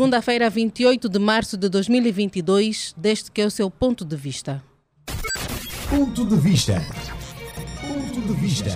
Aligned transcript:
Segunda-feira, 0.00 0.48
28 0.48 1.08
de 1.08 1.18
março 1.18 1.56
de 1.56 1.68
2022, 1.68 2.94
deste 2.96 3.32
que 3.32 3.40
é 3.40 3.46
o 3.46 3.50
seu 3.50 3.68
ponto 3.68 4.04
de 4.04 4.14
vista. 4.14 4.62
Ponto 5.90 6.24
de 6.24 6.36
vista. 6.36 6.80
Ponto 7.80 8.20
de 8.20 8.32
vista. 8.34 8.70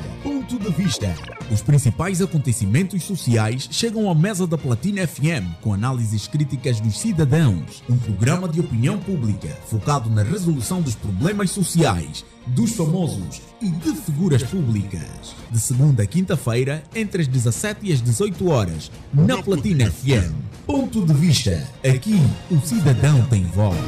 Ponto 0.53 0.71
de 0.71 0.83
vista. 0.85 1.15
Os 1.51 1.63
principais 1.63 2.21
acontecimentos 2.21 3.03
sociais 3.05 3.67
chegam 3.71 4.11
à 4.11 4.15
mesa 4.15 4.47
da 4.47 4.59
Platina 4.59 5.07
FM 5.07 5.49
com 5.63 5.73
análises 5.73 6.27
críticas 6.29 6.79
dos 6.79 6.99
cidadãos. 6.99 7.83
Um 7.89 7.97
programa 7.97 8.47
de 8.47 8.61
opinião 8.61 8.99
pública 8.99 9.49
focado 9.67 10.11
na 10.11 10.23
resolução 10.23 10.83
dos 10.83 10.95
problemas 10.95 11.51
sociais, 11.51 12.23
dos 12.49 12.73
famosos 12.73 13.41
e 13.63 13.71
de 13.71 13.95
figuras 13.95 14.43
públicas. 14.43 15.35
De 15.51 15.59
segunda 15.59 16.03
a 16.03 16.07
quinta-feira, 16.07 16.83
entre 16.95 17.23
as 17.23 17.29
17 17.29 17.87
e 17.87 17.93
as 17.95 18.03
18 18.03 18.51
horas, 18.51 18.91
na 19.11 19.43
Platina 19.43 19.91
FM. 19.91 20.35
Ponto 20.67 21.07
de 21.07 21.15
vista. 21.15 21.67
Aqui, 21.83 22.21
o 22.51 22.61
cidadão 22.61 23.25
tem 23.29 23.43
voz. 23.45 23.79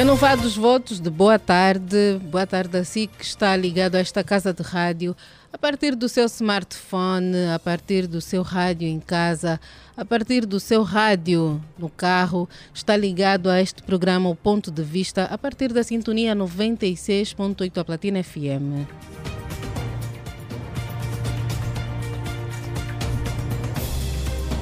Renovados 0.00 0.56
votos 0.56 0.98
de 0.98 1.10
boa 1.10 1.38
tarde, 1.38 2.18
boa 2.22 2.46
tarde 2.46 2.78
a 2.78 2.84
si 2.84 3.06
que 3.06 3.22
está 3.22 3.54
ligado 3.54 3.96
a 3.96 3.98
esta 3.98 4.24
casa 4.24 4.50
de 4.50 4.62
rádio, 4.62 5.14
a 5.52 5.58
partir 5.58 5.94
do 5.94 6.08
seu 6.08 6.24
smartphone, 6.24 7.36
a 7.54 7.58
partir 7.58 8.06
do 8.06 8.18
seu 8.18 8.40
rádio 8.40 8.88
em 8.88 8.98
casa, 8.98 9.60
a 9.94 10.02
partir 10.02 10.46
do 10.46 10.58
seu 10.58 10.82
rádio 10.82 11.62
no 11.78 11.90
carro, 11.90 12.48
está 12.72 12.96
ligado 12.96 13.50
a 13.50 13.60
este 13.60 13.82
programa 13.82 14.30
O 14.30 14.34
Ponto 14.34 14.70
de 14.70 14.82
Vista, 14.82 15.24
a 15.24 15.36
partir 15.36 15.70
da 15.70 15.82
sintonia 15.82 16.34
96.8 16.34 17.76
a 17.76 17.84
Platina 17.84 18.22
FM. 18.22 18.88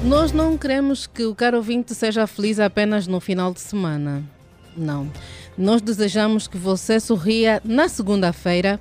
Nós 0.03 0.33
não 0.33 0.57
queremos 0.57 1.07
que 1.07 1.23
o 1.23 1.33
caro 1.33 1.55
ouvinte 1.55 1.95
seja 1.95 2.27
feliz 2.27 2.59
apenas 2.59 3.07
no 3.07 3.21
final 3.21 3.53
de 3.53 3.61
semana. 3.61 4.37
Não. 4.79 5.11
Nós 5.57 5.81
desejamos 5.81 6.47
que 6.47 6.57
você 6.57 6.99
sorria 7.01 7.61
na 7.65 7.89
segunda-feira, 7.89 8.79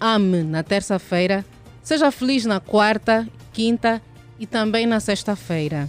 ame 0.00 0.42
na 0.42 0.64
terça-feira, 0.64 1.44
seja 1.82 2.10
feliz 2.10 2.44
na 2.44 2.58
quarta, 2.58 3.28
quinta 3.52 4.02
e 4.38 4.46
também 4.46 4.86
na 4.86 4.98
sexta-feira. 4.98 5.88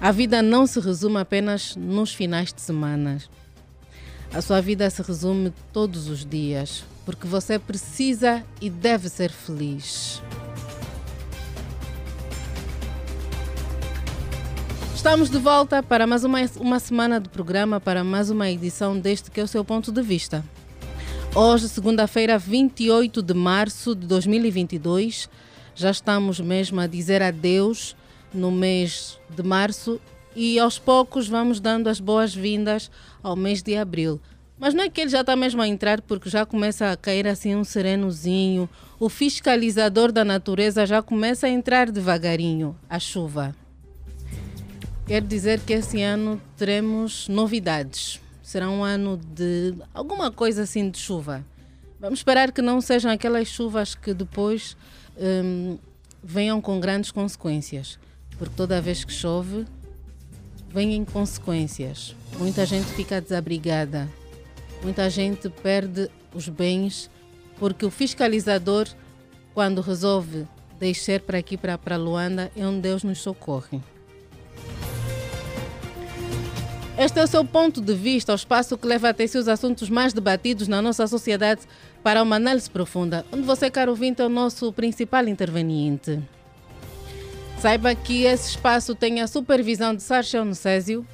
A 0.00 0.12
vida 0.12 0.42
não 0.42 0.66
se 0.66 0.78
resume 0.78 1.18
apenas 1.18 1.74
nos 1.74 2.14
finais 2.14 2.52
de 2.52 2.60
semana. 2.60 3.18
A 4.32 4.40
sua 4.40 4.60
vida 4.60 4.88
se 4.90 5.02
resume 5.02 5.52
todos 5.72 6.08
os 6.08 6.24
dias, 6.24 6.84
porque 7.04 7.26
você 7.26 7.58
precisa 7.58 8.44
e 8.60 8.70
deve 8.70 9.08
ser 9.08 9.30
feliz. 9.32 10.22
Estamos 15.06 15.30
de 15.30 15.38
volta 15.38 15.84
para 15.84 16.04
mais 16.04 16.24
uma, 16.24 16.38
uma 16.58 16.80
semana 16.80 17.20
de 17.20 17.28
programa, 17.28 17.80
para 17.80 18.02
mais 18.02 18.28
uma 18.28 18.50
edição 18.50 18.98
deste 18.98 19.30
que 19.30 19.38
é 19.38 19.44
o 19.44 19.46
seu 19.46 19.64
ponto 19.64 19.92
de 19.92 20.02
vista. 20.02 20.44
Hoje, 21.32 21.68
segunda-feira, 21.68 22.36
28 22.36 23.22
de 23.22 23.32
março 23.32 23.94
de 23.94 24.04
2022, 24.04 25.30
já 25.76 25.92
estamos 25.92 26.40
mesmo 26.40 26.80
a 26.80 26.88
dizer 26.88 27.22
adeus 27.22 27.94
no 28.34 28.50
mês 28.50 29.16
de 29.30 29.44
março 29.44 30.00
e 30.34 30.58
aos 30.58 30.76
poucos 30.76 31.28
vamos 31.28 31.60
dando 31.60 31.88
as 31.88 32.00
boas-vindas 32.00 32.90
ao 33.22 33.36
mês 33.36 33.62
de 33.62 33.76
abril. 33.76 34.20
Mas 34.58 34.74
não 34.74 34.82
é 34.82 34.90
que 34.90 35.02
ele 35.02 35.10
já 35.10 35.20
está 35.20 35.36
mesmo 35.36 35.62
a 35.62 35.68
entrar 35.68 36.00
porque 36.00 36.28
já 36.28 36.44
começa 36.44 36.90
a 36.90 36.96
cair 36.96 37.28
assim 37.28 37.54
um 37.54 37.62
serenozinho. 37.62 38.68
O 38.98 39.08
fiscalizador 39.08 40.10
da 40.10 40.24
natureza 40.24 40.84
já 40.84 41.00
começa 41.00 41.46
a 41.46 41.50
entrar 41.50 41.92
devagarinho, 41.92 42.76
a 42.90 42.98
chuva. 42.98 43.54
Quer 45.06 45.22
dizer 45.22 45.60
que 45.60 45.72
esse 45.72 46.02
ano 46.02 46.42
teremos 46.56 47.28
novidades. 47.28 48.20
Será 48.42 48.68
um 48.68 48.82
ano 48.82 49.16
de 49.16 49.72
alguma 49.94 50.32
coisa 50.32 50.62
assim 50.62 50.90
de 50.90 50.98
chuva. 50.98 51.44
Vamos 52.00 52.18
esperar 52.18 52.50
que 52.50 52.60
não 52.60 52.80
sejam 52.80 53.12
aquelas 53.12 53.46
chuvas 53.46 53.94
que 53.94 54.12
depois 54.12 54.76
hum, 55.16 55.78
venham 56.20 56.60
com 56.60 56.80
grandes 56.80 57.12
consequências. 57.12 58.00
Porque 58.36 58.54
toda 58.56 58.80
vez 58.80 59.04
que 59.04 59.12
chove, 59.12 59.64
vêm 60.70 61.04
consequências. 61.04 62.16
Muita 62.36 62.66
gente 62.66 62.86
fica 62.86 63.20
desabrigada. 63.20 64.08
Muita 64.82 65.08
gente 65.08 65.48
perde 65.48 66.10
os 66.34 66.48
bens 66.48 67.08
porque 67.60 67.86
o 67.86 67.92
fiscalizador, 67.92 68.88
quando 69.54 69.80
resolve 69.80 70.48
descer 70.80 71.20
para 71.20 71.38
aqui, 71.38 71.56
para, 71.56 71.78
para 71.78 71.96
Luanda, 71.96 72.50
é 72.56 72.66
onde 72.66 72.80
Deus 72.80 73.04
nos 73.04 73.20
socorre. 73.20 73.80
Este 76.98 77.20
é 77.20 77.24
o 77.24 77.26
seu 77.26 77.44
ponto 77.44 77.82
de 77.82 77.92
vista, 77.92 78.32
o 78.32 78.34
espaço 78.34 78.78
que 78.78 78.86
leva 78.86 79.10
até 79.10 79.26
si 79.26 79.36
os 79.36 79.48
assuntos 79.48 79.90
mais 79.90 80.14
debatidos 80.14 80.66
na 80.66 80.80
nossa 80.80 81.06
sociedade 81.06 81.60
para 82.02 82.22
uma 82.22 82.36
análise 82.36 82.70
profunda, 82.70 83.26
onde 83.30 83.42
você, 83.42 83.70
caro 83.70 83.90
ouvinte, 83.90 84.22
é 84.22 84.24
o 84.24 84.30
nosso 84.30 84.72
principal 84.72 85.28
interveniente. 85.28 86.18
Saiba 87.60 87.94
que 87.94 88.22
esse 88.22 88.50
espaço 88.50 88.94
tem 88.94 89.20
a 89.20 89.26
supervisão 89.26 89.94
de 89.94 90.02
Sarchel 90.02 90.46
Nucésio, 90.46 91.06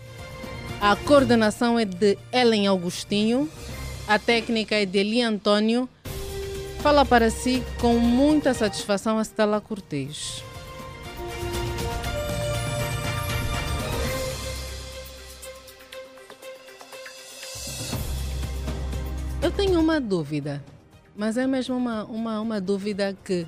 a 0.80 0.94
coordenação 0.94 1.76
é 1.76 1.84
de 1.84 2.16
Ellen 2.32 2.68
Augustinho, 2.68 3.50
a 4.06 4.20
técnica 4.20 4.76
é 4.76 4.86
de 4.86 4.98
Eli 4.98 5.20
Antônio. 5.20 5.88
Fala 6.80 7.04
para 7.04 7.28
si 7.28 7.60
com 7.80 7.94
muita 7.94 8.54
satisfação 8.54 9.18
a 9.18 9.24
Stella 9.24 9.60
Cortês. 9.60 10.44
Eu 19.42 19.50
tenho 19.50 19.80
uma 19.80 20.00
dúvida, 20.00 20.62
mas 21.16 21.36
é 21.36 21.48
mesmo 21.48 21.76
uma, 21.76 22.04
uma, 22.04 22.40
uma 22.40 22.60
dúvida 22.60 23.16
que 23.24 23.44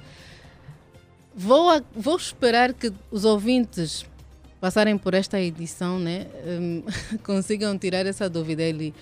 vou, 1.33 1.71
a, 1.71 1.81
vou 1.95 2.17
esperar 2.17 2.75
que 2.75 2.93
os 3.13 3.25
ouvintes 3.25 4.05
passarem 4.61 4.99
por 4.99 5.15
esta 5.15 5.41
edição, 5.41 6.01
né, 6.01 6.27
um, 6.45 6.83
consigam 7.23 7.79
tirar 7.79 8.05
essa 8.07 8.29
dúvida. 8.29 8.61
Ele, 8.61 8.93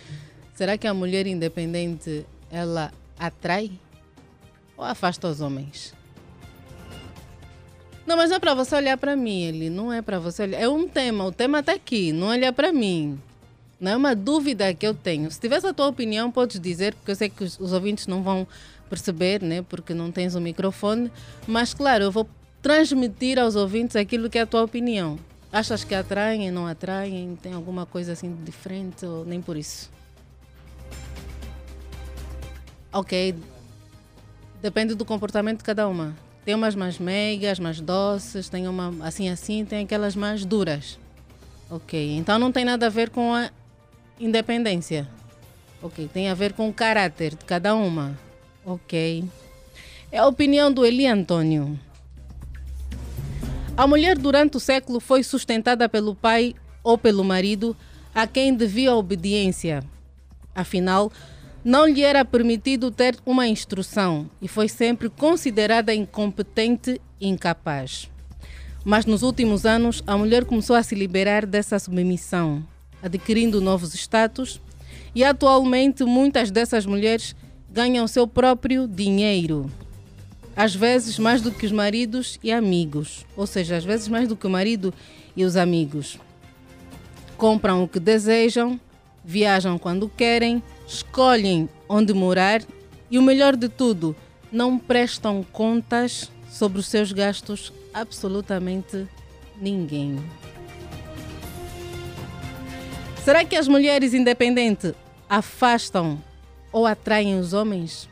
será 0.55 0.77
que 0.77 0.87
a 0.87 0.93
mulher 0.93 1.27
independente 1.27 2.27
ela 2.51 2.93
atrai 3.19 3.71
ou 4.77 4.85
afasta 4.85 5.29
os 5.29 5.41
homens? 5.41 5.95
Não, 8.07 8.19
mas 8.19 8.29
não 8.29 8.37
é 8.37 8.39
para 8.39 8.53
você 8.53 8.77
olhar 8.77 8.99
para 8.99 9.17
mim, 9.17 9.45
ele 9.45 9.71
não 9.71 9.91
é 9.91 10.03
para 10.03 10.19
você 10.19 10.43
olhar. 10.43 10.61
É 10.61 10.69
um 10.69 10.87
tema, 10.87 11.25
o 11.25 11.33
tema 11.33 11.61
está 11.61 11.73
aqui, 11.73 12.13
não 12.13 12.27
olha 12.27 12.53
para 12.53 12.71
mim. 12.71 13.19
Não 13.83 13.91
é 13.91 13.97
uma 13.97 14.15
dúvida 14.15 14.73
que 14.73 14.87
eu 14.87 14.95
tenho. 14.95 15.29
Se 15.29 15.41
tivesse 15.41 15.67
a 15.67 15.75
tua 15.75 15.89
opinião, 15.89 16.31
podes 16.31 16.61
dizer, 16.61 16.95
porque 16.95 17.11
eu 17.11 17.17
sei 17.17 17.29
que 17.29 17.43
os, 17.43 17.59
os 17.59 17.73
ouvintes 17.73 18.07
não 18.07 18.23
vão 18.23 18.47
perceber, 18.89 19.43
né? 19.43 19.63
Porque 19.69 19.93
não 19.93 20.13
tens 20.13 20.37
o 20.37 20.39
um 20.39 20.41
microfone. 20.41 21.11
Mas, 21.49 21.75
claro, 21.75 22.05
eu 22.05 22.13
vou 22.13 22.29
transmitir 22.63 23.41
aos 23.41 23.57
ouvintes 23.57 23.97
aquilo 23.97 24.31
que 24.31 24.39
é 24.39 24.43
a 24.43 24.47
tua 24.47 24.63
opinião. 24.63 25.19
Achas 25.53 25.83
que 25.83 25.97
atraem, 25.97 26.49
não 26.53 26.65
atraem? 26.65 27.37
Tem 27.43 27.55
alguma 27.55 27.85
coisa 27.85 28.13
assim 28.13 28.33
diferente 28.45 29.05
ou 29.05 29.25
nem 29.25 29.43
por 29.43 29.57
isso? 29.57 29.91
Ok. 32.93 33.35
Depende 34.63 34.95
do 34.95 35.05
comportamento 35.05 35.59
de 35.59 35.65
cada 35.65 35.89
uma. 35.89 36.15
Tem 36.45 36.55
umas 36.55 36.77
mais 36.77 37.01
meigas, 37.01 37.59
mais 37.59 37.81
doces, 37.81 38.49
tem 38.49 38.69
uma 38.69 38.95
assim 39.05 39.29
assim, 39.29 39.65
tem 39.65 39.83
aquelas 39.83 40.15
mais 40.15 40.45
duras. 40.45 41.01
Ok. 41.69 42.17
Então 42.17 42.39
não 42.39 42.53
tem 42.53 42.65
nada 42.65 42.87
a 42.87 42.89
ver 42.89 43.11
com 43.11 43.35
a 43.35 43.51
independência. 44.25 45.09
Ok, 45.83 46.09
tem 46.13 46.29
a 46.29 46.35
ver 46.35 46.53
com 46.53 46.69
o 46.69 46.73
caráter 46.73 47.35
de 47.35 47.45
cada 47.45 47.75
uma. 47.75 48.17
Ok. 48.65 49.25
É 50.13 50.19
a 50.19 50.27
opinião 50.27 50.73
do 50.73 50.87
Eli 50.87 51.07
Antônio. 51.07 51.79
A 53.77 53.87
mulher 53.87 54.17
durante 54.17 54.57
o 54.57 54.61
século 54.61 55.01
foi 55.01 55.25
sustentada 55.25 55.89
pelo 55.89 56.15
pai 56.15 56.55
ou 56.85 56.97
pelo 56.97 57.25
marido 57.25 57.77
a 58.15 58.27
quem 58.27 58.55
devia 58.55 58.95
obediência. 58.95 59.83
Afinal, 60.55 61.11
não 61.65 61.87
lhe 61.87 62.03
era 62.03 62.25
permitido 62.25 62.91
ter 62.91 63.17
uma 63.27 63.49
instrução 63.49 64.31
e 64.41 64.47
foi 64.47 64.69
sempre 64.69 65.09
considerada 65.09 65.95
incompetente 65.95 67.01
e 67.21 67.29
incapaz. 67.29 68.09
Mas 68.85 69.07
nos 69.07 69.23
últimos 69.23 69.65
anos, 69.65 70.03
a 70.07 70.17
mulher 70.17 70.45
começou 70.45 70.77
a 70.77 70.83
se 70.83 70.95
liberar 70.95 71.47
dessa 71.47 71.79
submissão 71.79 72.65
adquirindo 73.03 73.61
novos 73.61 73.95
status, 73.95 74.61
e 75.15 75.25
atualmente 75.25 76.05
muitas 76.05 76.51
dessas 76.51 76.87
mulheres 76.87 77.35
ganham 77.71 78.07
seu 78.07 78.27
próprio 78.27 78.87
dinheiro. 78.87 79.71
Às 80.55 80.75
vezes 80.75 81.19
mais 81.19 81.41
do 81.41 81.51
que 81.51 81.65
os 81.65 81.73
maridos 81.73 82.39
e 82.43 82.53
amigos, 82.53 83.27
ou 83.37 83.47
seja, 83.47 83.77
às 83.77 83.85
vezes 83.85 84.09
mais 84.09 84.29
do 84.29 84.37
que 84.37 84.47
o 84.47 84.51
marido 84.51 84.93
e 85.37 85.45
os 85.45 85.57
amigos. 85.57 86.19
Compram 87.37 87.83
o 87.83 87.89
que 87.89 87.99
desejam, 87.99 88.79
viajam 89.25 89.79
quando 89.79 90.09
querem, 90.09 90.63
escolhem 90.87 91.69
onde 91.89 92.13
morar 92.13 92.63
e 93.11 93.19
o 93.19 93.23
melhor 93.23 93.57
de 93.57 93.69
tudo, 93.69 94.15
não 94.51 94.79
prestam 94.79 95.45
contas 95.53 96.31
sobre 96.51 96.79
os 96.79 96.87
seus 96.87 97.13
gastos 97.13 97.73
absolutamente 97.95 99.07
ninguém. 99.61 100.19
Será 103.25 103.45
que 103.45 103.55
as 103.55 103.69
mulheres 103.69 104.15
independentes 104.15 104.93
afastam 105.29 106.21
ou 106.73 106.87
atraem 106.87 107.39
os 107.39 107.53
homens? 107.53 108.09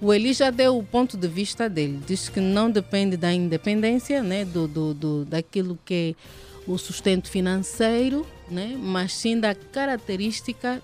O 0.00 0.12
Eli 0.12 0.32
já 0.32 0.50
deu 0.50 0.78
o 0.78 0.82
ponto 0.82 1.18
de 1.18 1.28
vista 1.28 1.68
dele. 1.68 2.00
Diz 2.06 2.30
que 2.30 2.40
não 2.40 2.70
depende 2.70 3.14
da 3.14 3.30
independência, 3.30 4.22
né, 4.22 4.42
do, 4.42 4.66
do, 4.66 4.94
do, 4.94 5.24
daquilo 5.26 5.78
que 5.84 6.16
é 6.16 6.70
o 6.70 6.78
sustento 6.78 7.30
financeiro, 7.30 8.26
né, 8.50 8.74
mas 8.80 9.12
sim 9.12 9.38
da 9.38 9.54
característica 9.54 10.82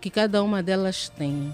que 0.00 0.08
cada 0.08 0.42
uma 0.42 0.62
delas 0.62 1.10
tem. 1.10 1.52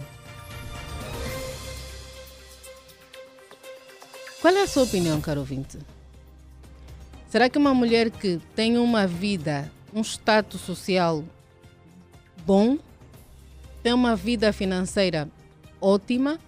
Qual 4.41 4.55
é 4.55 4.63
a 4.63 4.69
sua 4.69 4.85
opinião, 4.85 5.21
caro 5.21 5.41
ouvinte? 5.41 5.79
Será 7.29 7.49
que 7.49 7.59
uma 7.59 7.75
mulher 7.75 8.09
que 8.11 8.41
tem 8.55 8.79
uma 8.79 9.07
vida, 9.07 9.69
um 9.95 10.03
status 10.03 10.61
social 10.61 11.25
bom, 12.45 12.77
tem 13.83 13.93
uma 13.93 14.17
vida 14.17 14.53
financeira 14.53 15.29
ótima, 15.81 16.41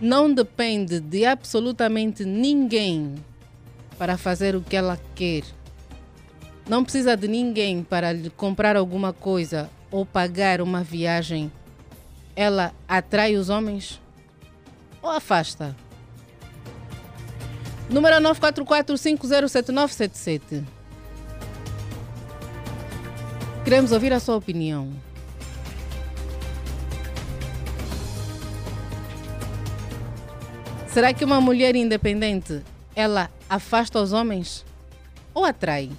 não 0.00 0.32
depende 0.32 0.98
de 0.98 1.26
absolutamente 1.26 2.24
ninguém 2.24 3.16
para 3.98 4.16
fazer 4.16 4.56
o 4.56 4.62
que 4.62 4.74
ela 4.74 4.98
quer, 5.14 5.44
não 6.68 6.82
precisa 6.82 7.16
de 7.16 7.28
ninguém 7.28 7.84
para 7.84 8.12
lhe 8.12 8.30
comprar 8.30 8.76
alguma 8.76 9.12
coisa 9.12 9.70
ou 9.90 10.06
pagar 10.06 10.62
uma 10.62 10.82
viagem, 10.82 11.52
ela 12.34 12.72
atrai 12.88 13.36
os 13.36 13.50
homens 13.50 14.00
ou 15.02 15.10
afasta? 15.10 15.76
Número 17.90 18.16
944-507977. 18.16 20.64
Queremos 23.72 23.90
ouvir 23.90 24.12
a 24.12 24.20
sua 24.20 24.36
opinião. 24.36 24.92
Será 30.88 31.14
que 31.14 31.24
uma 31.24 31.40
mulher 31.40 31.74
independente, 31.74 32.60
ela 32.94 33.30
afasta 33.48 33.98
os 33.98 34.12
homens 34.12 34.62
ou 35.32 35.46
atrai? 35.46 35.90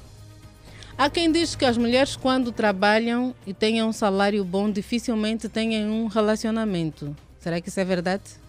Há 0.95 1.09
quem 1.09 1.31
diz 1.31 1.55
que 1.55 1.65
as 1.65 1.75
mulheres 1.75 2.15
quando 2.15 2.51
trabalham 2.51 3.33
e 3.43 3.55
tenham 3.55 3.89
um 3.89 3.91
salário 3.91 4.45
bom 4.45 4.69
dificilmente 4.69 5.49
têm 5.49 5.83
um 5.83 6.05
relacionamento. 6.05 7.15
Será 7.39 7.59
que 7.59 7.69
isso 7.69 7.79
é 7.79 7.83
verdade? 7.85 8.39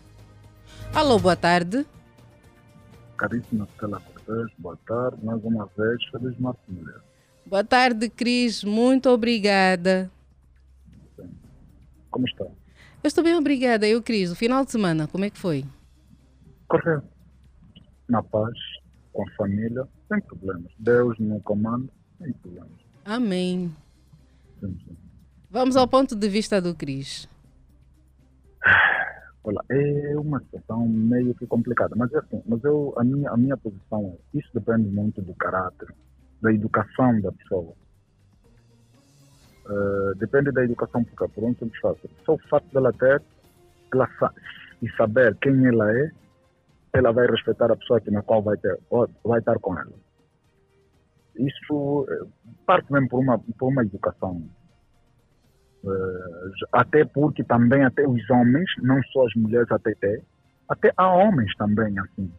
Alô, 0.95 1.19
boa 1.19 1.35
tarde 1.35 1.87
caríssima 3.17 3.67
Stella 3.75 4.01
Cortez, 4.01 4.53
boa 4.59 4.77
tarde, 4.87 5.25
mais 5.25 5.43
uma 5.45 5.67
vez, 5.79 6.05
feliz 6.11 6.39
Março 6.39 6.61
Mulher. 6.69 7.01
Boa 7.47 7.63
tarde, 7.63 8.09
Cris, 8.09 8.65
muito 8.65 9.11
obrigada. 9.11 10.11
Como 12.11 12.27
está? 12.27 12.45
Eu 12.45 13.09
estou 13.09 13.23
bem, 13.23 13.35
obrigada. 13.35 13.87
Eu, 13.87 14.03
Cris, 14.03 14.31
o 14.31 14.35
final 14.35 14.65
de 14.65 14.71
semana, 14.71 15.07
como 15.07 15.27
é 15.27 15.31
que 15.31 15.39
foi? 15.39 15.65
Correto. 16.67 17.07
Na 18.09 18.23
paz, 18.23 18.57
com 19.13 19.29
a 19.29 19.31
família, 19.33 19.87
sem 20.09 20.21
problemas. 20.23 20.73
Deus 20.79 21.19
no 21.19 21.39
comando, 21.41 21.91
sem 22.19 22.33
problemas. 22.33 22.81
Amém. 23.05 23.71
Sim, 24.61 24.79
sim. 24.87 24.97
Vamos 25.51 25.77
ao 25.77 25.87
ponto 25.87 26.17
de 26.17 26.29
vista 26.29 26.63
do 26.63 26.75
Cris. 26.75 27.29
Olha, 29.45 29.61
é 29.69 30.17
uma 30.17 30.41
situação 30.41 30.89
meio 30.89 31.35
que 31.35 31.47
complicada, 31.47 31.95
mas 31.95 32.11
é 32.15 32.19
assim, 32.19 32.43
mas 32.47 32.65
eu, 32.65 32.95
a, 32.97 33.05
minha, 33.05 33.31
a 33.31 33.37
minha 33.37 33.57
posição 33.59 34.17
é, 34.35 34.39
isso 34.39 34.49
depende 34.55 34.89
muito 34.89 35.21
do 35.21 35.35
caráter, 35.35 35.95
da 36.45 36.53
educação 36.53 37.21
da 37.21 37.33
pessoa. 37.33 37.73
Uh, 39.67 40.15
depende 40.17 40.53
da 40.53 40.63
educação, 40.63 41.03
porque 41.03 41.35
por 41.35 41.45
um 41.45 41.55
simples 41.55 41.81
fato, 41.81 42.09
só 42.25 42.35
o 42.35 42.49
fato 42.49 42.67
dela 42.73 42.93
ter 42.93 43.23
ela 43.93 44.09
e 44.83 44.91
saber 44.97 45.35
quem 45.37 45.67
ela 45.67 45.91
é, 45.91 46.11
ela 46.93 47.13
vai 47.13 47.27
respeitar 47.27 47.73
a 47.73 47.77
pessoa 47.77 48.01
que 48.01 48.11
na 48.11 48.23
qual 48.23 48.43
vai, 48.43 48.57
ter, 48.59 48.79
vai 49.25 49.39
estar 49.39 49.59
com 49.59 49.79
ela. 49.79 49.93
Isso 51.37 52.07
eh, 52.11 52.27
parte 52.67 52.93
mesmo 52.93 53.09
por 53.09 53.21
uma, 53.21 53.39
por 53.39 53.69
uma 53.69 53.83
educação 53.83 54.45
Uh, 55.85 56.51
até 56.73 57.05
porque 57.05 57.45
também 57.45 57.85
até 57.85 58.09
os 58.09 58.31
homens, 58.31 58.71
não 58.83 59.03
só 59.13 59.27
as 59.27 59.35
mulheres 59.35 59.71
até 59.71 59.93
até, 59.93 60.23
até 60.67 60.93
há 60.97 61.15
homens 61.15 61.55
também 61.57 61.99
assim. 61.99 62.33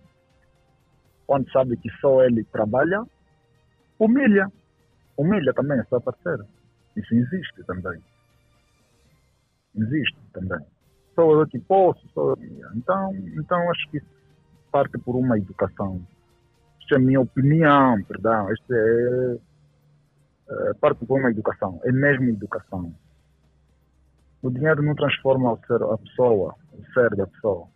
Quando 1.28 1.52
sabe 1.52 1.78
que 1.78 1.92
só 2.02 2.24
ele 2.24 2.44
trabalha, 2.46 3.04
humilha. 4.00 4.52
Humilha 5.18 5.54
também 5.54 5.80
a 5.80 5.86
sua 5.86 6.02
parceira. 6.02 6.46
Isso 6.96 7.14
existe 7.14 7.64
também. 7.64 8.02
Existe 9.76 10.18
também. 10.34 10.66
Só 11.14 11.32
eu 11.32 11.48
que 11.48 11.60
posso, 11.60 12.08
só 12.14 12.34
eu. 12.34 12.38
Então, 12.76 13.16
então 13.16 13.72
acho 13.72 13.90
que 13.90 14.02
parte 14.72 14.98
por 14.98 15.16
uma 15.16 15.38
educação. 15.38 16.06
Isso 16.82 16.94
é 16.94 16.98
a 16.98 17.00
minha 17.00 17.22
opinião, 17.22 18.04
perdão. 18.04 18.52
Isto 18.52 18.74
é, 18.74 19.38
é 20.50 20.74
parte 20.76 21.06
por 21.06 21.20
uma 21.20 21.32
educação. 21.32 21.80
É 21.84 21.92
mesmo 21.92 22.30
educação 22.30 22.94
o 24.46 24.52
dinheiro 24.52 24.84
não 24.84 24.94
transforma 24.94 25.54
o 25.54 25.60
ser, 25.66 25.82
a 25.82 25.98
pessoa, 25.98 26.56
o 26.72 26.94
ser 26.94 27.16
da 27.16 27.26
pessoa. 27.26 27.68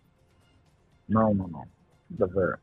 Não, 1.07 1.33
não, 1.33 1.47
não. 1.47 1.65
Deve. 2.11 2.57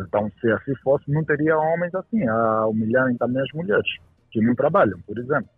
Então, 0.00 0.30
se 0.40 0.50
assim 0.50 0.74
fosse, 0.76 1.10
não 1.10 1.24
teria 1.24 1.56
homens 1.58 1.94
assim, 1.94 2.26
a 2.26 2.66
humilharem 2.66 3.16
também 3.16 3.42
as 3.42 3.52
mulheres, 3.52 3.88
que 4.30 4.40
não 4.40 4.54
trabalham, 4.54 5.00
por 5.02 5.18
exemplo. 5.18 5.50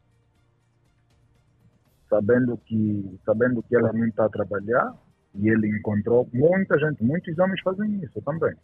Sabendo 2.09 2.57
que, 2.59 3.19
sabendo 3.25 3.63
que 3.63 3.77
ela 3.77 3.93
não 3.93 4.07
está 4.07 4.27
a 4.27 4.31
trabalhar, 4.31 4.95
e 5.35 5.49
ele 5.49 5.69
encontrou 5.69 6.29
muita 6.33 6.79
gente, 6.79 7.03
muitos 7.03 7.39
homens 7.39 7.61
fazem 7.63 8.03
isso 8.03 8.21
também. 8.23 8.55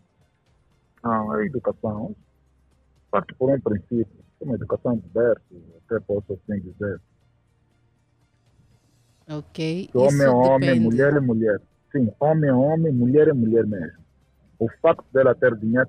Ah, 1.03 1.37
a 1.37 1.47
educação 1.47 2.15
parte 3.11 3.35
por 3.35 3.51
um 3.51 3.61
princípio, 3.61 4.07
uma 4.41 4.55
educação 4.55 4.97
diversa, 4.99 5.43
até 5.87 6.01
posso 6.01 6.33
assim 6.35 6.61
dizer. 6.61 7.01
Ok. 9.29 9.91
Homem 9.95 10.23
é 10.23 10.31
homem, 10.31 10.81
mulher 10.81 11.15
é 11.15 11.21
mulher. 11.21 11.61
Sim, 11.93 12.13
homem 12.21 12.51
é 12.51 12.53
homem, 12.53 12.93
mulher 12.93 13.29
é 13.29 13.33
mulher 13.33 13.67
mesmo. 13.67 14.08
O 14.59 14.69
facto 14.83 15.05
dela 15.13 15.35
ter 15.35 15.55
dinheiro, 15.57 15.89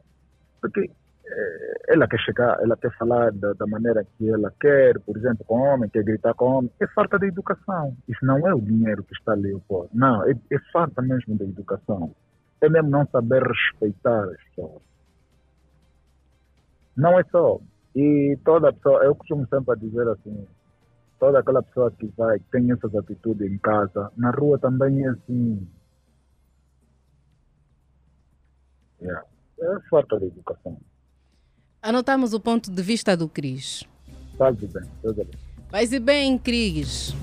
porque 0.62 0.90
é, 1.26 1.74
ela 1.90 2.08
quer 2.08 2.20
chegar, 2.20 2.60
ela 2.62 2.76
quer 2.78 2.92
falar 2.98 3.32
da, 3.32 3.54
da, 3.54 3.68
maneira 3.68 4.06
que 4.18 4.30
ela 4.30 4.52
quer, 4.60 5.00
por 5.00 5.18
exemplo, 5.18 5.46
com 5.46 5.60
homem, 5.60 5.90
quer 5.90 6.04
gritar 6.04 6.34
com 6.34 6.46
homem, 6.46 6.72
é 6.80 6.88
falta 6.88 7.20
de 7.20 7.28
educação. 7.28 7.96
Isso 8.08 8.26
não 8.26 8.48
é 8.48 8.54
o 8.54 8.62
dinheiro 8.62 9.04
que 9.04 9.14
está 9.14 9.34
ali, 9.34 9.56
pô. 9.68 9.88
não, 9.94 10.24
é, 10.26 10.32
é 10.32 10.60
falta 10.72 11.02
mesmo 11.02 11.36
de 11.38 11.44
educação. 11.44 12.14
É 12.62 12.70
mesmo 12.70 12.90
não 12.90 13.08
saber 13.08 13.42
respeitar 13.44 14.24
as 14.26 14.44
pessoas. 14.50 14.82
Não 16.98 17.18
é 17.18 17.24
só. 17.32 17.60
E 17.96 18.38
toda 18.44 18.74
pessoa, 18.74 19.04
eu 19.04 19.16
costumo 19.16 19.48
sempre 19.48 19.76
dizer 19.78 20.08
assim, 20.10 20.46
toda 21.20 21.40
aquela 21.40 21.64
pessoa 21.64 21.92
que 21.92 22.08
vai, 22.18 22.40
que 22.40 22.46
tem 22.52 22.72
essas 22.72 22.94
atitudes 22.96 23.50
em 23.50 23.58
casa, 23.58 24.12
na 24.18 24.32
rua 24.32 24.60
também 24.60 25.06
é 25.06 25.10
assim. 25.10 25.68
Yeah. 29.02 29.24
É 29.62 29.90
falta 29.90 30.20
de 30.20 30.26
educação. 30.26 30.78
Anotamos 31.82 32.34
o 32.34 32.40
ponto 32.40 32.72
de 32.72 32.82
vista 32.82 33.16
do 33.16 33.28
Cris. 33.28 33.84
Faz 34.38 34.56
bem, 34.56 34.70
faz 35.02 35.16
bem. 35.16 35.28
Faz 35.70 36.00
bem, 36.00 36.38
Cris. 36.38 37.14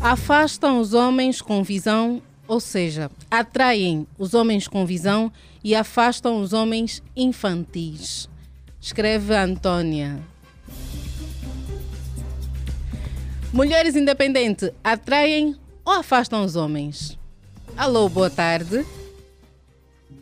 Afastam 0.00 0.80
os 0.80 0.94
homens 0.94 1.40
com 1.40 1.62
visão, 1.62 2.22
ou 2.46 2.60
seja, 2.60 3.10
atraem 3.30 4.06
os 4.18 4.34
homens 4.34 4.68
com 4.68 4.84
visão 4.84 5.32
e 5.62 5.74
afastam 5.74 6.40
os 6.40 6.52
homens 6.52 7.02
infantis. 7.16 8.28
Escreve 8.80 9.34
Antônia. 9.34 10.18
Mulheres 13.52 13.94
independentes 13.96 14.70
atraem 14.82 15.56
ou 15.84 15.92
afastam 15.92 16.44
os 16.44 16.56
homens? 16.56 17.18
Alô, 17.76 18.08
boa 18.08 18.28
tarde. 18.28 18.84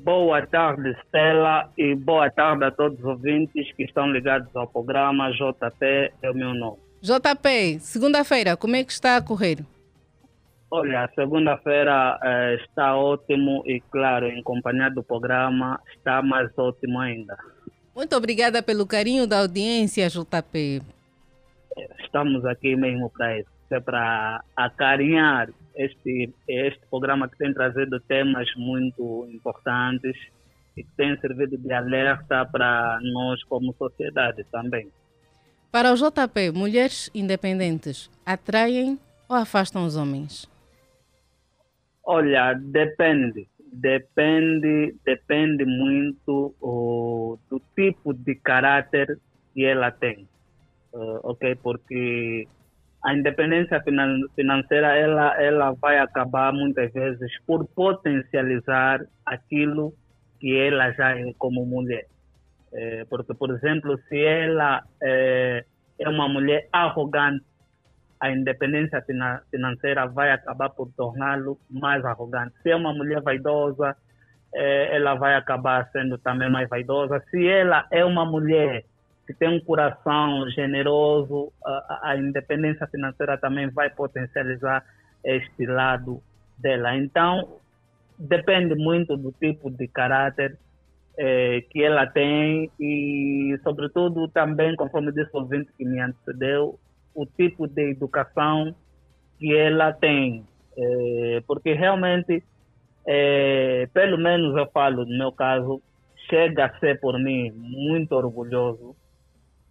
Boa 0.05 0.47
tarde, 0.47 0.97
Stella, 1.07 1.71
e 1.79 1.95
boa 1.95 2.31
tarde 2.31 2.65
a 2.65 2.71
todos 2.71 2.99
os 2.99 3.05
ouvintes 3.05 3.73
que 3.75 3.85
estão 3.85 4.11
ligados 4.11 4.55
ao 4.55 4.67
programa 4.67 5.31
JP, 5.31 6.13
é 6.23 6.31
o 6.31 6.35
meu 6.35 6.55
nome. 6.55 6.79
JP, 7.01 7.79
segunda-feira, 7.81 8.57
como 8.57 8.77
é 8.77 8.85
que 8.85 8.93
está 8.93 9.17
a 9.17 9.23
correr? 9.23 9.59
Olha, 10.71 11.09
segunda-feira 11.15 12.19
eh, 12.23 12.57
está 12.65 12.97
ótimo 12.97 13.63
e, 13.67 13.81
claro, 13.91 14.27
em 14.27 14.43
companhia 14.43 14.91
do 14.91 15.03
programa, 15.03 15.81
está 15.95 16.23
mais 16.23 16.51
ótimo 16.57 16.99
ainda. 16.99 17.37
Muito 17.95 18.17
obrigada 18.17 18.63
pelo 18.63 18.87
carinho 18.87 19.27
da 19.27 19.41
audiência, 19.41 20.09
JP 20.09 20.83
estamos 22.13 22.45
aqui 22.45 22.77
mesmo 22.77 23.11
para 23.11 23.39
isso, 23.39 23.49
é 23.71 23.81
para 23.81 24.45
acarinhar 24.55 25.49
este, 25.75 26.33
este 26.49 26.87
programa 26.91 27.29
que 27.29 27.37
tem 27.37 27.53
trazido 27.53 28.01
temas 28.01 28.49
muito 28.57 29.29
importantes 29.31 30.17
e 30.77 30.83
que 30.83 30.91
tem 30.97 31.19
servido 31.19 31.57
de 31.57 31.73
alerta 31.73 32.47
para 32.47 32.99
nós 33.03 33.43
como 33.45 33.75
sociedade 33.75 34.45
também. 34.51 34.89
Para 35.71 35.93
o 35.93 35.97
JP, 35.97 36.51
mulheres 36.55 37.11
independentes 37.15 38.11
atraem 38.27 38.99
ou 39.29 39.37
afastam 39.37 39.85
os 39.87 39.97
homens? 39.97 40.51
Olha, 42.05 42.55
depende. 42.55 43.49
Depende, 43.73 44.95
depende 45.03 45.65
muito 45.65 46.55
uh, 46.61 47.39
do 47.49 47.59
tipo 47.75 48.13
de 48.13 48.35
caráter 48.35 49.19
que 49.55 49.65
ela 49.65 49.91
tem. 49.91 50.29
Uh, 50.93 51.21
ok? 51.23 51.55
Porque 51.55 52.47
a 53.03 53.15
independência 53.15 53.83
financeira 54.37 54.97
ela, 54.97 55.43
ela 55.43 55.73
vai 55.73 55.99
acabar 55.99 56.53
muitas 56.53 56.93
vezes 56.93 57.31
por 57.45 57.67
potencializar 57.67 59.01
aquilo 59.27 59.93
que 60.39 60.57
ela 60.57 60.93
já 60.93 61.19
é 61.19 61.33
como 61.37 61.67
mulher. 61.67 62.07
É, 62.73 63.05
porque, 63.07 63.35
por 63.35 63.51
exemplo, 63.51 63.99
se 64.09 64.19
ela 64.19 64.83
é, 65.03 65.65
é 65.99 66.09
uma 66.09 66.29
mulher 66.29 66.69
arrogante, 66.73 67.45
a 68.21 68.31
independência 68.31 69.05
financeira 69.51 70.07
vai 70.07 70.31
acabar 70.31 70.71
por 70.71 70.89
torná-lo 70.97 71.59
mais 71.69 72.05
arrogante. 72.05 72.55
Se 72.63 72.71
é 72.71 72.77
uma 72.77 72.95
mulher 72.95 73.21
vaidosa, 73.21 73.97
é, 74.55 74.97
ela 74.97 75.17
vai 75.17 75.35
acabar 75.35 75.89
sendo 75.91 76.17
também 76.19 76.49
mais 76.49 76.69
vaidosa. 76.69 77.21
Se 77.31 77.49
ela 77.49 77.85
é 77.91 78.05
uma 78.05 78.25
mulher 78.25 78.85
que 79.27 79.35
tem 79.35 79.49
um 79.49 79.61
coração 79.61 80.49
generoso, 80.51 81.53
a, 81.65 82.11
a 82.11 82.17
independência 82.17 82.87
financeira 82.87 83.39
também 83.39 83.71
vai 83.71 83.91
potencializar 83.91 84.85
este 85.25 85.67
lado 85.67 86.23
dela. 86.59 86.97
Então, 86.97 87.57
depende 88.19 88.75
muito 88.75 89.17
do 89.17 89.33
tipo 89.33 89.71
de 89.71 89.87
caráter 89.89 90.59
eh, 91.17 91.63
que 91.71 91.83
ela 91.83 92.07
tem 92.07 92.71
e, 92.81 93.59
sobretudo, 93.63 94.29
também, 94.29 94.75
conforme 94.77 95.13
disse 95.13 95.31
o 95.35 95.41
ouvinte 95.41 95.71
que 95.77 95.85
me 95.85 96.01
antecedeu, 96.01 96.79
o 97.15 97.27
tipo 97.27 97.69
de 97.69 97.91
educação 97.91 98.75
que 99.39 99.55
ela 99.57 99.93
tem. 99.93 100.45
Eh, 100.77 101.43
porque 101.47 101.75
realmente, 101.75 102.43
eh, 103.07 103.89
pelo 103.93 104.19
menos 104.19 104.57
eu 104.57 104.67
falo 104.71 105.05
no 105.05 105.19
meu 105.19 105.33
caso, 105.33 105.81
chega 106.29 106.67
a 106.67 106.79
ser 106.79 107.01
por 107.01 107.19
mim 107.19 107.51
muito 107.53 108.13
orgulhoso 108.13 108.97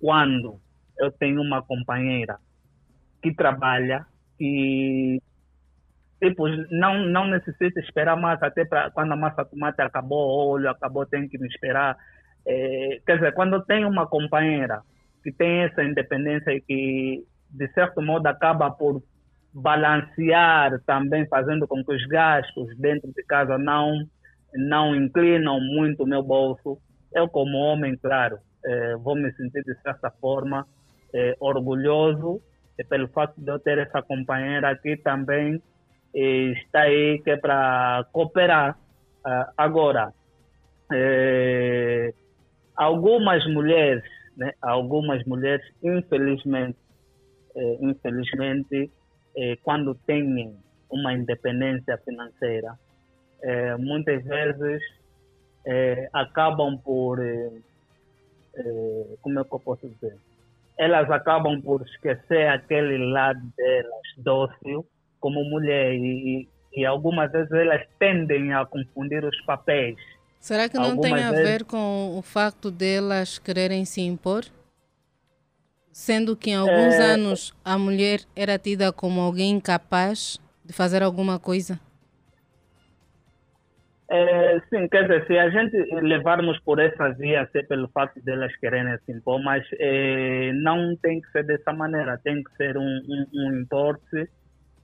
quando 0.01 0.59
eu 0.97 1.11
tenho 1.11 1.41
uma 1.41 1.61
companheira 1.61 2.37
que 3.21 3.33
trabalha 3.33 4.05
e 4.39 5.21
tipo, 6.21 6.47
não, 6.71 7.05
não 7.05 7.27
necessita 7.27 7.79
esperar 7.79 8.17
mais 8.17 8.41
até 8.41 8.65
quando 8.93 9.13
a 9.13 9.15
massa 9.15 9.45
tomate 9.45 9.81
acabou, 9.81 10.19
o 10.19 10.53
óleo 10.53 10.69
acabou, 10.69 11.05
tem 11.05 11.27
que 11.27 11.37
me 11.37 11.47
esperar. 11.47 11.97
É, 12.45 12.99
quer 13.05 13.15
dizer, 13.15 13.33
quando 13.33 13.53
eu 13.53 13.61
tenho 13.61 13.87
uma 13.87 14.07
companheira 14.07 14.81
que 15.23 15.31
tem 15.31 15.61
essa 15.61 15.83
independência 15.83 16.51
e 16.51 16.61
que, 16.61 17.25
de 17.49 17.67
certo 17.73 18.01
modo, 18.01 18.27
acaba 18.27 18.69
por 18.69 19.03
balancear 19.53 20.79
também, 20.85 21.27
fazendo 21.27 21.67
com 21.67 21.83
que 21.83 21.93
os 21.93 22.05
gastos 22.07 22.75
dentro 22.77 23.11
de 23.13 23.23
casa 23.23 23.57
não, 23.57 24.07
não 24.53 24.95
inclinam 24.95 25.59
muito 25.59 26.03
o 26.03 26.07
meu 26.07 26.23
bolso, 26.23 26.77
eu, 27.13 27.27
como 27.27 27.57
homem, 27.57 27.97
claro, 27.97 28.39
eh, 28.63 28.95
vou 28.97 29.15
me 29.15 29.31
sentir 29.33 29.63
de 29.63 29.75
certa 29.81 30.11
forma 30.11 30.67
eh, 31.13 31.35
orgulhoso 31.39 32.41
pelo 32.89 33.07
fato 33.09 33.39
de 33.39 33.51
eu 33.51 33.59
ter 33.59 33.77
essa 33.77 34.01
companheira 34.01 34.75
que 34.77 34.97
também 34.97 35.61
eh, 36.15 36.53
está 36.53 36.81
aí 36.81 37.19
que 37.23 37.31
é 37.31 37.37
para 37.37 38.05
cooperar. 38.11 38.77
Uh, 39.23 39.45
agora, 39.55 40.11
algumas 42.75 43.45
mulheres, 43.45 44.03
né, 44.35 44.51
algumas 44.63 45.23
mulheres, 45.25 45.63
infelizmente, 45.83 46.75
infelizmente, 47.79 48.89
quando 49.61 49.93
têm 50.07 50.57
uma 50.89 51.13
independência 51.13 51.99
financeira, 51.99 52.73
muitas 53.77 54.23
vezes 54.23 54.81
acabam 56.13 56.79
por 56.79 57.19
eh, 58.55 59.15
como 59.21 59.39
é 59.39 59.43
que 59.43 59.53
eu 59.53 59.59
posso 59.59 59.87
dizer? 59.87 60.17
Elas 60.77 61.09
acabam 61.09 61.61
por 61.61 61.81
esquecer 61.81 62.47
aquele 62.47 62.97
lado 63.11 63.41
delas 63.55 64.01
dócil 64.17 64.85
como 65.19 65.43
mulher 65.43 65.93
e, 65.93 66.47
e 66.73 66.85
algumas 66.85 67.31
vezes 67.31 67.51
elas 67.51 67.85
tendem 67.99 68.53
a 68.53 68.65
confundir 68.65 69.23
os 69.23 69.39
papéis. 69.41 69.97
Será 70.39 70.67
que 70.67 70.75
não 70.75 70.91
algumas 70.91 71.11
tem 71.11 71.23
a 71.23 71.31
vezes... 71.31 71.47
ver 71.47 71.63
com 71.65 72.17
o 72.17 72.21
facto 72.21 72.71
delas 72.71 73.37
quererem 73.37 73.85
se 73.85 74.01
impor? 74.01 74.43
Sendo 75.91 76.35
que 76.35 76.49
em 76.49 76.55
alguns 76.55 76.95
é... 76.95 77.13
anos 77.13 77.53
a 77.63 77.77
mulher 77.77 78.21
era 78.35 78.57
tida 78.57 78.91
como 78.91 79.21
alguém 79.21 79.51
incapaz 79.51 80.39
de 80.65 80.73
fazer 80.73 81.03
alguma 81.03 81.37
coisa? 81.37 81.79
É, 84.13 84.59
sim, 84.69 84.89
quer 84.89 85.03
dizer, 85.03 85.25
se 85.25 85.37
a 85.37 85.49
gente 85.49 85.73
levarmos 86.01 86.59
por 86.65 86.79
essa 86.79 87.13
via, 87.13 87.47
ser 87.53 87.65
pelo 87.65 87.87
fato 87.87 88.21
delas 88.21 88.53
quererem 88.57 88.97
se 89.05 89.11
impor, 89.13 89.41
mas 89.41 89.65
é, 89.79 90.51
não 90.51 90.97
tem 90.97 91.21
que 91.21 91.31
ser 91.31 91.45
dessa 91.45 91.71
maneira, 91.71 92.17
tem 92.17 92.43
que 92.43 92.53
ser 92.57 92.75
um, 92.77 92.83
um, 92.83 93.25
um 93.33 93.65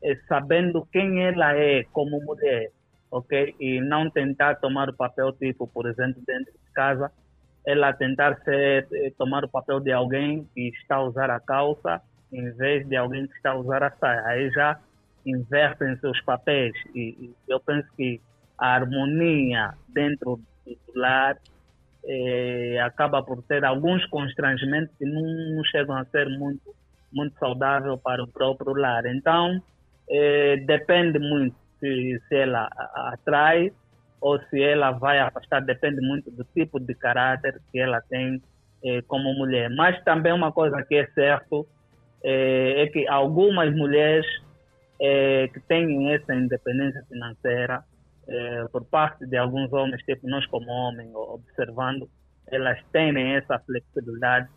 é, 0.01 0.15
sabendo 0.29 0.88
quem 0.93 1.25
ela 1.25 1.53
é 1.57 1.84
como 1.91 2.24
mulher, 2.24 2.69
ok? 3.12 3.53
E 3.60 3.81
não 3.81 4.10
tentar 4.10 4.55
tomar 4.55 4.89
o 4.89 4.96
papel, 4.96 5.34
tipo, 5.34 5.67
por 5.67 5.88
exemplo, 5.88 6.22
dentro 6.25 6.53
de 6.53 6.72
casa, 6.74 7.12
ela 7.65 7.91
tentar 7.91 8.38
ser, 8.46 8.88
é, 8.93 9.12
tomar 9.17 9.43
o 9.43 9.50
papel 9.50 9.81
de 9.81 9.91
alguém 9.91 10.48
que 10.55 10.69
está 10.69 10.96
a 10.96 11.03
usar 11.03 11.29
a 11.29 11.41
calça 11.41 12.01
em 12.31 12.50
vez 12.51 12.88
de 12.88 12.96
alguém 12.96 13.27
que 13.27 13.36
está 13.36 13.51
a 13.51 13.57
usar 13.57 13.84
a 13.84 13.91
saia. 13.91 14.24
Aí 14.25 14.50
já 14.51 14.79
invertem 15.25 15.98
seus 15.98 16.22
papéis 16.22 16.74
e, 16.96 17.10
e 17.10 17.36
eu 17.50 17.60
penso 17.60 17.86
que 17.98 18.22
a 18.58 18.76
harmonia 18.76 19.74
dentro 19.90 20.40
do 20.66 21.00
lar 21.00 21.38
eh, 22.06 22.80
acaba 22.82 23.22
por 23.22 23.44
ter 23.44 23.64
alguns 23.66 24.06
constrangimentos 24.08 24.96
que 24.98 25.06
não, 25.06 25.64
chegam 25.66 25.96
a 25.96 26.06
ser 26.06 26.28
muito, 26.30 26.74
muito 27.12 27.38
saudável 27.38 27.98
para 27.98 28.24
o 28.24 28.28
próprio 28.28 28.74
lar. 28.74 29.06
Então, 29.06 29.62
eh, 30.10 30.58
depende 30.66 31.20
muito 31.20 31.56
se, 31.80 32.22
se 32.28 32.36
ela 32.36 32.70
atrai 33.14 33.72
ou 34.20 34.40
se 34.50 34.62
ela 34.62 34.92
vai 34.92 35.20
afastar, 35.20 35.62
depende 35.62 36.02
muito 36.02 36.32
do 36.32 36.44
tipo 36.44 36.80
de 36.80 36.96
caráter 36.96 37.62
que 37.72 37.80
ela 37.80 38.02
tem 38.02 38.42
eh, 38.84 39.02
como 39.08 39.34
mulher. 39.34 39.70
Mas 39.70 40.02
também 40.04 40.34
uma 40.34 40.52
coisa 40.52 40.82
que 40.84 40.96
é 40.96 41.08
certo 41.08 41.68
eh, 42.24 42.84
é 42.84 42.88
que 42.88 43.08
algumas 43.08 43.74
mulheres 43.76 44.26
eh, 45.00 45.50
que 45.54 45.60
têm 45.62 46.14
essa 46.14 46.34
independência 46.34 47.04
financeira 47.10 47.84
eh, 48.27 48.65
por 48.72 48.86
parte 48.86 49.25
de 49.25 49.38
alguns 49.38 49.72
homens, 49.72 50.03
tipo 50.03 50.27
nós 50.27 50.46
como 50.48 50.69
homens, 50.69 51.10
observando, 51.15 52.10
elas 52.48 52.79
têm 52.91 53.36
essa 53.36 53.60
flexibilidade, 53.60 54.50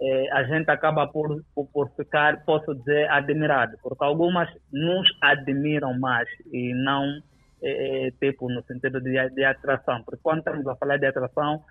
eh, 0.00 0.28
a 0.32 0.44
gente 0.44 0.70
acaba 0.70 1.06
por, 1.06 1.42
por, 1.54 1.66
por, 1.68 1.90
ficar, 1.96 2.44
posso 2.44 2.74
dizer, 2.74 3.10
admirado, 3.10 3.76
porque 3.82 4.04
algumas 4.04 4.48
nos 4.70 5.08
admiram 5.22 5.98
mais 5.98 6.28
e 6.52 6.74
não, 6.74 7.22
eh, 7.62 8.10
tipo, 8.20 8.50
no 8.50 8.62
sentido 8.64 9.00
de, 9.00 9.30
de 9.30 9.44
atração, 9.44 10.02
porque 10.02 10.20
quando 10.22 10.38
estamos 10.38 10.66
a 10.66 10.76
falar 10.76 10.98
de 10.98 11.06
atração, 11.06 11.62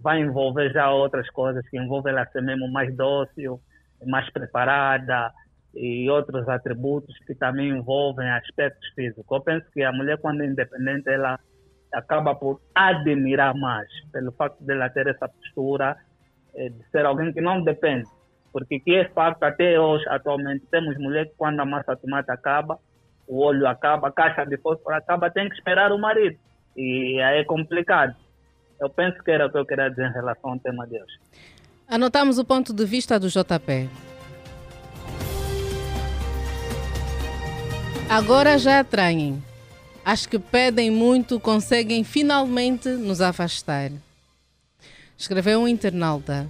vai 0.00 0.20
envolver 0.20 0.72
já 0.72 0.90
outras 0.90 1.28
coisas, 1.30 1.68
que 1.68 1.78
envolvem 1.78 2.12
ela 2.12 2.26
ser 2.26 2.42
mesmo 2.42 2.66
mais 2.70 2.94
dócil, 2.96 3.60
mais 4.06 4.28
preparada, 4.30 5.32
e 5.76 6.08
outros 6.08 6.48
atributos 6.48 7.16
que 7.26 7.34
também 7.34 7.70
envolvem 7.70 8.28
aspectos 8.30 8.88
físicos. 8.94 9.24
Eu 9.30 9.40
penso 9.40 9.66
que 9.72 9.82
a 9.82 9.92
mulher, 9.92 10.18
quando 10.18 10.42
é 10.42 10.46
independente, 10.46 11.08
ela 11.08 11.38
acaba 11.92 12.34
por 12.34 12.60
admirar 12.74 13.54
mais 13.56 13.88
pelo 14.12 14.32
facto 14.32 14.58
de 14.60 14.72
ela 14.72 14.88
ter 14.88 15.06
essa 15.06 15.28
postura 15.28 15.96
eh, 16.54 16.68
de 16.68 16.90
ser 16.90 17.04
alguém 17.06 17.32
que 17.32 17.40
não 17.40 17.62
depende. 17.62 18.08
Porque 18.52 18.78
que 18.78 18.94
é 18.94 19.08
facto, 19.08 19.42
até 19.42 19.78
hoje, 19.78 20.04
atualmente, 20.08 20.64
temos 20.70 20.96
mulheres 20.98 21.30
que 21.30 21.36
quando 21.36 21.60
a 21.60 21.64
massa 21.64 21.96
de 21.96 22.02
tomate 22.02 22.30
acaba, 22.30 22.78
o 23.26 23.42
óleo 23.42 23.66
acaba, 23.66 24.08
a 24.08 24.12
caixa 24.12 24.44
de 24.44 24.56
fósforo 24.58 24.94
acaba, 24.94 25.30
tem 25.30 25.48
que 25.48 25.56
esperar 25.56 25.90
o 25.92 25.98
marido. 25.98 26.38
E 26.76 27.20
aí 27.20 27.40
é 27.40 27.44
complicado. 27.44 28.14
Eu 28.80 28.90
penso 28.90 29.22
que 29.22 29.30
era 29.30 29.46
o 29.46 29.50
que 29.50 29.58
eu 29.58 29.66
queria 29.66 29.88
dizer 29.88 30.08
em 30.08 30.12
relação 30.12 30.50
ao 30.50 30.58
tema 30.58 30.86
de 30.86 30.96
hoje. 30.96 31.18
Anotamos 31.88 32.38
o 32.38 32.44
ponto 32.44 32.72
de 32.72 32.84
vista 32.84 33.18
do 33.18 33.28
JP. 33.28 34.13
Agora 38.08 38.58
já 38.58 38.80
atraem. 38.80 39.42
As 40.04 40.26
que 40.26 40.38
pedem 40.38 40.90
muito 40.90 41.40
conseguem 41.40 42.04
finalmente 42.04 42.88
nos 42.88 43.20
afastar. 43.20 43.90
Escreveu 45.16 45.60
um 45.60 45.68
internauta. 45.68 46.48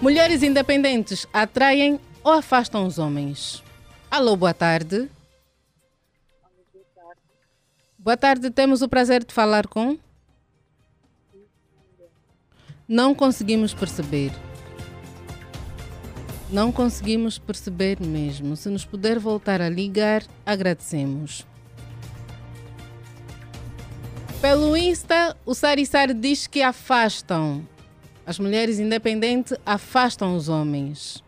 Mulheres 0.00 0.42
independentes 0.42 1.26
atraem 1.32 1.98
ou 2.22 2.32
afastam 2.32 2.86
os 2.86 2.98
homens? 2.98 3.62
Alô, 4.10 4.36
boa 4.36 4.54
tarde. 4.54 5.10
Boa 7.98 8.16
tarde, 8.16 8.50
temos 8.50 8.82
o 8.82 8.88
prazer 8.88 9.24
de 9.24 9.34
falar 9.34 9.66
com. 9.66 9.98
Não 12.86 13.14
conseguimos 13.14 13.74
perceber. 13.74 14.32
Não 16.50 16.72
conseguimos 16.72 17.38
perceber 17.38 18.00
mesmo. 18.00 18.56
Se 18.56 18.70
nos 18.70 18.84
puder 18.84 19.18
voltar 19.18 19.60
a 19.60 19.68
ligar, 19.68 20.22
agradecemos. 20.46 21.44
Pelo 24.40 24.76
Insta, 24.76 25.36
o 25.44 25.52
Sarissar 25.54 26.14
diz 26.14 26.46
que 26.46 26.62
afastam. 26.62 27.66
As 28.24 28.38
mulheres 28.38 28.78
independentes 28.78 29.52
afastam 29.66 30.36
os 30.36 30.48
homens. 30.48 31.24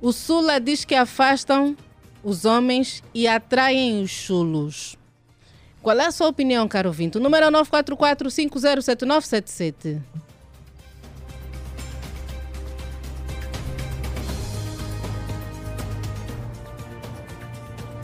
O 0.00 0.12
Sula 0.12 0.60
diz 0.60 0.84
que 0.84 0.94
afastam 0.94 1.76
os 2.22 2.44
homens 2.44 3.02
e 3.12 3.26
atraem 3.26 4.00
os 4.02 4.10
chulos. 4.10 4.96
Qual 5.82 5.98
é 5.98 6.06
a 6.06 6.12
sua 6.12 6.28
opinião, 6.28 6.68
caro 6.68 6.88
ouvinte? 6.88 7.18
O 7.18 7.20
número 7.20 7.46
é 7.46 7.50
944-507977. 7.50 10.00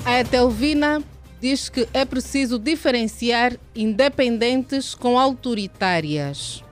A 0.07 0.21
Etelvina 0.21 1.03
diz 1.41 1.71
que 1.71 1.89
é 1.95 2.05
preciso 2.05 2.59
diferenciar 2.59 3.57
independentes 3.75 4.95
com 4.95 5.19
autoritárias. 5.19 6.63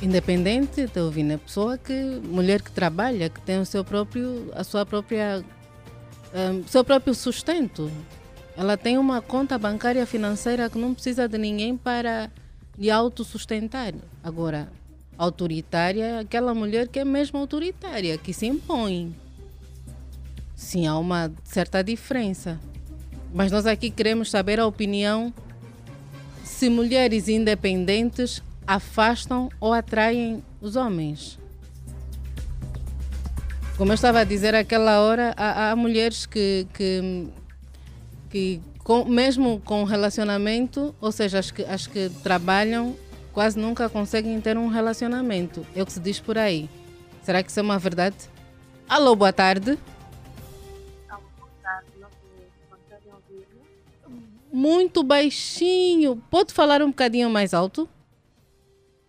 Independente, 0.00 0.82
é 0.82 1.36
pessoa 1.36 1.76
que, 1.76 1.92
mulher 2.24 2.62
que 2.62 2.70
trabalha, 2.70 3.28
que 3.28 3.42
tem 3.42 3.60
o 3.60 3.66
seu 3.66 3.84
próprio, 3.84 4.50
a 4.54 4.64
sua 4.64 4.86
própria, 4.86 5.44
um, 6.34 6.66
seu 6.66 6.82
próprio 6.82 7.14
sustento. 7.14 7.90
Ela 8.56 8.78
tem 8.78 8.96
uma 8.96 9.20
conta 9.20 9.58
bancária 9.58 10.06
financeira 10.06 10.70
que 10.70 10.78
não 10.78 10.94
precisa 10.94 11.28
de 11.28 11.36
ninguém 11.36 11.76
para 11.76 12.30
lhe 12.78 12.90
autossustentar. 12.90 13.92
Agora, 14.24 14.72
autoritária 15.18 16.04
é 16.04 16.18
aquela 16.20 16.54
mulher 16.54 16.88
que 16.88 16.98
é 16.98 17.04
mesmo 17.04 17.38
autoritária, 17.38 18.16
que 18.16 18.32
se 18.32 18.46
impõe. 18.46 19.14
Sim, 20.56 20.86
há 20.86 20.98
uma 20.98 21.30
certa 21.44 21.84
diferença. 21.84 22.58
Mas 23.32 23.52
nós 23.52 23.66
aqui 23.66 23.90
queremos 23.90 24.30
saber 24.30 24.58
a 24.58 24.66
opinião 24.66 25.32
se 26.42 26.70
mulheres 26.70 27.28
independentes 27.28 28.42
afastam 28.66 29.50
ou 29.60 29.74
atraem 29.74 30.42
os 30.58 30.74
homens. 30.74 31.38
Como 33.76 33.92
eu 33.92 33.94
estava 33.94 34.20
a 34.20 34.24
dizer 34.24 34.54
aquela 34.54 35.02
hora, 35.02 35.34
há, 35.36 35.70
há 35.70 35.76
mulheres 35.76 36.24
que, 36.24 36.66
que, 36.72 37.28
que 38.30 38.60
com, 38.78 39.04
mesmo 39.04 39.60
com 39.62 39.84
relacionamento, 39.84 40.94
ou 40.98 41.12
seja, 41.12 41.38
as 41.38 41.50
que, 41.50 41.62
as 41.64 41.86
que 41.86 42.08
trabalham, 42.22 42.96
quase 43.34 43.58
nunca 43.58 43.90
conseguem 43.90 44.40
ter 44.40 44.56
um 44.56 44.68
relacionamento. 44.68 45.66
É 45.76 45.82
o 45.82 45.86
que 45.86 45.92
se 45.92 46.00
diz 46.00 46.18
por 46.18 46.38
aí. 46.38 46.70
Será 47.22 47.42
que 47.42 47.50
isso 47.50 47.60
é 47.60 47.62
uma 47.62 47.78
verdade? 47.78 48.16
Alô, 48.88 49.14
boa 49.14 49.32
tarde. 49.32 49.78
Muito 54.58 55.02
baixinho. 55.02 56.16
Pode 56.30 56.54
falar 56.54 56.80
um 56.80 56.88
bocadinho 56.88 57.28
mais 57.28 57.52
alto? 57.52 57.86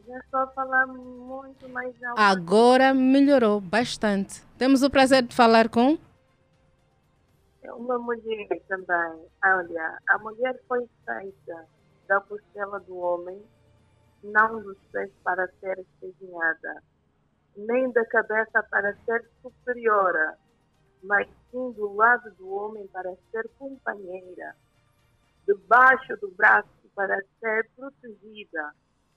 Já 0.06 0.20
estou 0.20 0.42
a 0.42 0.48
falar 0.48 0.86
muito 0.88 1.70
mais 1.70 1.96
alto. 2.04 2.20
Agora 2.20 2.94
melhorou 2.94 3.62
bastante. 3.62 4.44
Temos 4.58 4.84
o 4.84 4.90
prazer 4.90 5.24
de 5.24 5.34
falar 5.34 5.70
com? 5.70 5.98
É 7.64 7.72
uma 7.72 7.98
mulher 7.98 8.62
também. 8.68 9.26
Olha, 9.42 9.98
a 10.10 10.18
mulher 10.18 10.62
foi 10.68 10.86
feita 11.06 11.66
da 12.10 12.20
costela 12.20 12.82
do 12.82 12.98
homem, 12.98 13.42
não 14.22 14.62
dos 14.62 14.78
pés 14.92 15.10
para 15.24 15.48
ser 15.62 15.80
espezinhada, 15.80 16.84
nem 17.56 17.90
da 17.94 18.06
cabeça 18.08 18.64
para 18.64 18.94
ser 19.06 19.26
superior, 19.42 20.14
mas 21.04 21.26
sim 21.50 21.72
do 21.72 21.96
lado 21.96 22.32
do 22.32 22.50
homem 22.50 22.86
para 22.88 23.16
ser 23.32 23.50
companheira, 23.58 24.54
debaixo 25.48 26.16
do 26.18 26.30
braço 26.32 26.68
para 26.94 27.18
ser 27.40 27.70
protegida 27.76 28.74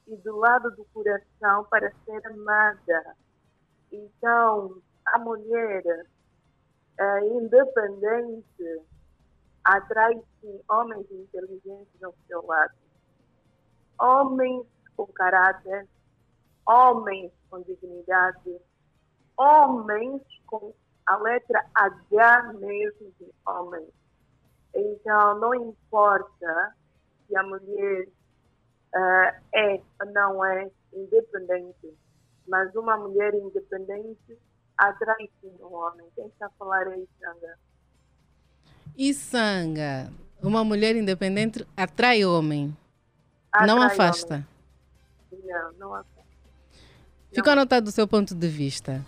e 0.06 0.16
do 0.16 0.36
lado 0.36 0.70
do 0.76 0.84
coração 0.86 1.64
para 1.70 1.92
ser 2.04 2.26
amada. 2.26 3.16
Então, 3.90 4.80
a 5.06 5.18
mulher 5.18 5.82
é, 6.98 7.26
independente 7.26 8.82
atrai 9.64 10.22
sim 10.40 10.60
homens 10.68 11.10
inteligentes 11.10 12.02
ao 12.02 12.14
seu 12.26 12.44
lado. 12.46 12.74
Homens 13.98 14.66
com 14.96 15.06
caráter, 15.08 15.86
homens 16.66 17.32
com 17.50 17.60
dignidade, 17.62 18.60
homens 19.36 20.22
com 20.46 20.72
a 21.06 21.16
letra 21.16 21.64
H 21.74 22.52
mesmo 22.54 23.12
de 23.18 23.32
homem. 23.46 23.88
Então, 24.74 25.38
não 25.38 25.54
importa 25.54 26.74
se 27.26 27.36
a 27.36 27.42
mulher 27.42 28.08
uh, 28.94 29.40
é 29.54 29.80
ou 30.00 30.12
não 30.12 30.44
é 30.44 30.70
independente, 30.92 31.96
mas 32.46 32.74
uma 32.74 32.96
mulher 32.96 33.34
independente 33.34 34.38
atrai 34.76 35.30
sim 35.40 35.52
um 35.60 35.74
homem. 35.74 36.06
Quem 36.14 36.26
está 36.26 36.46
a 36.46 36.50
falar 36.50 36.86
é 36.88 36.98
Isanga. 36.98 37.58
Isanga, 38.96 40.12
uma 40.42 40.64
mulher 40.64 40.96
independente 40.96 41.66
atrai 41.76 42.24
homem, 42.24 42.76
atrai 43.52 43.66
não 43.66 43.82
afasta. 43.82 44.46
Homem. 45.32 45.44
Não, 45.44 45.72
não 45.72 45.94
afasta. 45.94 46.20
Ficou 47.32 47.52
anotado 47.52 47.86
do 47.86 47.92
seu 47.92 48.08
ponto 48.08 48.34
de 48.34 48.48
vista. 48.48 49.04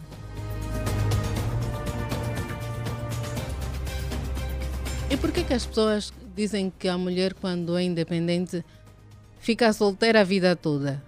E 5.12 5.16
por 5.18 5.31
que, 5.31 5.44
que 5.44 5.53
as 5.53 5.66
pessoas 5.66 6.11
dizem 6.35 6.72
que 6.79 6.88
a 6.88 6.96
mulher, 6.96 7.35
quando 7.35 7.77
é 7.77 7.83
independente, 7.83 8.64
fica 9.40 9.70
solteira 9.70 10.22
a 10.22 10.25
vida 10.25 10.57
toda. 10.57 11.05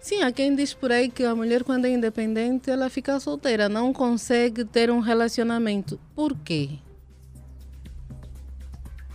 Sim, 0.00 0.22
há 0.22 0.32
quem 0.32 0.56
diz 0.56 0.72
por 0.72 0.90
aí 0.90 1.10
que 1.10 1.22
a 1.22 1.34
mulher, 1.34 1.62
quando 1.62 1.84
é 1.84 1.90
independente, 1.90 2.70
ela 2.70 2.88
fica 2.88 3.20
solteira, 3.20 3.68
não 3.68 3.92
consegue 3.92 4.64
ter 4.64 4.90
um 4.90 5.00
relacionamento. 5.00 6.00
Por 6.14 6.34
quê? 6.34 6.78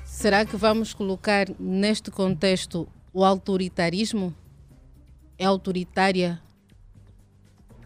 Será 0.03 0.45
que 0.45 0.55
vamos 0.55 0.93
colocar 0.93 1.47
neste 1.59 2.11
contexto 2.11 2.87
o 3.11 3.25
autoritarismo? 3.25 4.31
É 5.35 5.45
autoritária? 5.45 6.39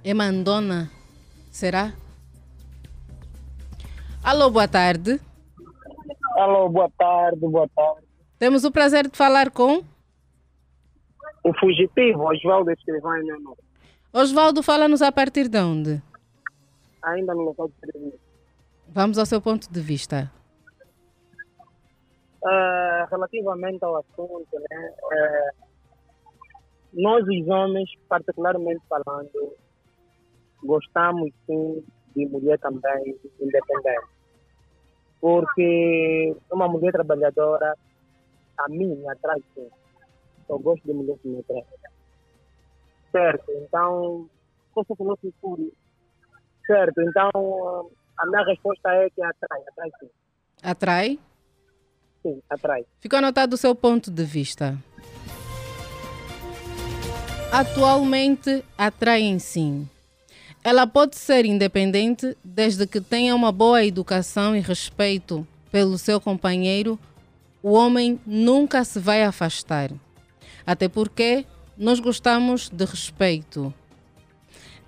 É 0.04 0.14
mandona? 0.14 0.92
Será? 1.50 1.94
Alô, 4.24 4.50
boa 4.50 4.68
tarde. 4.68 5.20
Alô, 6.36 6.70
boa 6.70 6.90
tarde, 6.98 7.40
boa 7.40 7.68
tarde. 7.76 8.08
Temos 8.38 8.64
o 8.64 8.72
prazer 8.72 9.08
de 9.10 9.18
falar 9.18 9.50
com 9.50 9.84
o 11.44 11.54
fugitivo, 11.60 12.30
meu 12.44 13.40
nome. 13.40 13.58
Oswaldo, 14.14 14.62
fala-nos 14.62 15.02
a 15.02 15.12
partir 15.12 15.48
de 15.48 15.60
onde? 15.60 16.02
Ainda 17.02 17.34
no 17.34 17.42
local 17.42 17.70
de 17.70 17.74
serviço. 17.80 18.20
Vamos 18.88 19.18
ao 19.18 19.26
seu 19.26 19.42
ponto 19.42 19.72
de 19.72 19.80
vista. 19.80 20.32
Uh, 22.42 23.06
relativamente 23.10 23.84
ao 23.84 23.98
assunto, 23.98 24.48
né, 24.54 24.94
uh, 25.04 25.68
nós 26.94 27.24
os 27.28 27.48
homens, 27.48 27.90
particularmente 28.08 28.82
falando, 28.90 29.56
gostamos 30.64 31.32
sim 31.46 31.84
de 32.16 32.26
mulher 32.28 32.58
também 32.60 33.18
independente. 33.40 34.08
Porque 35.22 36.36
uma 36.52 36.68
mulher 36.68 36.92
trabalhadora 36.92 37.76
a 38.58 38.70
mim 38.70 38.96
me 38.96 39.10
atrai 39.10 39.42
sim. 39.54 39.68
Eu 40.48 40.60
gosto 40.60 40.84
de 40.84 40.94
mulheres 40.94 41.22
que 41.22 41.28
me 41.28 41.40
atraem. 41.40 41.66
Certo, 43.12 43.52
então, 43.52 44.30
você 44.76 44.96
falou 44.96 45.18
que 45.18 45.34
fúria. 45.42 45.72
Certo, 46.66 47.02
então 47.02 47.90
a 48.18 48.26
minha 48.28 48.46
resposta 48.46 48.90
é 48.90 49.10
que 49.10 49.22
atrai, 49.22 49.62
atrai 49.68 49.90
sim. 50.00 50.10
Atrai? 50.62 51.20
Sim, 52.22 52.42
atrai. 52.50 52.86
Ficou 53.00 53.20
anotado 53.20 53.56
o 53.56 53.58
seu 53.58 53.74
ponto 53.74 54.12
de 54.12 54.24
vista. 54.24 54.78
Atualmente 57.52 58.64
atraem 58.78 59.40
sim. 59.40 59.90
Ela 60.64 60.86
pode 60.86 61.16
ser 61.16 61.46
independente 61.46 62.36
desde 62.44 62.86
que 62.86 63.00
tenha 63.00 63.36
uma 63.36 63.52
boa 63.52 63.84
educação 63.86 64.56
e 64.56 64.60
respeito 64.60 65.48
pelo 65.72 65.98
seu 65.98 66.20
companheiro 66.20 67.00
o 67.62 67.74
homem 67.74 68.20
nunca 68.26 68.84
se 68.84 69.00
vai 69.00 69.24
afastar. 69.24 69.92
Até 70.66 70.88
porque 70.88 71.46
nós 71.78 72.00
gostamos 72.00 72.70
de 72.70 72.86
respeito. 72.86 73.74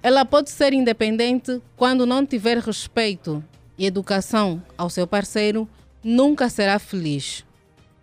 Ela 0.01 0.25
pode 0.25 0.49
ser 0.49 0.73
independente 0.73 1.62
quando 1.75 2.05
não 2.05 2.25
tiver 2.25 2.57
respeito 2.57 3.43
e 3.77 3.86
educação 3.86 4.62
ao 4.77 4.89
seu 4.89 5.05
parceiro, 5.05 5.67
nunca 6.03 6.49
será 6.49 6.79
feliz. 6.79 7.45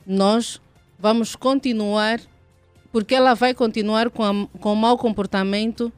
Nós 0.07 0.61
vamos 0.99 1.35
continuar, 1.35 2.21
porque 2.93 3.15
ela 3.15 3.35
vai 3.35 3.53
continuar 3.53 4.11
com, 4.11 4.23
a, 4.23 4.47
com 4.61 4.75
mau 4.75 4.97
comportamento, 4.97 5.93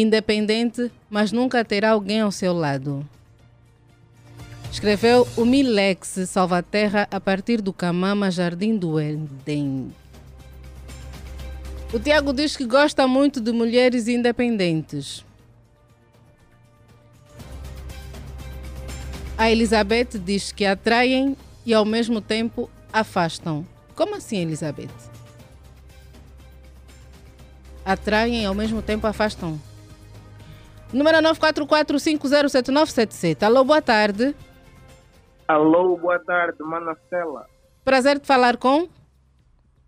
independente, 0.00 0.90
mas 1.10 1.32
nunca 1.32 1.62
terá 1.64 1.90
alguém 1.90 2.20
ao 2.20 2.32
seu 2.32 2.54
lado. 2.54 3.06
Escreveu 4.70 5.28
o 5.36 5.44
Milex 5.44 6.18
Salvaterra 6.26 7.06
a 7.10 7.20
partir 7.20 7.60
do 7.60 7.74
Camama 7.74 8.30
Jardim 8.30 8.74
do 8.74 8.98
Éden. 8.98 9.92
O 11.92 12.00
Tiago 12.00 12.32
diz 12.32 12.56
que 12.56 12.64
gosta 12.64 13.06
muito 13.06 13.38
de 13.38 13.52
mulheres 13.52 14.08
independentes. 14.08 15.22
A 19.36 19.50
Elizabeth 19.50 20.18
diz 20.18 20.52
que 20.52 20.64
atraem 20.64 21.36
e 21.66 21.74
ao 21.74 21.84
mesmo 21.84 22.22
tempo 22.22 22.70
afastam. 22.90 23.66
Como 23.94 24.16
assim, 24.16 24.38
Elizabeth? 24.38 24.88
Atraem 27.84 28.42
e 28.42 28.46
ao 28.46 28.54
mesmo 28.54 28.80
tempo 28.80 29.06
afastam. 29.06 29.60
Número 30.92 31.18
944507977. 31.22 33.44
Alô, 33.44 33.64
boa 33.64 33.80
tarde. 33.80 34.36
Alô, 35.48 35.96
boa 35.96 36.18
tarde, 36.18 36.62
Manacela. 36.62 37.48
Prazer 37.82 38.18
de 38.18 38.26
falar 38.26 38.58
com? 38.58 38.86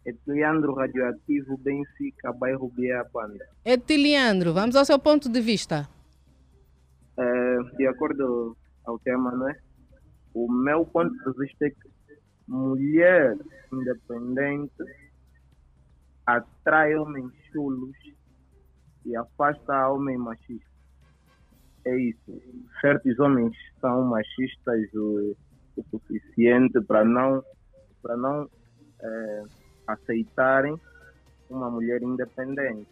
Etiliandro 0.05 0.75
Radioativo, 0.75 1.59
Benfica, 1.59 2.33
bairro 2.33 2.69
Biabanda. 2.69 3.47
Etiliandro, 3.65 4.55
vamos 4.55 4.77
ao 4.77 4.85
seu 4.85 4.99
ponto 4.99 5.29
de 5.29 5.41
vista. 5.41 5.89
É, 7.17 7.59
de 7.77 7.87
acordo 7.87 8.57
ao 8.85 8.99
tema, 8.99 9.31
não 9.31 9.49
é? 9.49 9.57
O 10.35 10.51
meu 10.51 10.85
ponto 10.87 11.13
de 11.13 11.39
vista 11.39 11.67
é 11.67 11.71
que 11.71 11.89
mulher 12.49 13.37
independente 13.73 14.73
atrai 16.27 16.97
homens 16.97 17.31
chulos 17.53 17.95
e 19.05 19.15
afasta 19.17 19.89
homem 19.89 20.19
machista. 20.19 20.74
É 21.87 21.97
isso. 21.97 22.43
Certos 22.81 23.19
homens 23.19 23.53
são 23.81 24.05
machistas 24.05 24.93
o, 24.95 25.37
o 25.77 25.85
suficiente 25.91 26.81
para 26.83 27.05
não, 27.05 27.43
para 28.03 28.17
não 28.17 28.49
é, 29.01 29.43
aceitarem 29.87 30.79
uma 31.49 31.71
mulher 31.71 32.03
independente. 32.03 32.87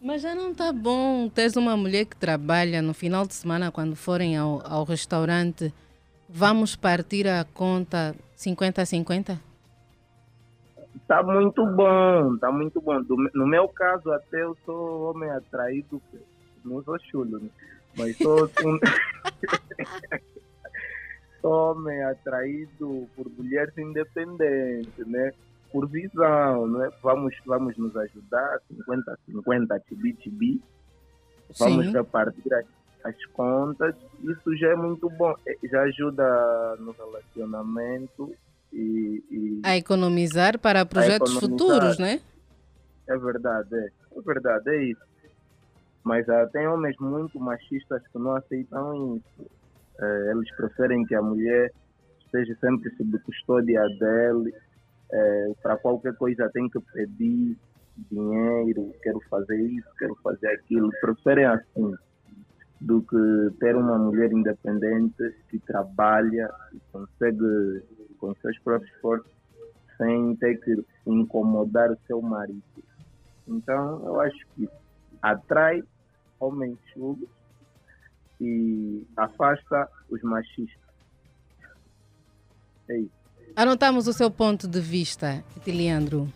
Mas 0.00 0.22
já 0.22 0.34
não 0.34 0.50
está 0.50 0.72
bom 0.72 1.28
teres 1.28 1.56
uma 1.56 1.76
mulher 1.76 2.04
que 2.06 2.16
trabalha 2.16 2.82
no 2.82 2.92
final 2.92 3.24
de 3.26 3.34
semana, 3.34 3.70
quando 3.70 3.94
forem 3.94 4.36
ao, 4.36 4.60
ao 4.66 4.84
restaurante, 4.84 5.72
vamos 6.28 6.74
partir 6.74 7.28
a 7.28 7.44
conta 7.44 8.14
50 8.34 8.82
a 8.82 8.86
50? 8.86 9.40
Está 10.96 11.22
muito 11.22 11.64
bom, 11.66 12.34
está 12.34 12.50
muito 12.50 12.80
bom. 12.80 13.00
no 13.34 13.46
meu 13.46 13.68
caso, 13.68 14.10
até 14.12 14.42
eu 14.42 14.56
sou 14.64 15.10
homem 15.10 15.30
atraído, 15.30 16.02
não 16.64 16.82
sou 16.82 16.98
chulo, 16.98 17.38
né? 17.38 17.48
Mas 17.96 18.16
sou, 18.16 18.48
sou 21.40 21.52
homem 21.52 22.02
atraído 22.04 23.08
por 23.16 23.28
mulheres 23.30 23.76
independentes, 23.76 25.06
né? 25.06 25.32
por 25.72 25.88
visão, 25.88 26.66
não 26.66 26.84
é? 26.84 26.90
Vamos, 27.02 27.34
vamos 27.46 27.76
nos 27.78 27.96
ajudar, 27.96 28.60
50 28.68 29.18
50, 29.26 29.80
tibi 29.80 30.12
tibi. 30.14 30.62
Vamos 31.58 31.86
Sim. 31.86 31.92
repartir 31.92 32.54
as, 32.54 32.66
as 33.04 33.26
contas. 33.32 33.94
Isso 34.22 34.56
já 34.56 34.68
é 34.68 34.76
muito 34.76 35.08
bom, 35.10 35.34
é, 35.46 35.56
já 35.66 35.82
ajuda 35.82 36.76
no 36.78 36.92
relacionamento 36.92 38.34
e, 38.72 39.24
e 39.30 39.60
a 39.64 39.76
economizar 39.76 40.58
para 40.58 40.84
projetos 40.84 41.32
economizar. 41.32 41.58
futuros, 41.58 41.98
né? 41.98 42.20
É 43.08 43.16
verdade, 43.16 43.74
é, 43.74 43.90
é 44.16 44.20
verdade, 44.20 44.70
é 44.70 44.84
isso. 44.84 45.11
Mas 46.04 46.26
uh, 46.28 46.48
tem 46.52 46.66
homens 46.66 46.96
muito 46.98 47.38
machistas 47.38 48.02
que 48.08 48.18
não 48.18 48.36
aceitam 48.36 49.16
isso. 49.16 49.42
Uh, 50.00 50.30
eles 50.30 50.50
preferem 50.56 51.04
que 51.04 51.14
a 51.14 51.22
mulher 51.22 51.70
esteja 52.24 52.56
sempre 52.60 52.90
sob 52.96 53.18
custódia 53.20 53.82
dele 54.00 54.52
é, 55.12 55.52
para 55.62 55.76
qualquer 55.76 56.14
coisa 56.14 56.50
tem 56.50 56.68
que 56.68 56.80
pedir 56.80 57.58
dinheiro, 58.10 58.94
quero 59.02 59.20
fazer 59.28 59.60
isso, 59.60 59.88
quero 59.98 60.16
fazer 60.22 60.48
aquilo. 60.48 60.90
Preferem 61.00 61.44
assim 61.44 61.94
do 62.80 63.02
que 63.02 63.56
ter 63.60 63.76
uma 63.76 63.96
mulher 63.98 64.32
independente 64.32 65.36
que 65.48 65.58
trabalha 65.60 66.50
e 66.72 66.80
consegue 66.90 67.82
com 68.18 68.34
seus 68.36 68.58
próprios 68.60 68.92
esforços 68.94 69.30
sem 69.98 70.34
ter 70.36 70.58
que 70.60 70.84
incomodar 71.06 71.92
o 71.92 71.98
seu 72.06 72.20
marido. 72.20 72.62
Então, 73.46 74.04
eu 74.04 74.20
acho 74.20 74.46
que 74.56 74.68
atrai 75.20 75.82
homens 76.42 76.76
chulos 76.92 77.28
e 78.40 79.06
afasta 79.16 79.88
os 80.10 80.20
machistas. 80.22 80.82
É 82.88 82.98
isso. 82.98 83.22
Anotamos 83.54 84.08
o 84.08 84.12
seu 84.12 84.30
ponto 84.30 84.66
de 84.66 84.80
vista, 84.80 85.44
Leandro. 85.66 86.32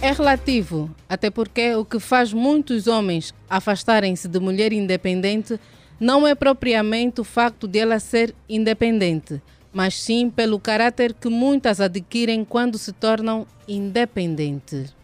É 0.00 0.12
relativo, 0.12 0.90
até 1.06 1.28
porque 1.28 1.74
o 1.74 1.84
que 1.84 2.00
faz 2.00 2.32
muitos 2.32 2.86
homens 2.86 3.34
afastarem-se 3.50 4.26
de 4.26 4.40
mulher 4.40 4.72
independente 4.72 5.60
não 5.98 6.26
é 6.26 6.34
propriamente 6.34 7.20
o 7.20 7.24
facto 7.24 7.68
de 7.68 7.78
ela 7.78 7.98
ser 7.98 8.34
independente, 8.48 9.42
mas 9.70 10.00
sim 10.00 10.30
pelo 10.30 10.58
caráter 10.58 11.12
que 11.12 11.28
muitas 11.28 11.78
adquirem 11.78 12.42
quando 12.46 12.78
se 12.78 12.92
tornam 12.92 13.46
independentes. 13.68 14.94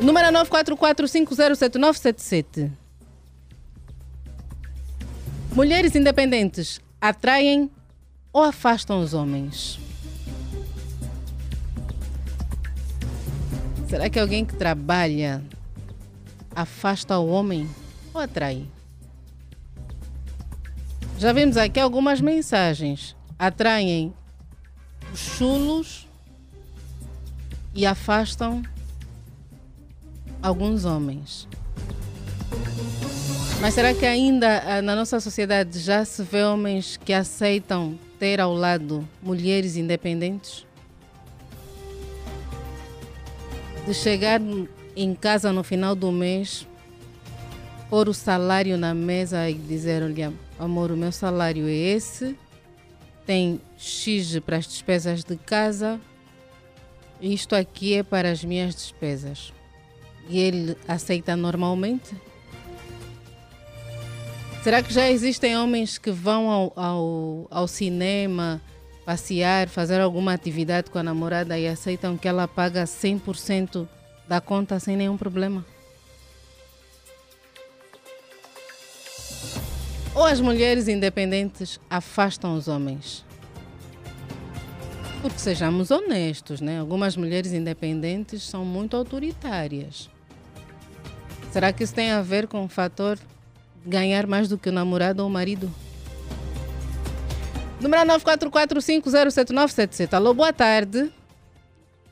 Número 0.00 0.28
944507977. 0.28 2.70
Mulheres 5.52 5.96
independentes 5.96 6.80
atraem 7.00 7.68
ou 8.32 8.44
afastam 8.44 9.00
os 9.00 9.12
homens? 9.12 9.80
Será 13.88 14.08
que 14.08 14.20
alguém 14.20 14.44
que 14.44 14.54
trabalha 14.54 15.42
afasta 16.54 17.18
o 17.18 17.28
homem 17.28 17.68
ou 18.14 18.20
atrai? 18.20 18.64
Já 21.18 21.32
vimos 21.32 21.56
aqui 21.56 21.80
algumas 21.80 22.20
mensagens. 22.20 23.16
Atraem 23.36 24.14
os 25.12 25.18
chulos 25.18 26.06
e 27.74 27.84
afastam 27.84 28.62
alguns 30.42 30.84
homens. 30.84 31.48
Mas 33.60 33.74
será 33.74 33.92
que 33.92 34.06
ainda 34.06 34.62
ah, 34.64 34.82
na 34.82 34.94
nossa 34.94 35.18
sociedade 35.18 35.80
já 35.80 36.04
se 36.04 36.22
vê 36.22 36.44
homens 36.44 36.96
que 36.96 37.12
aceitam 37.12 37.98
ter 38.18 38.40
ao 38.40 38.54
lado 38.54 39.06
mulheres 39.20 39.76
independentes? 39.76 40.64
De 43.84 43.92
chegar 43.92 44.40
em 44.94 45.14
casa 45.14 45.52
no 45.52 45.64
final 45.64 45.94
do 45.94 46.12
mês, 46.12 46.66
pôr 47.90 48.08
o 48.08 48.14
salário 48.14 48.76
na 48.76 48.94
mesa 48.94 49.48
e 49.50 49.54
dizer: 49.54 50.02
Olha, 50.02 50.32
amor, 50.58 50.92
o 50.92 50.96
meu 50.96 51.10
salário 51.10 51.66
é 51.66 51.72
esse, 51.72 52.36
tem 53.26 53.60
X 53.76 54.38
para 54.40 54.58
as 54.58 54.66
despesas 54.66 55.24
de 55.24 55.36
casa, 55.36 56.00
isto 57.20 57.56
aqui 57.56 57.94
é 57.94 58.02
para 58.02 58.30
as 58.30 58.44
minhas 58.44 58.74
despesas. 58.74 59.52
E 60.28 60.38
ele 60.38 60.76
aceita 60.86 61.34
normalmente? 61.34 62.14
Será 64.62 64.82
que 64.82 64.92
já 64.92 65.08
existem 65.08 65.56
homens 65.56 65.96
que 65.96 66.10
vão 66.10 66.50
ao, 66.50 66.72
ao, 66.76 67.46
ao 67.50 67.68
cinema 67.68 68.60
passear, 69.04 69.68
fazer 69.68 70.00
alguma 70.00 70.34
atividade 70.34 70.90
com 70.90 70.98
a 70.98 71.02
namorada 71.02 71.58
e 71.58 71.66
aceitam 71.66 72.18
que 72.18 72.28
ela 72.28 72.46
paga 72.46 72.84
100% 72.84 73.88
da 74.28 74.40
conta 74.40 74.78
sem 74.78 74.96
nenhum 74.96 75.16
problema? 75.16 75.64
Ou 80.14 80.24
as 80.24 80.40
mulheres 80.40 80.88
independentes 80.88 81.80
afastam 81.88 82.54
os 82.56 82.68
homens? 82.68 83.24
Porque 85.22 85.38
sejamos 85.38 85.90
honestos, 85.90 86.60
né? 86.60 86.80
Algumas 86.80 87.16
mulheres 87.16 87.52
independentes 87.52 88.42
são 88.42 88.64
muito 88.64 88.96
autoritárias. 88.96 90.10
Será 91.50 91.72
que 91.72 91.82
isso 91.82 91.94
tem 91.94 92.10
a 92.10 92.22
ver 92.22 92.46
com 92.46 92.64
o 92.64 92.68
fator 92.68 93.18
ganhar 93.88 94.26
mais 94.26 94.48
do 94.48 94.58
que 94.58 94.68
o 94.68 94.72
namorado 94.72 95.22
ou 95.22 95.28
o 95.28 95.32
marido. 95.32 95.70
Número 97.80 98.02
944507977. 98.02 100.12
Alô, 100.12 100.34
boa 100.34 100.52
tarde. 100.52 101.10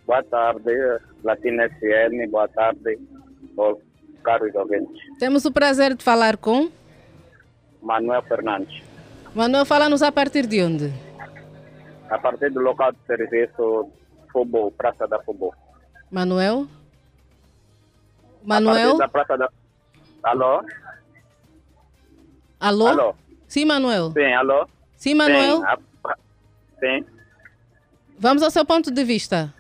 Boa 0.07 0.23
tarde, 0.23 0.71
Latina 1.25 1.69
FM, 1.69 2.31
boa 2.31 2.47
tarde, 2.49 2.97
caros 4.23 4.55
ouvintes. 4.55 5.03
Temos 5.19 5.45
o 5.45 5.51
prazer 5.51 5.97
de 5.97 6.05
falar 6.05 6.37
com 6.37 6.71
Manuel 7.83 8.23
Fernandes. 8.23 8.85
Manuel, 9.35 9.67
fala-nos 9.67 10.03
a 10.03 10.13
partir 10.13 10.47
de 10.47 10.63
onde? 10.63 10.93
A 12.09 12.17
partir 12.19 12.51
do 12.51 12.61
local 12.61 12.93
de 12.93 12.99
serviço 13.05 13.91
Fobo, 14.33 14.71
Praça 14.71 15.09
da 15.09 15.21
Fobo. 15.25 15.53
Manuel? 16.09 16.69
Manuel? 18.47 18.97
da 18.97 19.09
Praça 19.09 19.37
da... 19.37 19.49
Alô? 20.23 20.63
Alô? 22.61 22.87
Alô? 22.87 23.15
Sim, 23.49 23.65
Manuel. 23.65 24.13
Sim, 24.13 24.33
alô? 24.33 24.67
Sim, 24.97 25.15
Manuel. 25.15 25.57
Sim, 25.59 25.65
a- 25.65 25.79
Sim. 26.81 27.05
Vamos 28.19 28.43
ao 28.43 28.51
seu 28.51 28.65
ponto 28.65 28.91
de 28.91 29.05
vista. 29.05 29.53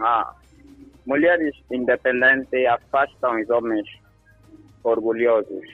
Ah, 0.00 0.34
mulheres 1.06 1.54
independentes 1.70 2.66
afastam 2.66 3.40
os 3.40 3.48
homens 3.50 3.86
orgulhosos. 4.84 5.64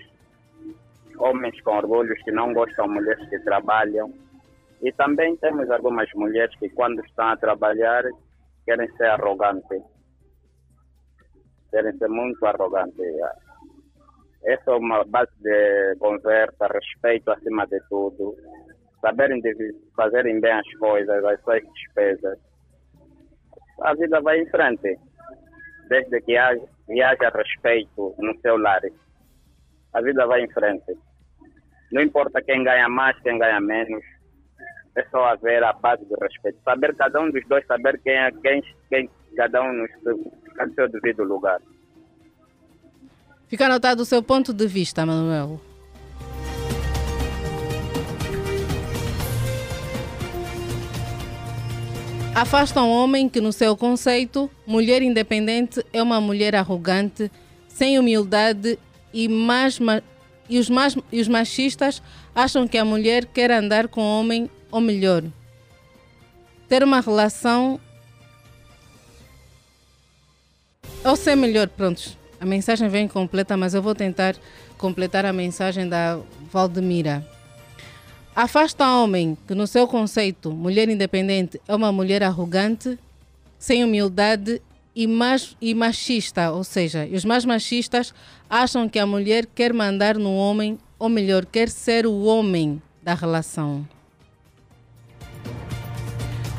Homens 1.18 1.60
com 1.62 1.76
orgulhos 1.76 2.20
que 2.22 2.30
não 2.30 2.52
gostam 2.54 2.86
de 2.86 2.94
mulheres 2.94 3.28
que 3.28 3.38
trabalham. 3.40 4.12
E 4.82 4.90
também 4.92 5.36
temos 5.36 5.70
algumas 5.70 6.08
mulheres 6.14 6.54
que, 6.58 6.68
quando 6.70 7.04
estão 7.04 7.28
a 7.28 7.36
trabalhar, 7.36 8.04
querem 8.64 8.90
ser 8.96 9.06
arrogantes. 9.10 9.82
Querem 11.72 11.98
ser 11.98 12.08
muito 12.08 12.46
arrogantes. 12.46 12.96
Essa 14.44 14.70
é 14.70 14.74
uma 14.74 15.04
base 15.04 15.32
de 15.40 15.96
conversa, 15.98 16.68
respeito 16.72 17.30
acima 17.32 17.66
de 17.66 17.80
tudo. 17.88 18.36
Saberem 19.00 19.42
fazerem 19.96 20.40
bem 20.40 20.52
as 20.52 20.74
coisas, 20.78 21.24
as 21.24 21.40
suas 21.42 21.62
despesas 21.74 22.38
a 23.82 23.94
vida 23.94 24.20
vai 24.20 24.40
em 24.40 24.46
frente. 24.46 24.98
Desde 25.88 26.20
que 26.22 26.36
haja, 26.36 26.62
que 26.86 27.02
haja 27.02 27.30
respeito 27.34 28.14
no 28.18 28.38
seu 28.40 28.56
lar, 28.56 28.80
a 29.92 30.00
vida 30.00 30.26
vai 30.26 30.42
em 30.42 30.50
frente. 30.50 30.96
Não 31.90 32.00
importa 32.00 32.42
quem 32.42 32.64
ganha 32.64 32.88
mais, 32.88 33.18
quem 33.20 33.38
ganha 33.38 33.60
menos, 33.60 34.02
é 34.96 35.04
só 35.10 35.24
haver 35.24 35.62
a 35.64 35.72
base 35.72 36.04
do 36.06 36.16
respeito. 36.20 36.58
Saber 36.64 36.94
cada 36.96 37.20
um 37.20 37.30
dos 37.30 37.46
dois, 37.48 37.66
saber 37.66 38.00
quem 38.02 38.14
é 38.14 38.30
quem, 38.30 38.62
quem 38.88 39.10
cada 39.36 39.62
um 39.62 39.72
no 39.72 39.86
seu, 40.74 40.88
devido 40.88 41.24
lugar. 41.24 41.60
Fica 43.48 43.66
anotado 43.66 44.02
o 44.02 44.06
seu 44.06 44.22
ponto 44.22 44.52
de 44.52 44.66
vista, 44.66 45.04
Manuel. 45.04 45.60
Afasta 52.34 52.80
um 52.82 52.88
homem 52.88 53.28
que, 53.28 53.42
no 53.42 53.52
seu 53.52 53.76
conceito, 53.76 54.50
mulher 54.66 55.02
independente 55.02 55.84
é 55.92 56.02
uma 56.02 56.18
mulher 56.18 56.54
arrogante, 56.54 57.30
sem 57.68 57.98
humildade 57.98 58.78
e, 59.12 59.28
mais, 59.28 59.78
ma- 59.78 60.02
e, 60.48 60.58
os, 60.58 60.70
mais, 60.70 60.96
e 61.12 61.20
os 61.20 61.28
machistas 61.28 62.02
acham 62.34 62.66
que 62.66 62.78
a 62.78 62.84
mulher 62.86 63.26
quer 63.26 63.50
andar 63.50 63.86
com 63.86 64.00
o 64.00 64.20
homem, 64.20 64.50
ou 64.70 64.80
melhor, 64.80 65.22
ter 66.68 66.82
uma 66.82 67.00
relação 67.00 67.78
ou 71.04 71.16
ser 71.16 71.36
melhor, 71.36 71.68
prontos. 71.68 72.16
A 72.40 72.46
mensagem 72.46 72.88
vem 72.88 73.06
completa, 73.06 73.56
mas 73.56 73.74
eu 73.74 73.82
vou 73.82 73.94
tentar 73.94 74.36
completar 74.78 75.24
a 75.24 75.32
mensagem 75.32 75.88
da 75.88 76.18
Valdemira. 76.50 77.26
Afasta 78.34 78.88
homem 78.88 79.36
que, 79.46 79.54
no 79.54 79.66
seu 79.66 79.86
conceito, 79.86 80.50
mulher 80.50 80.88
independente 80.88 81.60
é 81.68 81.74
uma 81.74 81.92
mulher 81.92 82.22
arrogante, 82.22 82.98
sem 83.58 83.84
humildade 83.84 84.60
e, 84.96 85.08
e 85.60 85.74
machista, 85.74 86.50
ou 86.50 86.64
seja, 86.64 87.08
os 87.12 87.24
mais 87.24 87.44
machistas 87.44 88.14
acham 88.48 88.88
que 88.88 88.98
a 88.98 89.06
mulher 89.06 89.46
quer 89.46 89.72
mandar 89.72 90.18
no 90.18 90.34
homem, 90.34 90.78
ou 90.98 91.08
melhor, 91.08 91.44
quer 91.44 91.68
ser 91.68 92.06
o 92.06 92.22
homem 92.24 92.80
da 93.02 93.14
relação. 93.14 93.86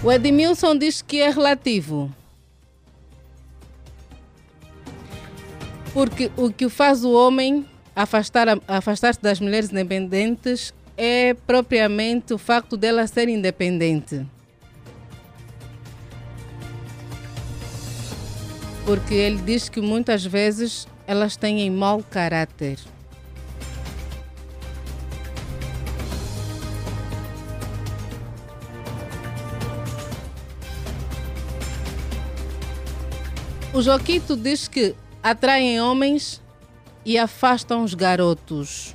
O 0.04 0.12
Edmilson 0.12 0.78
diz 0.78 1.02
que 1.02 1.22
é 1.22 1.30
relativo. 1.30 2.14
Porque 5.94 6.32
o 6.36 6.52
que 6.52 6.70
faz 6.70 7.04
o 7.04 7.12
homem 7.14 7.66
afastar, 7.96 8.48
afastar-se 8.68 9.22
das 9.22 9.40
mulheres 9.40 9.72
independentes 9.72 10.74
é 10.98 11.36
propriamente 11.46 12.34
o 12.34 12.38
facto 12.38 12.76
dela 12.76 13.06
ser 13.06 13.30
independente. 13.30 14.26
Porque 18.86 19.14
ele 19.14 19.38
diz 19.38 19.70
que 19.70 19.80
muitas 19.80 20.26
vezes 20.26 20.88
elas 21.08 21.38
têm 21.38 21.70
mau 21.70 22.04
caráter. 22.04 22.80
O 33.74 33.82
Joquito 33.82 34.36
diz 34.36 34.68
que 34.68 34.96
atraem 35.24 35.82
homens 35.82 36.40
e 37.06 37.18
afastam 37.18 37.84
os 37.84 37.94
garotos. 37.94 38.94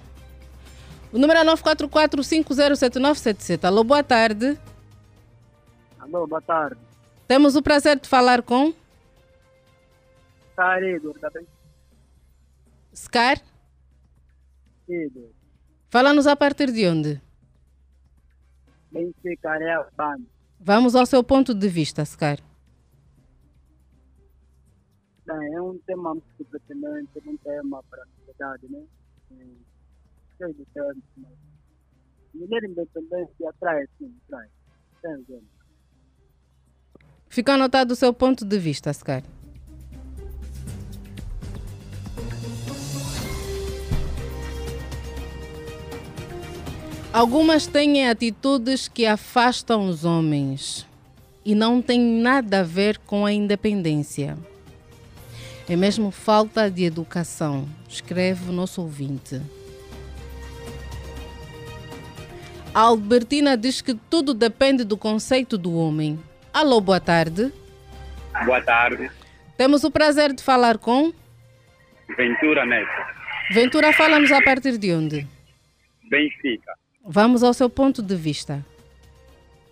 O 1.10 1.18
número 1.18 1.40
é 1.40 1.44
944-507977. 1.44 3.64
Alô, 3.64 3.82
boa 3.82 4.04
tarde. 4.04 4.58
Alô, 5.98 6.26
boa 6.26 6.42
tarde. 6.42 6.76
Temos 7.26 7.56
o 7.56 7.62
prazer 7.62 7.98
de 7.98 8.06
falar 8.06 8.42
com 8.42 8.74
Tá, 10.54 10.78
Igor, 10.82 11.18
tá 11.18 11.30
bem? 11.30 11.46
Scar. 12.94 13.40
Igor, 14.88 15.30
Fala-nos 15.88 16.26
a 16.26 16.34
partir 16.34 16.72
de 16.72 16.88
onde? 16.88 17.20
Carel, 19.40 19.86
bando. 19.96 20.26
Vamos 20.58 20.96
ao 20.96 21.06
seu 21.06 21.22
ponto 21.22 21.54
de 21.54 21.68
vista, 21.68 22.04
Scar. 22.04 22.40
Bem, 25.28 25.54
é 25.54 25.60
um 25.60 25.76
tema 25.86 26.14
muito 26.14 26.44
pertinente, 26.50 27.10
é 27.14 27.28
um 27.28 27.36
tema 27.36 27.84
para 27.90 28.02
a 28.02 28.06
sociedade, 28.16 28.66
né? 28.70 28.82
É, 29.32 29.44
Cheio 30.38 30.54
de 30.54 30.64
temas, 30.72 30.96
mas... 31.18 31.32
Mulher 32.34 32.64
independente 32.64 33.46
atrai, 33.46 33.84
sim, 33.98 34.14
atrai. 34.24 34.48
Fica 37.28 37.52
anotado 37.54 37.92
o 37.92 37.96
seu 37.96 38.14
ponto 38.14 38.42
de 38.42 38.58
vista, 38.58 38.90
Scar. 38.90 39.22
Algumas 47.12 47.66
têm 47.66 48.08
atitudes 48.08 48.88
que 48.88 49.04
afastam 49.04 49.88
os 49.88 50.06
homens 50.06 50.86
e 51.44 51.54
não 51.54 51.82
têm 51.82 52.00
nada 52.00 52.60
a 52.60 52.62
ver 52.62 52.96
com 52.98 53.26
a 53.26 53.32
independência. 53.32 54.38
É 55.70 55.76
mesmo 55.76 56.10
falta 56.10 56.70
de 56.70 56.84
educação, 56.84 57.68
escreve 57.86 58.48
o 58.48 58.52
nosso 58.52 58.80
ouvinte. 58.80 59.38
A 62.74 62.80
Albertina 62.80 63.54
diz 63.54 63.82
que 63.82 63.94
tudo 63.94 64.32
depende 64.32 64.82
do 64.82 64.96
conceito 64.96 65.58
do 65.58 65.74
homem. 65.74 66.18
Alô, 66.54 66.80
boa 66.80 66.98
tarde. 66.98 67.52
Boa 68.46 68.62
tarde. 68.62 69.10
Temos 69.58 69.84
o 69.84 69.90
prazer 69.90 70.32
de 70.32 70.42
falar 70.42 70.78
com 70.78 71.12
Ventura 72.16 72.64
Neto. 72.64 72.88
Ventura. 73.50 73.92
Fala-nos 73.92 74.32
a 74.32 74.40
partir 74.40 74.78
de 74.78 74.90
onde? 74.92 75.26
Benfica. 76.08 76.72
Vamos 77.04 77.42
ao 77.42 77.52
seu 77.52 77.68
ponto 77.68 78.02
de 78.02 78.16
vista. 78.16 78.64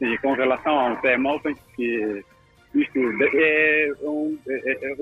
E 0.01 0.19
com 0.19 0.35
relação 0.35 0.79
ao 0.79 0.97
tema, 1.01 1.31
eu 1.31 1.41
penso 1.41 1.61
que 1.75 2.23
isto 2.75 2.99
é, 2.99 3.93
um, 4.03 4.39
é, 4.47 4.73
é, 4.73 4.93
é 4.93 4.97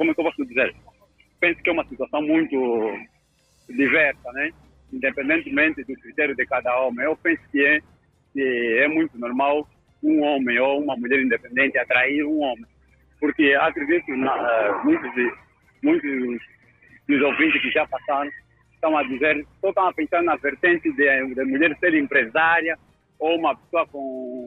como 0.00 0.12
é 0.12 0.14
eu 0.16 0.24
posso 0.24 0.46
dizer? 0.46 0.74
Penso 1.40 1.62
que 1.62 1.68
é 1.68 1.72
uma 1.74 1.86
situação 1.86 2.22
muito 2.22 2.90
diversa, 3.68 4.32
né? 4.32 4.50
Independentemente 4.90 5.84
do 5.84 5.94
critério 5.96 6.34
de 6.34 6.46
cada 6.46 6.74
homem, 6.80 7.04
eu 7.04 7.14
penso 7.16 7.42
que 7.52 7.62
é, 7.62 7.80
que 8.32 8.78
é 8.78 8.88
muito 8.88 9.18
normal 9.18 9.68
um 10.02 10.22
homem 10.22 10.58
ou 10.58 10.82
uma 10.82 10.96
mulher 10.96 11.20
independente 11.20 11.76
atrair 11.76 12.24
um 12.24 12.40
homem. 12.40 12.64
Porque 13.20 13.52
acredito, 13.60 14.10
na, 14.16 14.34
eh, 14.34 14.84
muitos, 14.84 15.14
de- 15.14 15.34
muitos 15.82 16.42
dos 17.06 17.20
ouvintes 17.20 17.60
que 17.60 17.70
já 17.70 17.86
passaram 17.86 18.30
estão 18.72 18.96
a 18.96 19.02
dizer, 19.02 19.44
só 19.60 19.68
estão 19.68 19.86
a 19.86 19.92
pensar 19.92 20.22
na 20.22 20.36
vertente 20.36 20.90
de, 20.92 21.34
de 21.34 21.44
mulher 21.44 21.76
ser 21.78 21.92
empresária 21.92 22.78
ou 23.18 23.36
uma 23.38 23.54
pessoa 23.54 23.86
com 23.88 23.98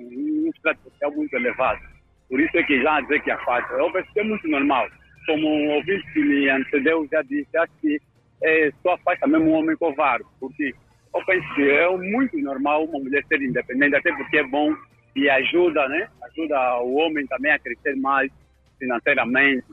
um 0.01 0.49
estrato 0.51 0.81
social 0.89 1.11
muito 1.11 1.31
elevado. 1.35 1.79
Por 2.27 2.39
isso 2.41 2.57
é 2.57 2.63
que 2.63 2.81
já 2.81 2.99
dizer 3.01 3.21
que 3.21 3.29
afasta. 3.29 3.71
Eu 3.75 3.91
penso 3.91 4.11
que 4.11 4.19
é 4.19 4.23
muito 4.23 4.47
normal. 4.47 4.89
Como 5.25 5.47
um 5.47 5.71
ouvinte 5.71 6.05
que 6.13 6.19
me 6.19 6.49
antecedeu 6.49 7.07
já 7.11 7.21
disse, 7.21 7.57
acho 7.57 7.71
que 7.81 7.99
é, 8.43 8.71
só 8.81 8.93
afasta 8.93 9.27
mesmo 9.27 9.51
um 9.51 9.53
homem 9.53 9.75
covarde. 9.77 10.25
Porque 10.39 10.73
eu 11.13 11.25
penso 11.25 11.55
que 11.55 11.69
é 11.69 11.97
muito 11.97 12.37
normal 12.39 12.85
uma 12.85 12.99
mulher 12.99 13.23
ser 13.27 13.41
independente, 13.41 13.95
até 13.95 14.11
porque 14.13 14.37
é 14.37 14.43
bom 14.43 14.75
e 15.15 15.29
ajuda, 15.29 15.87
né? 15.87 16.07
Ajuda 16.23 16.79
o 16.81 16.95
homem 16.95 17.25
também 17.27 17.51
a 17.51 17.59
crescer 17.59 17.95
mais 17.95 18.31
financeiramente. 18.79 19.65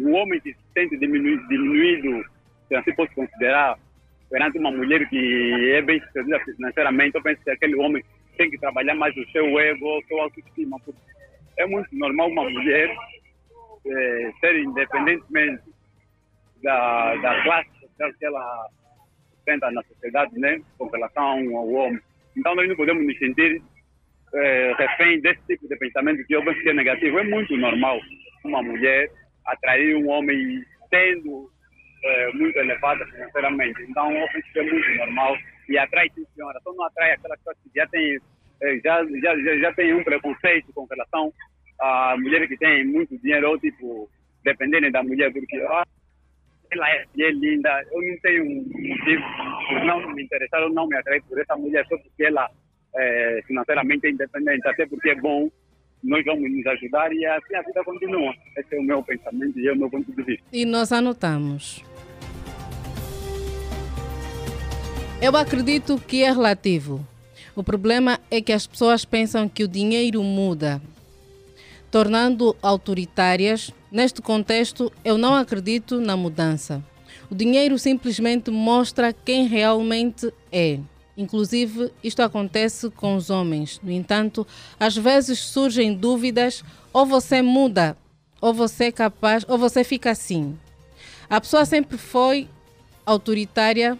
o 0.00 0.10
homem 0.10 0.40
que 0.40 0.52
se 0.52 0.60
sente 0.74 0.96
diminuído, 0.96 1.46
diminuído 1.48 2.24
se 2.68 2.74
assim 2.74 2.92
pode 2.94 3.14
considerar, 3.14 3.78
perante 4.30 4.58
uma 4.58 4.70
mulher 4.70 5.08
que 5.08 5.72
é 5.72 5.80
bem 5.80 6.00
sucedida 6.00 6.38
financeiramente, 6.40 7.16
eu 7.16 7.22
penso 7.22 7.42
que 7.42 7.50
aquele 7.50 7.76
homem 7.76 8.04
tem 8.36 8.50
que 8.50 8.58
trabalhar 8.58 8.94
mais 8.94 9.16
o 9.16 9.26
seu 9.30 9.58
ego, 9.58 10.02
seu 10.06 10.20
autoestima. 10.20 10.78
Porque 10.84 11.00
é 11.56 11.66
muito 11.66 11.88
normal 11.92 12.28
uma 12.28 12.48
mulher 12.48 12.94
é, 13.86 14.32
ser 14.40 14.60
independentemente 14.60 15.62
da, 16.62 17.16
da 17.16 17.42
classe 17.42 17.70
social 17.80 18.12
que 18.18 18.24
ela 18.24 18.68
sustenta 19.30 19.70
na 19.70 19.82
sociedade, 19.84 20.38
né, 20.38 20.60
com 20.76 20.88
relação 20.88 21.56
ao 21.56 21.68
homem. 21.70 22.00
Então 22.36 22.54
nós 22.54 22.68
não 22.68 22.76
podemos 22.76 23.04
nos 23.04 23.18
sentir 23.18 23.62
é, 24.34 24.74
refém 24.76 25.20
desse 25.20 25.40
tipo 25.46 25.68
de 25.68 25.76
pensamento 25.76 26.24
que 26.26 26.34
eu 26.34 26.44
penso 26.44 26.60
que 26.60 26.68
é 26.68 26.74
negativo. 26.74 27.18
É 27.18 27.24
muito 27.24 27.56
normal 27.56 27.98
uma 28.44 28.62
mulher 28.62 29.10
atrair 29.46 29.96
um 29.96 30.08
homem 30.08 30.62
tendo 30.90 31.50
é, 32.04 32.32
muito 32.32 32.58
elevada 32.58 33.04
financeiramente. 33.06 33.82
Então, 33.82 34.12
eu 34.12 34.28
penso 34.32 34.52
que 34.52 34.58
é 34.58 34.62
muito 34.62 34.90
normal 34.96 35.36
e 35.68 35.78
atrai 35.78 36.10
sim, 36.14 36.24
senhora. 36.34 36.60
Só 36.62 36.72
não 36.72 36.84
atrai 36.84 37.12
aquelas 37.12 37.38
pessoas 37.38 37.56
que 37.62 37.70
já 37.74 37.86
têm, 37.88 38.18
é, 38.62 38.80
já, 38.84 39.04
já, 39.04 39.36
já, 39.36 39.58
já 39.58 39.72
tem 39.74 39.94
um 39.94 40.04
preconceito 40.04 40.72
com 40.72 40.86
relação 40.86 41.32
a 41.80 42.16
mulheres 42.18 42.48
que 42.48 42.56
têm 42.56 42.84
muito 42.84 43.16
dinheiro 43.18 43.50
ou, 43.50 43.58
tipo, 43.58 44.08
dependendo 44.44 44.90
da 44.90 45.02
mulher, 45.02 45.32
porque 45.32 45.56
ah, 45.68 45.84
ela 46.70 46.90
é, 46.90 47.04
é 47.18 47.30
linda, 47.30 47.82
eu 47.92 48.02
não 48.02 48.18
tenho 48.20 48.44
motivo 48.44 49.22
por 49.68 49.84
não 49.84 50.14
me 50.14 50.22
interessar 50.22 50.62
ou 50.62 50.70
não 50.70 50.86
me 50.86 50.96
atrair 50.96 51.22
por 51.22 51.40
essa 51.40 51.56
mulher 51.56 51.86
só 51.88 51.96
porque 51.98 52.24
ela 52.24 52.50
é, 52.96 53.40
financeiramente 53.46 54.08
independente, 54.08 54.66
até 54.66 54.86
porque 54.86 55.10
é 55.10 55.14
bom 55.14 55.50
nós 56.02 56.24
vamos 56.24 56.50
nos 56.50 56.66
ajudar 56.66 57.12
e 57.12 57.26
assim 57.26 57.54
a 57.56 57.62
vida 57.62 57.82
continua. 57.84 58.32
Esse 58.56 58.76
é 58.76 58.78
o 58.78 58.82
meu 58.82 59.02
pensamento 59.02 59.58
e 59.58 59.68
é 59.68 59.72
o 59.72 59.76
meu 59.76 59.90
ponto 59.90 60.10
de 60.12 60.22
vista. 60.22 60.44
E 60.52 60.64
nós 60.64 60.92
anotamos. 60.92 61.84
Eu 65.20 65.36
acredito 65.36 65.98
que 65.98 66.22
é 66.22 66.30
relativo. 66.30 67.04
O 67.56 67.64
problema 67.64 68.20
é 68.30 68.40
que 68.40 68.52
as 68.52 68.66
pessoas 68.66 69.04
pensam 69.04 69.48
que 69.48 69.64
o 69.64 69.68
dinheiro 69.68 70.22
muda, 70.22 70.80
tornando 71.90 72.56
autoritárias. 72.62 73.70
Neste 73.90 74.20
contexto, 74.20 74.92
eu 75.04 75.16
não 75.16 75.34
acredito 75.34 76.00
na 76.00 76.16
mudança. 76.16 76.82
O 77.30 77.34
dinheiro 77.34 77.78
simplesmente 77.78 78.50
mostra 78.50 79.12
quem 79.12 79.46
realmente 79.46 80.32
é. 80.50 80.78
Inclusive, 81.16 81.90
isto 82.02 82.22
acontece 82.22 82.90
com 82.90 83.16
os 83.16 83.28
homens. 83.28 83.80
No 83.82 83.90
entanto, 83.90 84.46
às 84.78 84.96
vezes 84.96 85.40
surgem 85.40 85.92
dúvidas: 85.94 86.62
ou 86.92 87.04
você 87.04 87.42
muda, 87.42 87.96
ou 88.40 88.54
você 88.54 88.84
é 88.84 88.92
capaz, 88.92 89.44
ou 89.48 89.58
você 89.58 89.82
fica 89.82 90.10
assim. 90.10 90.56
A 91.28 91.40
pessoa 91.40 91.64
sempre 91.64 91.98
foi 91.98 92.48
autoritária, 93.04 93.98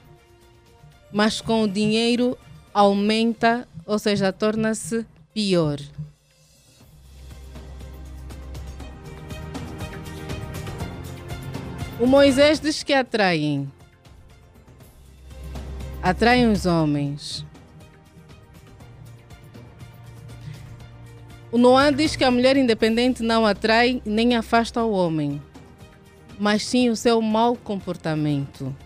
mas 1.12 1.40
com 1.40 1.62
o 1.62 1.68
dinheiro 1.68 2.38
aumenta, 2.72 3.66
ou 3.84 3.98
seja, 3.98 4.32
torna-se 4.32 5.04
pior. 5.34 5.78
O 12.00 12.06
Moisés 12.06 12.60
diz 12.60 12.84
que 12.84 12.92
atraem 12.92 13.68
atraem 16.02 16.50
os 16.50 16.64
homens. 16.64 17.44
O 21.50 21.58
Noah 21.58 21.90
diz 21.90 22.14
que 22.14 22.22
a 22.24 22.30
mulher 22.30 22.56
independente 22.56 23.20
não 23.22 23.46
atrai 23.46 24.02
nem 24.04 24.36
afasta 24.36 24.84
o 24.84 24.92
homem, 24.92 25.42
mas 26.38 26.62
sim 26.62 26.90
o 26.90 26.96
seu 26.96 27.22
mau 27.22 27.56
comportamento. 27.56 28.76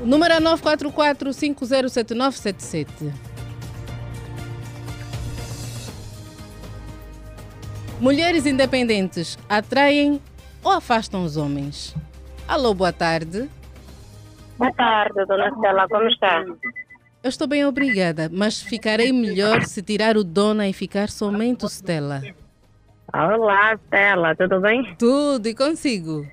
O 0.00 0.06
número 0.06 0.32
é 0.34 0.40
944-507977. 0.40 3.12
Mulheres 8.00 8.44
independentes 8.44 9.38
atraem 9.48 10.20
ou 10.62 10.70
afastam 10.70 11.24
os 11.24 11.36
homens? 11.38 11.96
Alô, 12.46 12.74
boa 12.74 12.92
tarde. 12.92 13.48
Boa 14.58 14.72
tarde, 14.72 15.24
dona 15.26 15.48
Stella, 15.48 15.88
como 15.88 16.08
está? 16.08 16.44
Eu 17.22 17.28
estou 17.28 17.46
bem, 17.48 17.64
obrigada, 17.64 18.30
mas 18.30 18.60
ficarei 18.60 19.12
melhor 19.12 19.62
se 19.62 19.82
tirar 19.82 20.16
o 20.16 20.22
dona 20.22 20.68
e 20.68 20.72
ficar 20.72 21.08
somente 21.08 21.64
o 21.64 21.68
Stella. 21.68 22.22
Olá, 23.12 23.74
Stella, 23.86 24.36
tudo 24.36 24.60
bem? 24.60 24.94
Tudo, 24.98 25.48
e 25.48 25.54
consigo? 25.54 26.26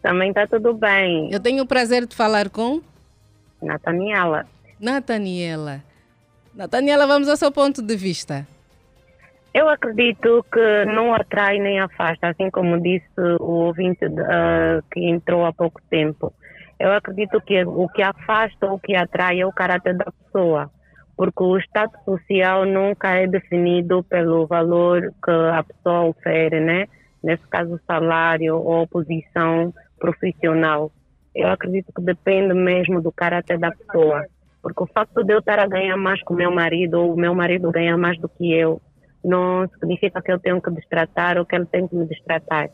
Também 0.00 0.30
está 0.30 0.46
tudo 0.46 0.72
bem. 0.72 1.30
Eu 1.30 1.40
tenho 1.40 1.62
o 1.62 1.66
prazer 1.66 2.06
de 2.06 2.16
falar 2.16 2.48
com? 2.48 2.80
Nataniela. 3.62 4.46
Nataniela. 4.80 5.82
Nataniela, 6.54 7.06
vamos 7.06 7.28
ao 7.28 7.36
seu 7.36 7.52
ponto 7.52 7.82
de 7.82 7.96
vista. 7.96 8.46
Eu 9.54 9.68
acredito 9.68 10.44
que 10.52 10.84
não 10.86 11.14
atrai 11.14 11.60
nem 11.60 11.78
afasta, 11.78 12.26
assim 12.26 12.50
como 12.50 12.80
disse 12.80 13.06
o 13.38 13.66
ouvinte 13.66 14.04
uh, 14.04 14.82
que 14.90 15.08
entrou 15.08 15.46
há 15.46 15.52
pouco 15.52 15.80
tempo. 15.88 16.32
Eu 16.76 16.92
acredito 16.92 17.40
que 17.40 17.64
o 17.64 17.88
que 17.88 18.02
afasta 18.02 18.66
ou 18.66 18.74
o 18.74 18.80
que 18.80 18.96
atrai 18.96 19.40
é 19.40 19.46
o 19.46 19.52
caráter 19.52 19.96
da 19.96 20.06
pessoa, 20.10 20.68
porque 21.16 21.44
o 21.44 21.56
status 21.58 22.02
social 22.04 22.66
nunca 22.66 23.14
é 23.14 23.28
definido 23.28 24.02
pelo 24.02 24.44
valor 24.44 25.12
que 25.24 25.30
a 25.30 25.62
pessoa 25.62 26.06
ofere, 26.06 26.58
né? 26.58 26.88
Nesse 27.22 27.46
caso, 27.46 27.80
salário 27.86 28.56
ou 28.56 28.88
posição 28.88 29.72
profissional. 30.00 30.90
Eu 31.32 31.46
acredito 31.46 31.92
que 31.94 32.02
depende 32.02 32.52
mesmo 32.54 33.00
do 33.00 33.12
caráter 33.12 33.56
da 33.60 33.70
pessoa, 33.70 34.26
porque 34.60 34.82
o 34.82 34.86
facto 34.88 35.22
de 35.22 35.32
eu 35.32 35.38
estar 35.38 35.60
a 35.60 35.68
ganhar 35.68 35.96
mais 35.96 36.20
o 36.28 36.34
meu 36.34 36.50
marido 36.50 36.94
ou 36.94 37.14
o 37.14 37.16
meu 37.16 37.36
marido 37.36 37.70
ganhar 37.70 37.96
mais 37.96 38.18
do 38.18 38.28
que 38.28 38.52
eu 38.52 38.82
não 39.24 39.66
significa 39.68 40.20
que 40.20 40.30
eu 40.30 40.38
tenho 40.38 40.60
que 40.60 40.70
destratar 40.70 41.38
ou 41.38 41.46
que 41.46 41.56
ele 41.56 41.66
tem 41.66 41.88
que 41.88 41.96
me 41.96 42.04
destratar. 42.04 42.68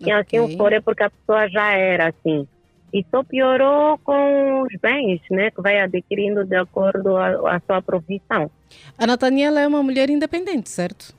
E 0.00 0.10
assim 0.10 0.38
o 0.38 0.56
for 0.56 0.72
é 0.72 0.80
porque 0.80 1.02
a 1.02 1.10
pessoa 1.10 1.48
já 1.48 1.72
era 1.72 2.08
assim. 2.08 2.46
E 2.92 3.04
só 3.10 3.22
piorou 3.24 3.98
com 3.98 4.62
os 4.62 4.72
bens, 4.80 5.20
né, 5.30 5.50
que 5.50 5.60
vai 5.60 5.80
adquirindo 5.80 6.44
de 6.44 6.56
acordo 6.56 7.16
à, 7.16 7.60
sua 7.66 7.82
profissão. 7.82 8.50
A 8.96 9.06
Nataniela 9.06 9.60
é 9.60 9.66
uma 9.66 9.82
mulher 9.82 10.08
independente, 10.08 10.70
certo? 10.70 11.14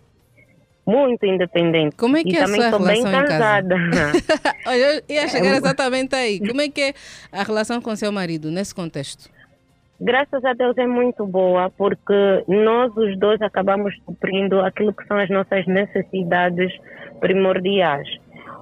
Muito 0.86 1.26
independente. 1.26 1.98
Como 1.98 2.16
é 2.16 2.24
que 2.24 2.32
e 2.32 2.38
é 2.38 2.44
a 2.44 2.48
sua 2.48 2.56
relação 2.56 2.84
bem 2.84 3.04
casada. 3.04 3.76
eu 4.74 5.04
ia 5.10 5.28
chegar 5.28 5.54
é 5.54 5.58
exatamente 5.58 6.16
aí. 6.16 6.40
Como 6.40 6.62
é 6.62 6.70
que 6.70 6.82
é 6.82 6.94
a 7.30 7.44
relação 7.44 7.82
com 7.82 7.94
seu 7.96 8.12
marido 8.12 8.50
nesse 8.50 8.74
contexto? 8.74 9.30
Graças 10.00 10.44
a 10.46 10.54
Deus 10.54 10.78
é 10.78 10.88
muito 10.88 11.26
boa, 11.26 11.70
porque 11.70 12.44
nós 12.48 12.96
os 12.96 13.18
dois 13.18 13.42
acabamos 13.42 13.96
suprindo 14.06 14.60
aquilo 14.62 14.94
que 14.94 15.06
são 15.08 15.18
as 15.18 15.30
nossas 15.30 15.66
necessidades 15.66 16.72
primordiais. 17.20 18.08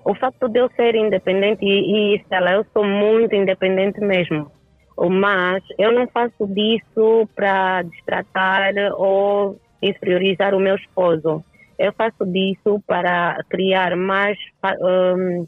O 0.06 0.14
facto 0.16 0.48
de 0.48 0.60
eu 0.60 0.70
ser 0.76 0.96
independente, 0.96 1.66
e, 1.66 2.16
e 2.16 2.24
lá, 2.30 2.54
eu 2.54 2.66
sou 2.72 2.84
muito 2.84 3.36
independente 3.36 4.00
mesmo, 4.00 4.52
mas 4.98 5.64
eu 5.78 5.92
não 5.92 6.08
faço 6.08 6.48
disso 6.48 7.28
para 7.36 7.82
destratar 7.82 8.74
ou 8.98 9.60
inferiorizar 9.82 10.54
o 10.54 10.60
meu 10.60 10.76
esposo. 10.76 11.44
Eu 11.78 11.92
faço 11.94 12.26
disso 12.26 12.82
para 12.88 13.38
criar 13.50 13.96
mais 13.98 14.38
um, 14.64 15.46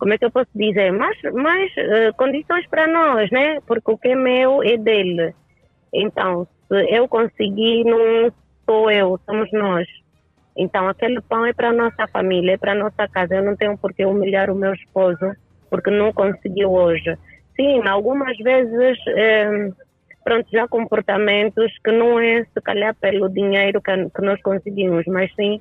como 0.00 0.14
é 0.14 0.18
que 0.18 0.24
eu 0.24 0.30
posso 0.30 0.48
dizer, 0.54 0.90
mais, 0.92 1.16
mais 1.34 1.70
uh, 1.72 2.16
condições 2.16 2.66
para 2.68 2.86
nós, 2.86 3.30
né? 3.30 3.58
Porque 3.66 3.90
o 3.90 3.98
que 3.98 4.08
é 4.08 4.14
meu 4.16 4.62
é 4.62 4.78
dele. 4.78 5.34
Então, 5.92 6.48
se 6.66 6.96
eu 6.96 7.06
conseguir, 7.06 7.84
não 7.84 8.32
sou 8.64 8.90
eu, 8.90 9.20
somos 9.26 9.52
nós. 9.52 9.86
Então, 10.56 10.88
aquele 10.88 11.20
pão 11.20 11.44
é 11.44 11.52
para 11.52 11.68
a 11.68 11.72
nossa 11.72 12.08
família, 12.08 12.52
é 12.52 12.56
para 12.56 12.72
a 12.72 12.74
nossa 12.74 13.06
casa. 13.08 13.34
Eu 13.34 13.44
não 13.44 13.54
tenho 13.54 13.76
por 13.76 13.92
que 13.92 14.04
humilhar 14.04 14.50
o 14.50 14.54
meu 14.54 14.72
esposo, 14.72 15.36
porque 15.68 15.90
não 15.90 16.12
conseguiu 16.14 16.72
hoje. 16.72 17.16
Sim, 17.54 17.86
algumas 17.86 18.36
vezes, 18.38 18.98
eh, 19.08 19.70
pronto, 20.24 20.48
já 20.50 20.66
comportamentos 20.66 21.70
que 21.84 21.92
não 21.92 22.18
é 22.18 22.42
se 22.44 22.60
calhar 22.62 22.94
pelo 22.94 23.28
dinheiro 23.28 23.82
que, 23.82 23.92
que 24.10 24.22
nós 24.22 24.40
conseguimos, 24.40 25.04
mas 25.06 25.30
sim 25.34 25.60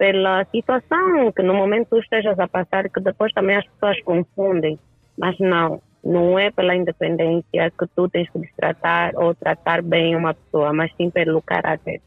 pela 0.00 0.46
situação 0.46 1.30
que 1.30 1.42
no 1.42 1.52
momento 1.52 1.88
tu 1.90 1.98
estejas 1.98 2.38
a 2.38 2.48
passar, 2.48 2.88
que 2.88 2.98
depois 3.02 3.34
também 3.34 3.56
as 3.56 3.66
pessoas 3.66 4.00
confundem. 4.02 4.78
Mas 5.18 5.38
não, 5.38 5.82
não 6.02 6.38
é 6.38 6.50
pela 6.50 6.74
independência 6.74 7.70
que 7.78 7.86
tu 7.94 8.08
tens 8.08 8.26
que 8.30 8.40
tratar 8.56 9.14
ou 9.14 9.34
tratar 9.34 9.82
bem 9.82 10.16
uma 10.16 10.32
pessoa, 10.32 10.72
mas 10.72 10.90
sim 10.96 11.10
pelo 11.10 11.42
caráter. 11.42 12.00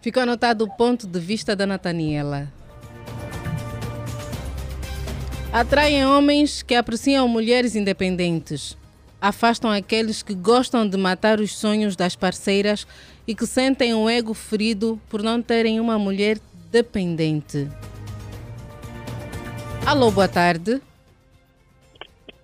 Ficou 0.00 0.22
anotado 0.22 0.64
o 0.64 0.74
ponto 0.74 1.06
de 1.06 1.20
vista 1.20 1.54
da 1.54 1.66
Nataniela. 1.66 2.48
Atraem 5.52 6.06
homens 6.06 6.62
que 6.62 6.74
apreciam 6.74 7.28
mulheres 7.28 7.76
independentes. 7.76 8.74
Afastam 9.20 9.70
aqueles 9.70 10.22
que 10.22 10.34
gostam 10.34 10.88
de 10.88 10.96
matar 10.96 11.40
os 11.40 11.54
sonhos 11.54 11.94
das 11.94 12.16
parceiras 12.16 12.86
e 13.26 13.34
que 13.34 13.46
sentem 13.46 13.92
o 13.92 14.08
ego 14.08 14.32
ferido 14.32 14.98
por 15.10 15.22
não 15.22 15.42
terem 15.42 15.78
uma 15.78 15.98
mulher 15.98 16.38
dependente. 16.70 17.68
Alô, 19.86 20.10
boa 20.10 20.28
tarde. 20.28 20.80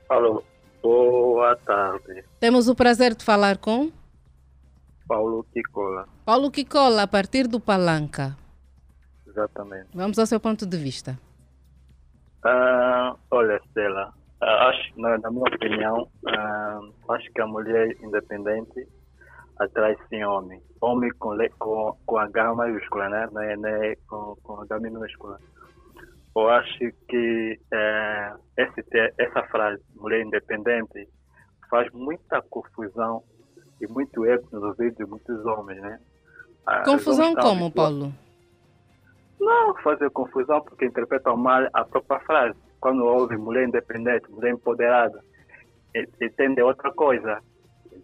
Alô, 0.09 0.43
boa 0.83 1.57
tarde. 1.57 2.25
Temos 2.41 2.69
o 2.69 2.75
prazer 2.75 3.15
de 3.15 3.25
falar 3.25 3.59
com 3.59 3.91
Paulo 5.07 5.45
Kikola. 5.53 6.09
Paulo 6.25 6.51
Kikola, 6.51 7.03
a 7.03 7.07
partir 7.07 7.47
do 7.47 7.61
Palanca. 7.61 8.37
Exatamente. 9.27 9.89
Vamos 9.95 10.19
ao 10.19 10.27
seu 10.27 10.41
ponto 10.41 10.67
de 10.67 10.77
vista. 10.77 11.19
Uh, 12.45 13.17
olha, 13.31 13.61
Stella, 13.69 14.13
uh, 14.41 14.45
acho, 14.45 15.01
na, 15.01 15.19
na, 15.19 15.31
minha 15.31 15.43
opinião, 15.43 16.09
uh, 16.25 17.13
acho 17.13 17.31
que 17.33 17.41
a 17.41 17.47
mulher 17.47 17.97
independente 18.03 18.89
atrai 19.59 19.97
sim 20.09 20.23
homem. 20.25 20.61
Homem 20.81 21.11
com, 21.19 21.37
com, 21.59 21.97
com 22.05 22.19
H 22.19 22.55
maiúscula, 22.55 23.09
né? 23.09 23.29
Não 23.33 23.43
é, 23.43 23.57
não 23.57 23.69
é 23.69 23.97
com, 24.09 24.37
com 24.43 24.61
H 24.61 24.79
minúscula. 24.81 25.39
Eu 26.37 26.49
acho 26.51 26.79
que 27.09 27.59
é, 27.73 28.33
esse, 28.59 28.85
essa 29.19 29.43
frase, 29.45 29.83
mulher 29.95 30.25
independente, 30.25 31.09
faz 31.71 31.91
muita 31.93 32.43
confusão 32.43 33.23
e 33.81 33.87
muito 33.87 34.25
erro 34.27 34.47
nos 34.53 34.63
ouvidos 34.63 34.97
de 34.99 35.07
muitos 35.07 35.45
homens, 35.47 35.81
né? 35.81 35.99
Confusão 36.85 37.35
como, 37.35 37.71
Paulo? 37.71 38.13
Não, 39.39 39.75
fazer 39.77 40.11
confusão 40.11 40.61
porque 40.63 40.87
interpretam 40.87 41.37
mal 41.37 41.67
a 41.73 41.85
própria 41.85 42.21
frase. 42.21 42.59
Quando 42.81 43.05
ouve 43.05 43.37
mulher 43.37 43.69
independente, 43.69 44.31
mulher 44.31 44.53
empoderada, 44.53 45.23
entende 46.21 46.61
outra 46.63 46.93
coisa. 46.93 47.41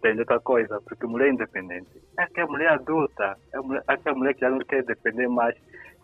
Entende 0.03 0.19
outra 0.19 0.39
coisa, 0.41 0.81
porque 0.81 1.07
mulher 1.07 1.31
independente 1.31 1.87
é 2.19 2.23
aquela 2.23 2.47
mulher 2.47 2.73
adulta, 2.73 3.37
é 3.53 3.57
aquela 3.87 4.17
mulher 4.17 4.33
que 4.33 4.41
já 4.41 4.49
não 4.49 4.59
quer 4.59 4.83
depender 4.83 5.29
mais 5.29 5.55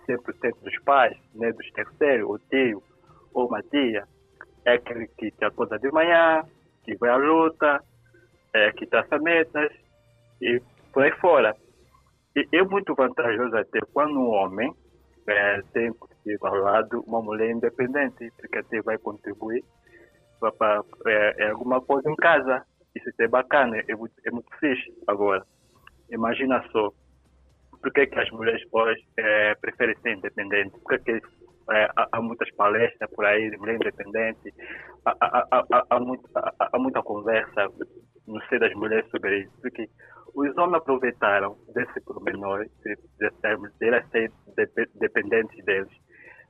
100% 0.08 0.56
dos 0.64 0.80
pais, 0.84 1.18
né, 1.36 1.52
dos 1.52 1.70
terceiros, 1.72 2.30
o 2.30 2.40
tio 2.50 2.82
ou 3.34 3.50
uma 3.50 3.62
tia. 3.62 4.08
É 4.64 4.76
aquele 4.76 5.06
que 5.18 5.32
te 5.32 5.44
acorda 5.44 5.78
de 5.78 5.92
manhã, 5.92 6.44
que 6.86 6.96
vai 6.96 7.10
à 7.10 7.18
luta, 7.18 7.84
é, 8.54 8.72
que 8.72 8.88
traça 8.88 9.20
metas 9.20 9.70
e 10.42 10.62
por 10.94 11.04
aí 11.04 11.12
fora. 11.18 11.54
E 12.38 12.48
é 12.54 12.64
muito 12.64 12.96
vantajoso 12.96 13.58
até 13.58 13.82
quando 13.92 14.18
um 14.18 14.30
homem 14.30 14.74
é, 15.28 15.62
tem 15.74 15.92
consigo 15.92 16.48
ao 16.48 16.56
lado 16.56 17.04
uma 17.06 17.22
mulher 17.22 17.52
independente, 17.52 18.32
porque 18.38 18.60
até 18.60 18.82
vai 18.82 18.98
contribuir 18.98 19.62
para 20.40 20.84
é, 21.06 21.44
é, 21.44 21.50
alguma 21.50 21.82
coisa 21.82 22.10
em 22.10 22.16
casa. 22.16 22.66
Isso 22.96 23.10
é 23.20 23.28
bacana, 23.28 23.78
é 23.88 23.96
muito, 23.96 24.14
é 24.26 24.32
muito 24.32 24.50
fixe. 24.60 24.92
Agora, 25.08 25.46
imagina 26.10 26.64
só, 26.72 26.92
por 27.82 27.94
que, 27.94 28.08
que 28.08 28.20
as 28.20 28.30
mulheres 28.32 28.62
hoje 28.72 29.04
é, 29.18 29.56
preferem 29.56 29.96
ser 30.02 30.18
independentes? 30.18 30.82
Por 30.82 31.00
que, 31.00 31.20
que 31.20 31.28
é, 31.72 31.90
há, 31.96 32.08
há, 32.12 32.22
muitas 32.22 32.50
palestras 32.56 33.10
por 33.12 33.26
aí 33.26 33.50
de 33.50 33.58
mulher 33.58 33.76
independente? 33.76 34.54
Há, 35.06 35.16
há, 35.22 35.84
há, 35.90 36.00
muita, 36.00 36.54
há 36.60 36.80
muita 36.80 37.02
conversa 37.04 37.68
no 38.28 38.42
seio 38.48 38.62
das 38.62 38.74
mulheres 38.74 39.10
sobre 39.12 39.40
isso, 39.42 39.52
porque 39.62 39.90
os 40.36 40.58
homens 40.58 40.82
aproveitaram 40.82 41.58
desse 41.74 42.00
pormenor, 42.02 42.66
de, 42.84 42.96
de, 42.96 43.30
de 43.80 43.88
elas 43.88 44.08
serem 44.10 44.32
dependentes 44.96 45.66
deles, 45.66 45.90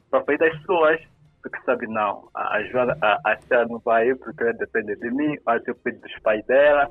para 0.09 0.23
fazer 0.23 0.37
das 0.37 0.61
suas, 0.63 1.01
porque 1.41 1.59
sabe, 1.65 1.87
não, 1.87 2.29
a 2.35 2.61
Joana, 2.63 2.97
a, 3.01 3.31
a 3.31 3.65
não 3.65 3.79
vai 3.79 4.09
ir 4.09 4.17
porque 4.17 4.43
ela 4.43 4.53
depende 4.53 4.95
de 4.95 5.11
mim, 5.11 5.37
mas 5.45 5.65
eu 5.67 5.75
pedi 5.75 5.97
dos 5.99 6.19
pais 6.19 6.45
dela, 6.45 6.89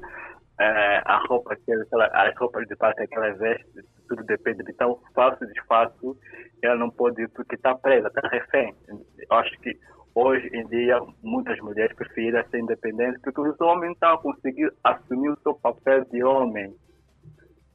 é, 0.60 1.02
a 1.04 1.18
roupa 1.28 1.54
que 1.56 1.72
ela, 1.72 2.06
as 2.06 2.36
roupas 2.36 2.66
de 2.66 2.76
parte 2.76 3.06
que 3.06 3.16
ela 3.16 3.32
veste, 3.34 3.66
tudo 4.08 4.24
depende 4.24 4.64
de 4.64 4.72
tão 4.74 4.98
fácil 5.14 5.46
e 5.46 5.52
desfácil, 5.52 6.16
ela 6.62 6.76
não 6.76 6.90
pode 6.90 7.22
ir 7.22 7.28
porque 7.28 7.54
está 7.54 7.74
presa, 7.74 8.08
está 8.08 8.26
refém. 8.28 8.74
Eu 8.88 9.36
acho 9.36 9.50
que 9.60 9.78
hoje 10.14 10.48
em 10.52 10.66
dia 10.68 10.98
muitas 11.22 11.58
mulheres 11.60 11.94
preferem 11.94 12.42
ser 12.48 12.58
independentes 12.58 13.20
porque 13.22 13.40
os 13.40 13.60
homens 13.60 13.92
estão 13.92 14.14
a 14.14 14.22
conseguir 14.22 14.72
assumir 14.82 15.30
o 15.30 15.40
seu 15.42 15.54
papel 15.54 16.04
de 16.06 16.24
homem 16.24 16.74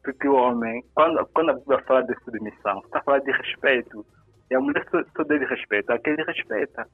porque 0.04 0.28
o 0.28 0.36
homem, 0.36 0.84
quando, 0.94 1.26
quando 1.34 1.52
a 1.52 1.54
Bíblia 1.54 1.82
fala 1.88 2.04
de 2.04 2.14
submissão, 2.24 2.80
está 2.80 3.02
falando 3.04 3.24
de 3.24 3.32
respeito. 3.32 4.06
E 4.50 4.56
a 4.56 4.60
mulher 4.60 4.86
só, 4.90 5.04
só 5.16 5.24
deve 5.24 5.46
respeito 5.46 5.92
a 5.92 6.00
quem 6.00 6.16
respeita. 6.16 6.88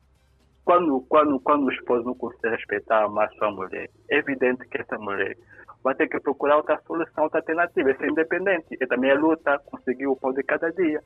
Quando, 0.64 1.02
quando, 1.10 1.40
quando 1.40 1.66
o 1.66 1.72
esposo 1.72 2.06
não 2.06 2.16
consegue 2.16 2.56
respeitar 2.56 3.06
a 3.06 3.30
sua 3.30 3.52
mulher, 3.52 3.90
é 4.10 4.18
evidente 4.18 4.68
que 4.68 4.80
essa 4.80 4.98
mulher 4.98 5.36
vai 5.84 5.96
ter 5.96 6.08
que 6.08 6.20
procurar 6.20 6.58
outra 6.58 6.80
solução, 6.86 7.24
outra 7.24 7.40
alternativa, 7.40 7.92
é 7.92 7.96
ser 7.96 8.10
independente. 8.10 8.78
E 8.80 8.88
também 8.88 9.12
a 9.12 9.20
luta, 9.20 9.60
conseguir 9.66 10.08
o 10.08 10.16
pão 10.16 10.34
de 10.34 10.44
cada 10.44 10.72
dia 10.72 11.02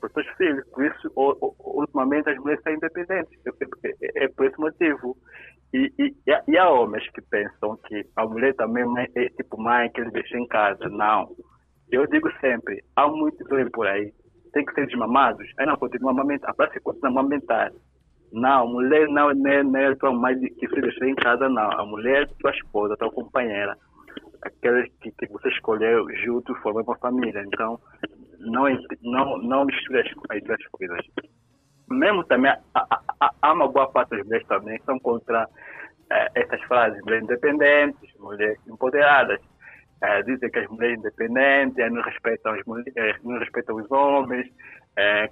para 0.00 0.06
os 0.06 0.12
seus 0.12 0.36
filhos. 0.36 0.66
Por 0.70 0.84
isso, 0.84 1.12
ultimamente, 1.16 2.30
as 2.30 2.38
mulheres 2.38 2.62
são 2.62 2.72
independentes. 2.72 3.38
É, 3.46 3.50
é, 3.50 3.90
é, 3.90 4.24
é 4.24 4.28
por 4.28 4.46
esse 4.46 4.58
motivo. 4.58 5.16
E, 5.72 5.92
e, 5.98 6.14
e, 6.48 6.56
há 6.56 6.70
homens 6.70 7.08
que 7.10 7.20
pensam 7.22 7.76
que 7.88 8.06
a 8.16 8.24
mulher 8.24 8.54
também 8.54 8.84
é 9.16 9.28
tipo 9.30 9.60
mãe 9.60 9.90
que 9.90 10.00
ele 10.00 10.10
deixa 10.10 10.38
em 10.38 10.46
casa. 10.46 10.88
Não. 10.88 11.28
Eu 11.90 12.06
digo 12.06 12.30
sempre, 12.40 12.82
há 12.96 13.08
muitos 13.08 13.50
homens 13.50 13.70
por 13.72 13.86
aí, 13.86 14.12
tem 14.54 14.64
que 14.64 14.72
ser 14.74 14.86
desmamados. 14.86 15.46
Aí 15.58 15.66
não 15.66 15.76
continua 15.76 16.12
a 16.12 16.14
amamentar, 16.14 16.54
para 16.54 16.72
se 16.72 16.80
continuar 16.80 17.08
a 17.08 17.20
amamentar. 17.20 17.72
Não, 18.32 18.66
mulher 18.66 19.06
não, 19.08 19.30
é, 19.30 19.62
não 19.62 19.80
é 19.80 19.94
tua 19.96 20.12
mãe 20.12 20.38
que 20.38 20.68
se 20.68 20.80
deixou 20.80 21.06
em 21.06 21.14
casa, 21.14 21.48
não. 21.48 21.70
A 21.72 21.84
mulher 21.84 22.22
é 22.22 22.26
tua 22.40 22.50
esposa, 22.50 22.96
tua 22.96 23.10
companheira. 23.10 23.76
Aquela 24.42 24.82
que, 25.00 25.10
que 25.10 25.26
você 25.28 25.48
escolheu 25.50 26.06
junto, 26.24 26.54
formando 26.56 26.86
uma 26.86 26.98
família. 26.98 27.42
Então, 27.46 27.78
não, 28.40 28.64
não, 29.02 29.38
não 29.38 29.64
misture 29.64 30.00
as, 30.00 30.42
duas 30.42 30.66
coisas 30.72 31.06
mesmo 31.88 32.24
também 32.24 32.50
há, 32.50 32.60
há, 32.74 33.30
há, 33.42 33.52
uma 33.52 33.68
boa 33.68 33.90
parte 33.90 34.10
das 34.10 34.24
mulheres 34.24 34.46
também 34.46 34.78
que 34.78 34.84
são 34.84 34.98
contra 34.98 35.48
eh, 36.10 36.28
essas 36.34 36.60
frases, 36.62 37.00
mulheres 37.02 37.24
independentes, 37.24 38.10
mulheres 38.18 38.58
empoderadas. 38.66 39.40
Eh, 40.04 40.22
dizem 40.24 40.50
que 40.50 40.58
as 40.58 40.68
mulheres 40.68 40.98
independentes 40.98 41.78
eh, 41.78 41.88
não 41.88 42.02
respeitam, 42.02 42.52
as 42.52 42.64
mulheres, 42.66 43.16
não 43.24 43.38
respeitam 43.38 43.76
os 43.76 43.90
homens, 43.90 44.46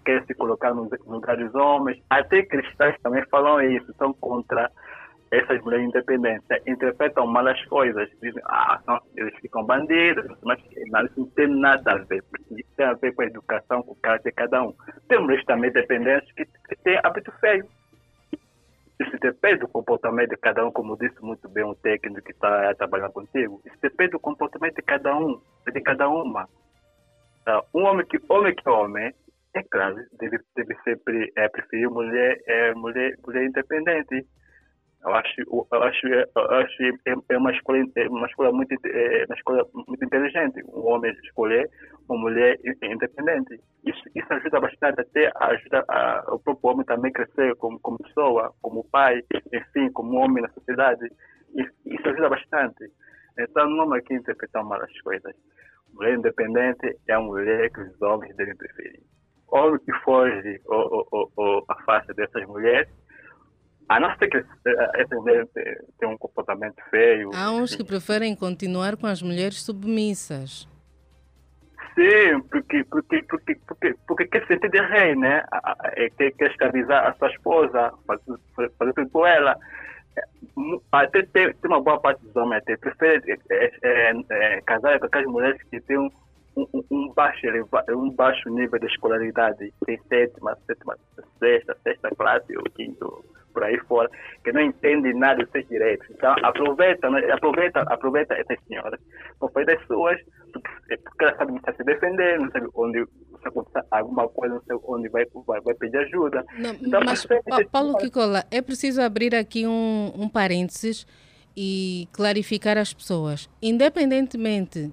querem 0.04 0.24
se 0.26 0.34
colocar 0.34 0.72
no 0.72 0.88
lugar 1.06 1.36
dos 1.36 1.54
homens. 1.54 2.02
Até 2.08 2.42
cristãos 2.42 2.96
também 3.02 3.22
falam 3.26 3.60
isso, 3.60 3.92
são 3.98 4.14
contra 4.14 4.70
essas 5.30 5.60
mulheres 5.62 5.86
independentes 5.86 6.46
interpretam 6.66 7.26
mal 7.26 7.46
as 7.48 7.64
coisas, 7.66 8.08
dizem, 8.22 8.42
ah, 8.46 8.78
não, 8.86 9.00
eles 9.16 9.34
ficam 9.40 9.64
bandidos, 9.64 10.26
mas 10.42 10.58
não, 10.90 11.04
isso 11.06 11.20
não 11.20 11.26
tem 11.30 11.48
nada 11.48 11.92
a 11.92 11.96
ver, 11.96 12.22
isso 12.50 12.68
tem 12.76 12.86
a 12.86 12.92
ver 12.94 13.14
com 13.14 13.22
a 13.22 13.26
educação, 13.26 13.82
com 13.82 13.92
o 13.92 13.96
caráter 13.96 14.30
de 14.30 14.36
cada 14.36 14.62
um. 14.62 14.74
Tem 15.08 15.18
mulheres 15.18 15.44
também 15.46 15.70
dependentes 15.72 16.30
que, 16.32 16.44
que 16.44 16.76
têm 16.84 16.98
hábito 17.02 17.32
feio. 17.40 17.66
Isso 19.00 19.18
depende 19.20 19.60
do 19.60 19.68
comportamento 19.68 20.30
de 20.30 20.36
cada 20.36 20.64
um, 20.64 20.70
como 20.70 20.96
disse 20.96 21.20
muito 21.22 21.48
bem 21.48 21.64
um 21.64 21.74
técnico 21.74 22.22
que 22.22 22.32
está 22.32 22.74
trabalhando 22.74 23.12
contigo. 23.12 23.60
Isso 23.64 23.76
depende 23.80 24.12
do 24.12 24.20
comportamento 24.20 24.76
de 24.76 24.82
cada 24.82 25.16
um, 25.16 25.40
de 25.72 25.80
cada 25.80 26.08
uma. 26.08 26.44
Uh, 27.46 27.78
um 27.78 27.84
homem 27.84 28.06
que 28.06 28.20
homem 28.28 28.54
que 28.54 28.68
homem, 28.68 29.12
é 29.54 29.62
claro, 29.64 29.96
deve, 30.18 30.38
deve 30.54 30.74
sempre 30.84 31.32
é, 31.36 31.48
preferir 31.48 31.90
mulher, 31.90 32.40
é, 32.46 32.74
mulher, 32.74 33.16
mulher 33.26 33.44
independente 33.44 34.26
eu 35.04 35.14
acho, 35.14 35.40
eu 35.40 35.82
acho, 35.82 36.06
eu 36.06 36.50
acho 36.52 36.82
é, 36.82 37.14
é 37.30 37.36
uma 37.36 37.50
escolha, 37.50 37.84
é 37.96 38.08
uma 38.08 38.26
escolha 38.26 38.52
muito, 38.52 38.72
é 38.86 39.24
uma 39.26 39.34
escolha 39.34 39.64
muito 39.74 40.04
inteligente. 40.04 40.62
Um 40.68 40.86
homem 40.86 41.12
escolher 41.24 41.68
uma 42.08 42.20
mulher 42.20 42.56
independente. 42.82 43.60
Isso, 43.84 44.02
isso 44.14 44.32
ajuda 44.32 44.60
bastante 44.60 45.00
até 45.00 45.32
ajuda 45.34 45.84
a, 45.88 46.24
o 46.28 46.38
próprio 46.38 46.70
homem 46.70 46.86
também 46.86 47.12
crescer 47.12 47.56
como, 47.56 47.80
como 47.80 47.98
pessoa, 47.98 48.54
como 48.62 48.88
pai, 48.90 49.20
enfim, 49.52 49.90
como 49.92 50.18
homem 50.18 50.42
na 50.42 50.50
sociedade. 50.50 51.10
Isso, 51.56 51.72
isso 51.84 52.08
ajuda 52.08 52.28
bastante. 52.28 52.84
Então 53.36 53.68
não 53.68 53.78
vamos 53.78 53.98
aqui 53.98 54.14
interpretar 54.14 54.64
mal 54.64 54.80
as 54.80 55.00
coisas. 55.00 55.34
Mulher 55.94 56.14
independente 56.14 56.96
é 57.08 57.12
a 57.12 57.20
mulher 57.20 57.70
que 57.72 57.80
os 57.80 58.00
homens 58.02 58.36
devem 58.36 58.56
preferir. 58.56 59.00
Homem 59.48 59.80
que 59.80 59.92
foge 60.04 60.60
ou, 60.66 61.06
ou, 61.10 61.32
ou 61.36 61.64
afasta 61.68 62.14
dessas 62.14 62.46
mulheres 62.46 62.88
a 63.88 64.00
não 64.00 64.16
ser 64.16 64.28
que 64.28 64.38
essa 64.38 65.14
mulher 65.16 65.46
tem 65.98 66.08
um 66.08 66.16
comportamento 66.16 66.82
feio. 66.90 67.30
Há 67.34 67.50
uns 67.50 67.74
que 67.74 67.84
preferem 67.84 68.34
continuar 68.34 68.96
com 68.96 69.06
as 69.06 69.22
mulheres 69.22 69.62
submissas. 69.62 70.68
Sim, 71.94 72.40
porque, 72.50 72.84
porque, 72.84 73.22
porque, 73.24 73.54
porque, 73.66 73.94
porque 74.06 74.26
quer 74.26 74.46
sentir 74.46 74.70
de 74.70 74.80
rei, 74.80 75.14
né? 75.14 75.44
É, 75.94 76.08
quer, 76.10 76.32
quer 76.32 76.50
escravizar 76.50 77.06
a 77.06 77.14
sua 77.14 77.30
esposa, 77.30 77.92
fazer, 78.06 78.70
fazer 78.78 78.92
tudo 78.94 79.10
por 79.10 79.26
ela. 79.26 79.58
Até 80.90 81.22
tem, 81.22 81.52
tem 81.52 81.70
uma 81.70 81.82
boa 81.82 82.00
parte 82.00 82.22
dos 82.22 82.34
homens 82.36 82.62
até 82.62 82.76
prefere 82.76 83.38
é, 83.50 83.72
é, 83.82 84.12
é, 84.30 84.60
casar 84.62 84.98
com 84.98 85.06
aquelas 85.06 85.26
mulheres 85.26 85.62
que 85.64 85.80
têm 85.80 85.98
um, 85.98 86.10
um, 86.56 86.84
um, 86.90 87.12
baixo, 87.14 87.46
um 87.90 88.10
baixo 88.10 88.48
nível 88.50 88.78
de 88.78 88.86
escolaridade, 88.86 89.72
tem 89.86 89.98
sétima, 90.08 90.56
sétima, 90.66 90.96
sexta, 91.38 91.76
sexta 91.82 92.10
classe 92.16 92.56
ou 92.56 92.64
quinto 92.74 93.24
por 93.52 93.64
aí 93.64 93.78
fora, 93.80 94.08
que 94.42 94.52
não 94.52 94.62
entendem 94.62 95.14
nada 95.14 95.42
dos 95.42 95.50
seus 95.50 95.68
direitos. 95.68 96.06
Então, 96.10 96.34
aproveita, 96.42 97.10
né? 97.10 97.30
aproveita, 97.30 97.80
aproveita 97.80 98.34
essas 98.34 98.58
senhoras, 98.66 99.00
fazer 99.52 99.66
das 99.66 99.86
suas, 99.86 100.18
porque, 100.52 100.96
porque 100.96 101.24
elas 101.24 101.36
sabem 101.36 101.60
se 101.76 101.84
defender, 101.84 102.40
não 102.40 102.50
sabem 102.50 102.68
onde 102.74 103.04
se 103.04 103.48
acontecer 103.48 103.84
alguma 103.90 104.28
coisa, 104.28 104.54
não 104.54 104.62
sei 104.62 104.76
onde 104.84 105.08
vai, 105.10 105.26
vai, 105.46 105.60
vai 105.60 105.74
pedir 105.74 105.98
ajuda. 105.98 106.44
Não, 106.58 106.70
então, 106.70 107.00
mas, 107.04 107.26
mas 107.48 107.66
Paulo 107.68 107.96
Kikola, 107.98 108.44
é 108.50 108.62
preciso 108.62 109.02
abrir 109.02 109.34
aqui 109.34 109.66
um, 109.66 110.12
um 110.16 110.28
parênteses 110.28 111.06
e 111.56 112.08
clarificar 112.12 112.78
as 112.78 112.94
pessoas. 112.94 113.50
Independentemente 113.60 114.90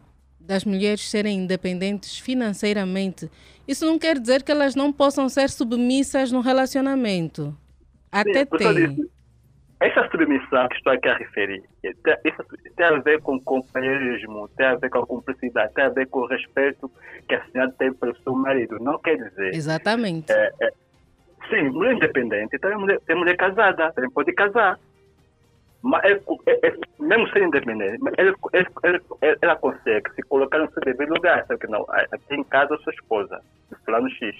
das 0.49 0.65
mulheres 0.65 1.07
serem 1.07 1.37
independentes 1.37 2.17
financeiramente, 2.17 3.29
isso 3.67 3.85
não 3.85 3.99
quer 3.99 4.17
dizer 4.17 4.41
que 4.41 4.51
elas 4.51 4.73
não 4.73 4.91
possam 4.91 5.29
ser 5.29 5.47
submissas 5.47 6.31
no 6.31 6.41
relacionamento. 6.41 7.55
Até 8.11 8.39
Sim, 8.39 8.57
tem. 8.57 9.09
Essa 9.79 10.09
submissão 10.09 10.67
que 10.67 10.75
estou 10.75 10.91
aqui 10.91 11.07
a 11.07 11.15
referir 11.15 11.63
tem, 11.81 12.15
isso 12.25 12.43
tem 12.75 12.85
a 12.85 12.99
ver 12.99 13.21
com 13.21 13.39
companheirismo, 13.39 14.49
tem 14.57 14.65
a 14.65 14.75
ver 14.75 14.89
com 14.89 14.97
a 14.97 15.05
cumplicidade, 15.05 15.73
tem 15.73 15.85
a 15.85 15.89
ver 15.89 16.07
com 16.07 16.21
o 16.21 16.25
respeito 16.25 16.91
que 17.27 17.35
a 17.35 17.45
senhora 17.45 17.71
tem 17.77 17.93
pelo 17.93 18.17
seu 18.17 18.33
marido. 18.33 18.77
Não 18.79 18.97
quer 18.97 19.17
dizer. 19.17 19.53
Exatamente. 19.53 20.31
É, 20.31 20.51
é, 20.61 20.71
sim, 21.47 21.69
mulher 21.69 21.93
independente 21.93 22.57
tem 22.57 22.75
mulher, 22.75 22.99
tem 23.05 23.15
mulher 23.15 23.37
casada, 23.37 23.91
também 23.93 24.09
pode 24.09 24.33
casar. 24.33 24.79
Mas 25.81 26.03
é, 26.03 26.11
é, 26.11 26.67
é, 26.67 26.77
mesmo 26.99 27.29
sem 27.29 27.43
independente, 27.43 28.03
ela, 28.17 28.33
ela, 28.83 29.37
ela, 29.41 29.55
consegue 29.55 30.13
se 30.13 30.21
colocar 30.23 30.59
no 30.59 30.71
seu 30.73 30.81
devido 30.83 31.13
lugar. 31.13 31.45
Sabe 31.47 31.59
que 31.59 31.67
não? 31.67 31.85
Aqui 31.89 32.35
em 32.35 32.43
casa 32.43 32.73
eu 32.73 32.81
sou 32.81 32.93
esposa, 32.93 33.41
plano 33.85 34.09
X. 34.11 34.35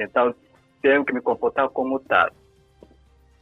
Então, 0.00 0.34
tenho 0.80 1.04
que 1.04 1.12
me 1.12 1.20
comportar 1.20 1.68
como 1.68 1.98
tal. 2.00 2.30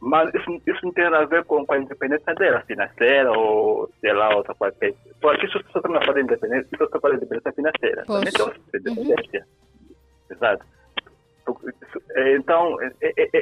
Mas 0.01 0.33
isso, 0.35 0.61
isso 0.67 0.79
não 0.83 0.91
tem 0.91 1.05
a 1.05 1.25
ver 1.25 1.43
com, 1.45 1.65
com 1.65 1.73
a 1.73 1.79
independência 1.79 2.35
dela, 2.35 2.61
financeira 2.61 3.31
ou 3.31 3.89
sei 4.01 4.13
lá, 4.13 4.35
outra 4.35 4.53
coisa. 4.53 4.75
Porque 5.21 5.45
isso 5.45 5.59
só 5.71 5.79
está 5.79 5.89
falando 5.89 6.13
de 6.13 6.21
independência, 6.21 6.67
isso 6.71 6.89
só 6.91 6.99
fala 6.99 7.17
de 7.17 7.25
independência 7.25 7.53
financeira. 7.53 8.03
Poxa. 8.05 8.19
Também 8.19 8.33
tem 8.33 8.45
outra 8.45 8.61
independência. 8.77 9.39
Uhum. 9.39 10.35
Exato. 10.35 10.65
Então, 12.37 12.77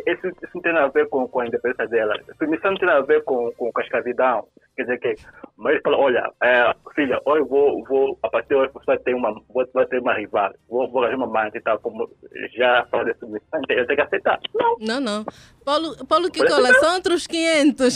isso, 0.08 0.28
isso 0.28 0.52
não 0.56 0.62
tem 0.62 0.78
a 0.78 0.88
ver 0.88 1.08
com, 1.10 1.28
com 1.28 1.40
a 1.40 1.48
independência 1.48 1.88
dela. 1.88 2.14
Submissão 2.38 2.72
não 2.72 2.78
tem 2.78 2.90
a 2.90 3.02
ver 3.02 3.24
com, 3.24 3.52
com 3.54 3.72
a 3.76 3.82
escravidão. 3.82 4.46
Quer 4.76 4.84
dizer 4.84 5.00
que, 5.00 5.16
mas 5.56 5.80
fala, 5.84 5.98
olha, 5.98 6.32
é, 6.42 6.74
filha, 6.96 7.20
hoje 7.26 7.48
vou, 7.48 7.84
vou, 7.86 8.18
a 8.24 8.30
partir 8.30 8.50
de 8.50 8.56
hoje 8.56 8.72
você 8.74 8.86
vai 8.88 8.98
ter 8.98 9.14
uma, 9.14 9.40
vai 9.72 9.86
ter 9.86 10.00
uma 10.00 10.16
rival, 10.16 10.52
vou, 10.68 10.90
vou 10.90 11.04
arranjar 11.04 11.18
uma 11.18 11.28
mãe 11.28 11.52
e 11.54 11.62
tal, 11.62 11.80
como 11.80 12.10
já 12.58 12.82
de 12.82 13.14
submissão, 13.20 13.62
eu 13.70 13.86
tenho 13.86 13.96
que 13.96 14.02
aceitar. 14.02 14.40
Não, 14.56 14.78
não. 14.80 15.00
não. 15.00 15.26
Paulo, 15.64 15.96
Paulo 16.08 16.32
Kikola, 16.32 16.74
são 16.74 16.96
outros 16.96 17.28
500. 17.28 17.94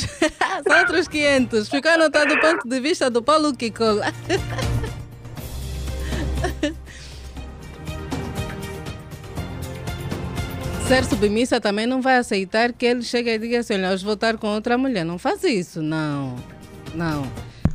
são 0.68 0.80
outros 0.80 1.08
500. 1.08 1.70
Ficou 1.70 1.92
anotado 1.92 2.36
do 2.36 2.40
ponto 2.40 2.70
de 2.70 2.80
vista 2.80 3.10
do 3.10 3.24
Paulo 3.24 3.56
Kikola. 3.58 4.06
ser 10.88 11.04
submissa 11.04 11.60
também 11.60 11.86
não 11.86 12.02
vai 12.02 12.16
aceitar 12.16 12.72
que 12.72 12.86
ele 12.86 13.04
chegue 13.04 13.30
e 13.30 13.38
diga 13.38 13.60
assim: 13.60 13.74
olha, 13.74 13.92
hoje 13.92 14.06
vou 14.06 14.14
estar 14.14 14.38
com 14.38 14.48
outra 14.48 14.78
mulher. 14.78 15.04
Não 15.04 15.18
faz 15.18 15.44
isso, 15.44 15.82
não. 15.82 16.34
Não. 16.96 17.24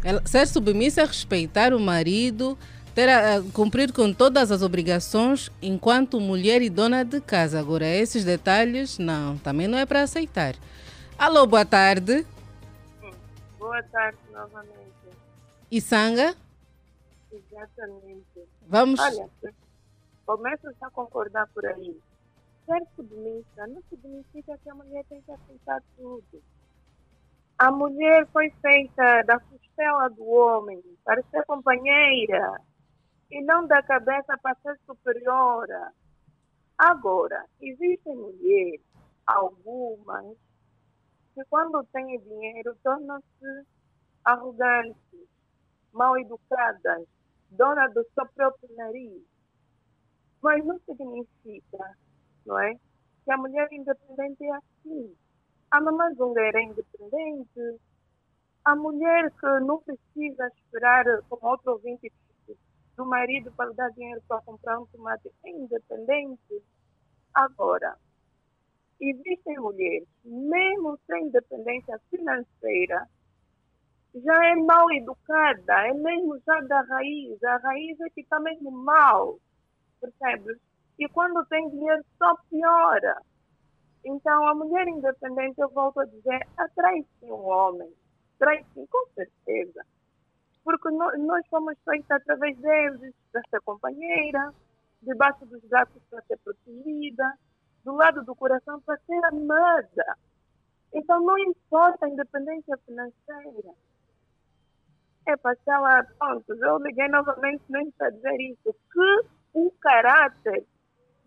Ela, 0.03 0.23
ser 0.27 0.47
submissa 0.47 1.03
é 1.03 1.05
respeitar 1.05 1.75
o 1.75 1.79
marido, 1.79 2.57
ter 2.95 3.11
a, 3.11 3.43
cumprir 3.53 3.93
com 3.93 4.15
todas 4.15 4.51
as 4.51 4.63
obrigações 4.63 5.51
enquanto 5.61 6.19
mulher 6.19 6.63
e 6.63 6.71
dona 6.71 7.05
de 7.05 7.21
casa. 7.21 7.61
Agora, 7.61 7.87
esses 7.87 8.25
detalhes, 8.25 8.99
não, 8.99 9.37
também 9.37 9.69
não 9.69 9.77
é 9.77 9.85
para 9.85 10.03
aceitar. 10.03 10.55
Alô, 11.19 11.47
boa 11.47 11.67
tarde. 11.67 12.27
Boa 13.59 13.83
tarde 13.83 14.19
novamente. 14.33 14.73
E 15.71 15.83
Sanga? 15.83 16.35
Exatamente. 17.31 18.25
Vamos. 18.67 18.99
Olha, 18.99 19.29
começo 20.25 20.67
a 20.81 20.91
concordar 20.91 21.47
por 21.49 21.67
aí 21.67 21.95
ser 22.73 22.87
submissa 22.97 23.67
não 23.67 23.83
significa 23.91 24.57
que 24.59 24.71
a 24.71 24.75
mulher 24.75 25.05
tem 25.05 25.21
que 25.21 25.31
aceitar 25.31 25.83
tudo. 25.97 26.43
A 27.59 27.71
mulher 27.71 28.27
foi 28.33 28.51
feita 28.63 29.23
da 29.25 29.39
costela 29.39 30.09
do 30.09 30.25
homem 30.25 30.83
para 31.05 31.23
ser 31.25 31.45
companheira 31.45 32.59
e 33.31 33.43
não 33.43 33.67
da 33.67 33.83
cabeça 33.83 34.39
para 34.39 34.57
ser 34.63 34.79
superior. 34.87 35.69
Agora, 36.79 37.45
existem 37.61 38.17
mulheres, 38.17 38.81
algumas, 39.27 40.37
que 41.35 41.45
quando 41.51 41.85
têm 41.93 42.19
dinheiro 42.21 42.75
tornam-se 42.83 43.67
arrogantes, 44.25 45.29
mal 45.93 46.19
educadas, 46.19 47.07
dona 47.51 47.87
do 47.89 48.03
seu 48.15 48.27
próprio 48.35 48.75
nariz. 48.77 49.23
Mas 50.41 50.65
não 50.65 50.81
significa 50.81 51.97
não 52.47 52.59
é? 52.59 52.75
Que 53.25 53.33
a 53.33 53.37
mulher 53.37 53.69
independente 53.73 54.45
é 54.45 54.53
assim. 54.53 55.15
A 55.71 55.81
mamãe 55.81 56.15
zungueira 56.15 56.59
é 56.59 56.65
independente. 56.65 57.81
A 58.65 58.77
mulher 58.77 59.31
que 59.33 59.47
não 59.61 59.81
precisa 59.81 60.49
esperar, 60.49 61.05
como 61.29 61.47
outro 61.49 61.73
ouvinte 61.73 62.13
do 62.97 63.07
marido 63.07 63.51
para 63.53 63.73
dar 63.73 63.91
dinheiro 63.91 64.23
para 64.29 64.43
comprar 64.43 64.79
um 64.79 64.87
tomate 64.87 65.31
é 65.45 65.51
independente. 65.51 66.63
Agora, 67.35 67.97
existem 69.01 69.59
mulheres, 69.59 70.07
mesmo 70.25 70.99
sem 71.07 71.27
independência 71.27 71.99
financeira, 72.11 73.09
já 74.15 74.47
é 74.47 74.55
mal 74.57 74.91
educada, 74.93 75.87
é 75.87 75.95
mesmo 75.95 76.39
já 76.47 76.61
da 76.61 76.83
raiz. 76.83 77.43
A 77.43 77.57
raiz 77.57 77.99
é 78.01 78.11
que 78.11 78.21
está 78.21 78.39
mesmo 78.41 78.71
mal, 78.71 79.39
percebes? 80.01 80.59
E 80.99 81.09
quando 81.09 81.45
tem 81.47 81.69
dinheiro, 81.71 82.05
só 82.19 82.35
piora. 82.51 83.21
Então, 84.05 84.47
a 84.47 84.55
mulher 84.55 84.89
independente, 84.89 85.61
eu 85.61 85.69
volto 85.71 86.01
a 86.01 86.05
dizer, 86.05 86.47
atrai 86.57 87.05
sim 87.21 87.31
um 87.31 87.47
homem. 87.47 87.93
Atrai 88.37 88.65
sim, 88.75 88.87
com 88.87 89.07
certeza. 89.15 89.85
Porque 90.65 90.91
nós, 90.91 91.47
somos 91.49 91.77
feitos 91.85 92.11
através 92.11 92.57
deles, 92.59 93.15
para 93.31 93.43
ser 93.51 93.61
companheira, 93.63 94.53
debaixo 95.03 95.45
dos 95.47 95.63
gatos 95.65 96.03
para 96.11 96.23
ser 96.23 96.39
protegida, 96.39 97.33
do 97.85 97.95
lado 97.95 98.25
do 98.25 98.35
coração 98.35 98.81
para 98.81 98.97
ser 98.99 99.25
amada. 99.25 100.17
Então, 100.95 101.21
não 101.21 101.39
importa 101.39 102.07
a 102.07 102.09
independência 102.09 102.77
financeira. 102.87 103.75
É 105.27 105.37
para 105.37 105.57
ela, 105.67 106.05
pronto, 106.19 106.53
eu 106.53 106.79
liguei 106.79 107.09
novamente 107.09 107.63
nem 107.69 107.91
para 107.93 108.11
dizer 108.11 108.41
isso, 108.41 108.75
que 108.93 109.27
o 109.55 109.71
caráter 109.81 110.67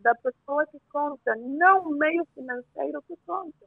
da 0.06 0.14
pessoa 0.14 0.64
que 0.68 0.78
conta, 0.94 1.36
não 1.36 1.90
o 1.90 1.98
meio 1.98 2.24
financeiro 2.36 3.02
que 3.08 3.16
conta. 3.26 3.66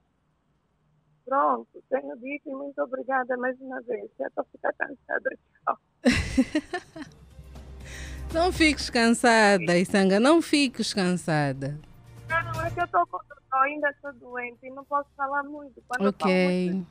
Pronto, 1.25 1.83
tenho 1.91 2.17
dito 2.17 2.49
e 2.49 2.55
muito 2.55 2.81
obrigada 2.81 3.37
mais 3.37 3.61
uma 3.61 3.83
vez. 3.83 4.09
Já 4.17 4.29
estou 4.29 4.45
ficar 4.45 4.73
cansada. 4.75 5.37
Tchau. 5.65 5.79
não 8.33 8.53
fiques 8.53 8.89
cansada, 8.89 9.77
Isanga, 9.77 10.21
não 10.21 10.41
fiques 10.41 10.95
cansada. 10.95 11.77
Não, 12.29 12.65
é 12.65 12.71
que 12.71 12.81
eu 12.81 12.87
tô, 12.87 13.05
ainda 13.55 13.91
estou 13.91 14.13
doente 14.13 14.65
e 14.65 14.71
não 14.71 14.85
posso 14.85 15.09
falar 15.17 15.43
muito. 15.43 15.83
Quando 15.89 16.09
ok. 16.09 16.73
Muito, 16.73 16.87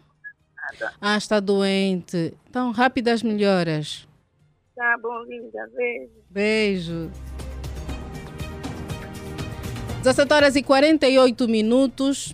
ah, 1.00 1.18
está 1.18 1.40
doente. 1.40 2.38
Então, 2.50 2.72
rápidas 2.72 3.24
melhoras. 3.24 4.06
Tá 4.76 4.98
bom, 5.02 5.24
linda. 5.24 5.70
Beijo. 5.74 6.12
Beijo. 6.30 7.12
17 10.08 10.34
horas 10.34 10.56
e 10.56 10.64
48 10.64 11.50
minutos. 11.50 12.34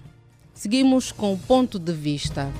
Seguimos 0.54 1.12
com 1.12 1.34
o 1.34 1.38
ponto 1.40 1.80
de 1.80 1.92
vista. 1.92 2.52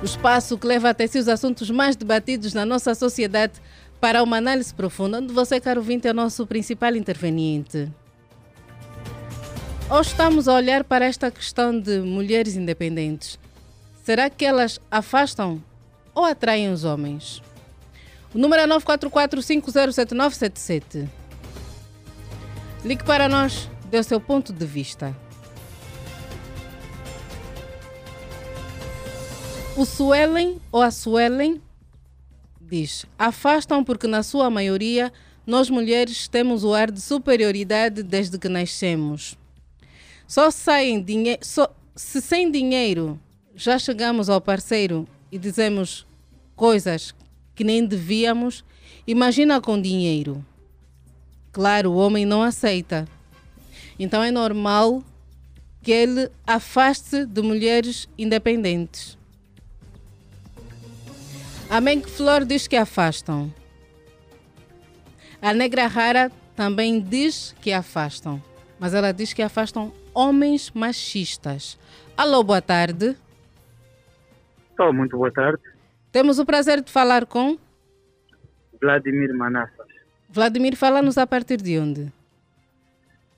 O 0.00 0.04
espaço 0.04 0.56
que 0.56 0.64
leva 0.64 0.90
até 0.90 1.08
si 1.08 1.18
os 1.18 1.26
assuntos 1.26 1.70
mais 1.70 1.96
debatidos 1.96 2.54
na 2.54 2.64
nossa 2.64 2.94
sociedade 2.94 3.54
para 4.00 4.22
uma 4.22 4.36
análise 4.36 4.72
profunda, 4.72 5.18
onde 5.18 5.32
você, 5.32 5.58
caro 5.58 5.82
vinte, 5.82 6.06
é 6.06 6.12
o 6.12 6.14
nosso 6.14 6.46
principal 6.46 6.94
interveniente. 6.94 7.90
Hoje 9.90 10.10
estamos 10.10 10.46
a 10.46 10.54
olhar 10.54 10.84
para 10.84 11.04
esta 11.04 11.28
questão 11.28 11.76
de 11.76 11.98
mulheres 11.98 12.54
independentes. 12.54 13.40
Será 14.04 14.30
que 14.30 14.44
elas 14.44 14.80
afastam 14.88 15.60
ou 16.14 16.24
atraem 16.24 16.70
os 16.72 16.84
homens? 16.84 17.42
O 18.32 18.38
número 18.38 18.62
é 18.62 18.66
944 18.68 19.42
507977. 19.42 21.23
Ligue 22.84 23.02
para 23.02 23.30
nós, 23.30 23.70
dê 23.90 23.98
o 23.98 24.04
seu 24.04 24.20
ponto 24.20 24.52
de 24.52 24.66
vista. 24.66 25.16
O 29.74 29.86
Suelen 29.86 30.60
ou 30.70 30.82
a 30.82 30.90
Suelen 30.90 31.62
diz: 32.60 33.06
afastam 33.18 33.82
porque, 33.82 34.06
na 34.06 34.22
sua 34.22 34.50
maioria, 34.50 35.10
nós 35.46 35.70
mulheres 35.70 36.28
temos 36.28 36.62
o 36.62 36.74
ar 36.74 36.90
de 36.90 37.00
superioridade 37.00 38.02
desde 38.02 38.38
que 38.38 38.50
nascemos. 38.50 39.38
Só 40.28 40.50
saem 40.50 41.02
dinheiro. 41.02 41.40
Se 41.96 42.20
sem 42.20 42.50
dinheiro 42.50 43.18
já 43.56 43.78
chegamos 43.78 44.28
ao 44.28 44.42
parceiro 44.42 45.08
e 45.32 45.38
dizemos 45.38 46.06
coisas 46.54 47.14
que 47.54 47.64
nem 47.64 47.86
devíamos, 47.86 48.62
imagina 49.06 49.58
com 49.58 49.80
dinheiro. 49.80 50.44
Claro, 51.54 51.92
o 51.92 51.96
homem 51.96 52.26
não 52.26 52.42
aceita. 52.42 53.06
Então 53.96 54.20
é 54.24 54.30
normal 54.32 55.04
que 55.80 55.92
ele 55.92 56.28
afaste 56.44 57.24
de 57.24 57.40
mulheres 57.40 58.08
independentes. 58.18 59.16
A 61.70 61.80
Menk 61.80 62.10
Flor 62.10 62.44
diz 62.44 62.66
que 62.66 62.74
afastam. 62.74 63.54
A 65.40 65.54
Negra 65.54 65.86
Rara 65.86 66.32
também 66.56 67.00
diz 67.00 67.54
que 67.60 67.72
afastam, 67.72 68.42
mas 68.78 68.92
ela 68.92 69.12
diz 69.12 69.32
que 69.32 69.42
afastam 69.42 69.92
homens 70.12 70.72
machistas. 70.72 71.78
Alô, 72.16 72.42
boa 72.42 72.60
tarde. 72.60 73.16
Estou, 74.70 74.92
muito 74.92 75.16
boa 75.16 75.32
tarde. 75.32 75.62
Temos 76.10 76.40
o 76.40 76.44
prazer 76.44 76.82
de 76.82 76.90
falar 76.90 77.26
com 77.26 77.56
Vladimir 78.80 79.32
Manassas. 79.32 79.83
Vladimir, 80.34 80.74
fala-nos 80.74 81.16
a 81.16 81.28
partir 81.28 81.58
de 81.58 81.78
onde? 81.78 82.12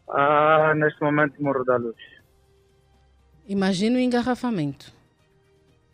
Ah, 0.09 0.73
neste 0.75 0.99
momento, 1.03 1.43
Morro 1.43 1.63
da 1.63 1.77
Luz. 1.77 2.01
Imagino 3.47 3.99
o 3.99 4.01
engarrafamento. 4.01 4.91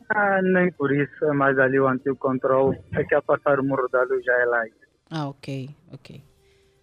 Ah, 0.09 0.40
nem 0.40 0.70
por 0.70 0.94
isso, 0.94 1.24
é 1.24 1.32
mais 1.32 1.59
ali 1.59 1.80
o 1.80 1.88
antigo 1.88 2.14
controle. 2.14 2.78
É 2.92 3.03
que 3.03 3.16
a 3.16 3.20
passar 3.20 3.59
o 3.59 3.64
Morro 3.64 3.88
da 3.88 4.05
Luz 4.05 4.24
já 4.24 4.32
é 4.32 4.44
lá. 4.44 4.64
Ah, 5.11 5.28
ok, 5.28 5.70
ok. 5.92 6.22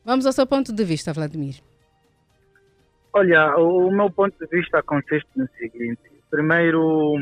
Vamos 0.04 0.26
ao 0.26 0.34
seu 0.34 0.46
ponto 0.46 0.74
de 0.74 0.84
vista, 0.84 1.14
Vladimir. 1.14 1.62
Olha, 3.14 3.56
o 3.56 3.90
meu 3.90 4.12
ponto 4.12 4.38
de 4.38 4.48
vista 4.48 4.84
consiste 4.84 5.30
no 5.38 5.48
seguinte. 5.58 6.02
Primeiro, 6.30 7.16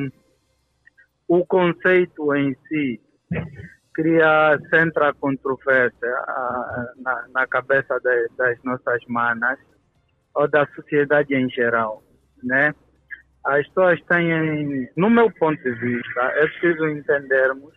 o 1.28 1.46
conceito 1.46 2.34
em 2.36 2.56
si 2.68 3.00
cria 3.98 4.60
sempre 4.70 5.06
a 5.06 5.14
controvérsia 5.14 6.16
na, 6.98 7.26
na 7.34 7.48
cabeça 7.48 8.00
de, 8.00 8.28
das 8.38 8.64
nossas 8.64 9.04
manas 9.08 9.58
ou 10.36 10.48
da 10.48 10.68
sociedade 10.76 11.34
em 11.34 11.50
geral, 11.50 12.04
né? 12.44 12.76
As 13.44 13.66
pessoas 13.70 14.00
têm, 14.04 14.88
no 14.96 15.10
meu 15.10 15.32
ponto 15.32 15.60
de 15.64 15.72
vista, 15.72 16.22
é 16.22 16.48
preciso 16.48 16.88
entendermos 16.90 17.74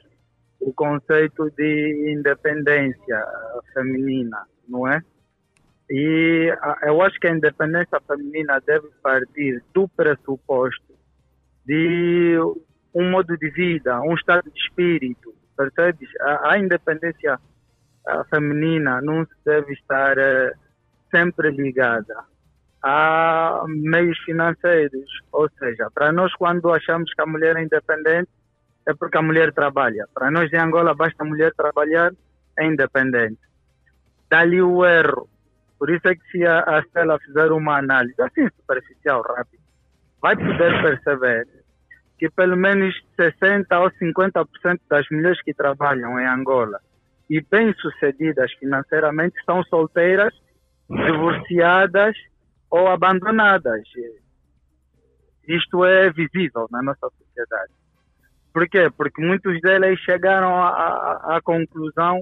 o 0.61 0.75
conceito 0.75 1.51
de 1.57 2.15
independência 2.15 3.25
feminina, 3.73 4.47
não 4.69 4.87
é? 4.87 5.01
E 5.89 6.55
eu 6.83 7.01
acho 7.01 7.19
que 7.19 7.29
a 7.29 7.35
independência 7.35 7.99
feminina 8.07 8.61
deve 8.67 8.89
partir 9.03 9.63
do 9.73 9.89
pressuposto 9.89 10.93
de 11.65 12.37
um 12.95 13.11
modo 13.11 13.39
de 13.39 13.49
vida, 13.51 14.03
um 14.03 14.15
estado 14.15 14.51
de 14.51 14.61
espírito, 14.61 15.40
percebes? 15.61 16.09
A, 16.21 16.53
a 16.53 16.59
independência 16.59 17.39
a 18.07 18.25
feminina 18.25 19.01
não 19.03 19.27
deve 19.45 19.73
estar 19.75 20.17
sempre 21.11 21.51
ligada 21.51 22.25
a 22.83 23.65
meios 23.69 24.19
financeiros. 24.21 25.09
Ou 25.33 25.49
seja, 25.59 25.91
para 25.95 26.13
nós, 26.13 26.33
quando 26.35 26.73
achamos 26.73 27.13
que 27.13 27.21
a 27.21 27.27
mulher 27.27 27.57
é 27.57 27.63
independente, 27.63 28.31
é 28.87 28.95
porque 28.95 29.19
a 29.19 29.23
mulher 29.23 29.53
trabalha. 29.53 30.09
Para 30.15 30.31
nós 30.31 30.53
em 30.53 30.57
Angola, 30.57 30.95
basta 30.95 31.23
a 31.23 31.27
mulher 31.27 31.53
trabalhar, 31.55 32.13
é 32.59 32.67
independente. 32.67 33.39
Dali 34.31 34.63
o 34.63 34.85
erro. 34.85 35.29
Por 35.79 35.91
isso 35.91 36.07
é 36.09 36.15
que 36.15 36.23
se 36.31 36.47
a, 36.47 36.61
a 36.61 36.83
Stella 36.83 37.19
fizer 37.21 37.53
uma 37.53 37.79
análise 37.79 38.21
assim 38.21 38.49
superficial, 38.57 39.23
rápida, 39.23 39.63
vai 40.21 40.37
poder 40.37 40.83
perceber 40.83 41.47
que 42.21 42.29
pelo 42.29 42.55
menos 42.55 42.95
60% 43.19 43.65
ou 43.81 43.91
50% 43.93 44.81
das 44.91 45.07
mulheres 45.11 45.41
que 45.43 45.55
trabalham 45.55 46.21
em 46.21 46.27
Angola 46.27 46.79
e 47.31 47.41
bem-sucedidas 47.41 48.53
financeiramente 48.61 49.37
são 49.47 49.65
solteiras, 49.65 50.35
divorciadas 50.91 52.15
ou 52.71 52.89
abandonadas. 52.89 53.89
Isto 55.49 55.83
é 55.87 56.11
visível 56.11 56.67
na 56.71 56.83
nossa 56.83 57.09
sociedade. 57.09 57.73
Por 58.53 58.69
quê? 58.69 58.91
Porque 58.95 59.25
muitos 59.25 59.59
deles 59.63 59.99
chegaram 60.01 60.63
à 60.63 61.41
conclusão 61.43 62.21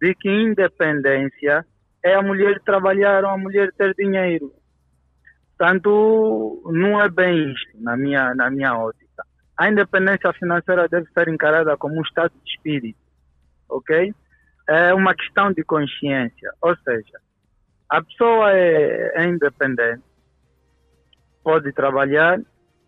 de 0.00 0.14
que 0.14 0.30
independência 0.30 1.66
é 2.02 2.14
a 2.14 2.22
mulher 2.22 2.62
trabalhar 2.64 3.24
ou 3.24 3.30
a 3.30 3.36
mulher 3.36 3.70
ter 3.76 3.92
dinheiro. 3.94 4.50
Portanto, 5.58 6.62
não 6.72 6.98
é 7.02 7.10
bem 7.10 7.52
isto, 7.52 7.82
na 7.82 7.94
minha, 7.94 8.34
na 8.34 8.50
minha 8.50 8.74
ótica 8.74 9.03
a 9.56 9.68
independência 9.68 10.32
financeira 10.32 10.88
deve 10.88 11.06
ser 11.12 11.28
encarada 11.28 11.76
como 11.76 11.96
um 11.96 12.02
estado 12.02 12.32
de 12.42 12.50
espírito, 12.50 12.98
ok? 13.68 14.12
É 14.68 14.94
uma 14.94 15.14
questão 15.14 15.52
de 15.52 15.62
consciência, 15.62 16.52
ou 16.60 16.76
seja, 16.78 17.20
a 17.88 18.02
pessoa 18.02 18.52
é, 18.52 19.12
é 19.14 19.24
independente, 19.24 20.02
pode 21.42 21.72
trabalhar, 21.72 22.40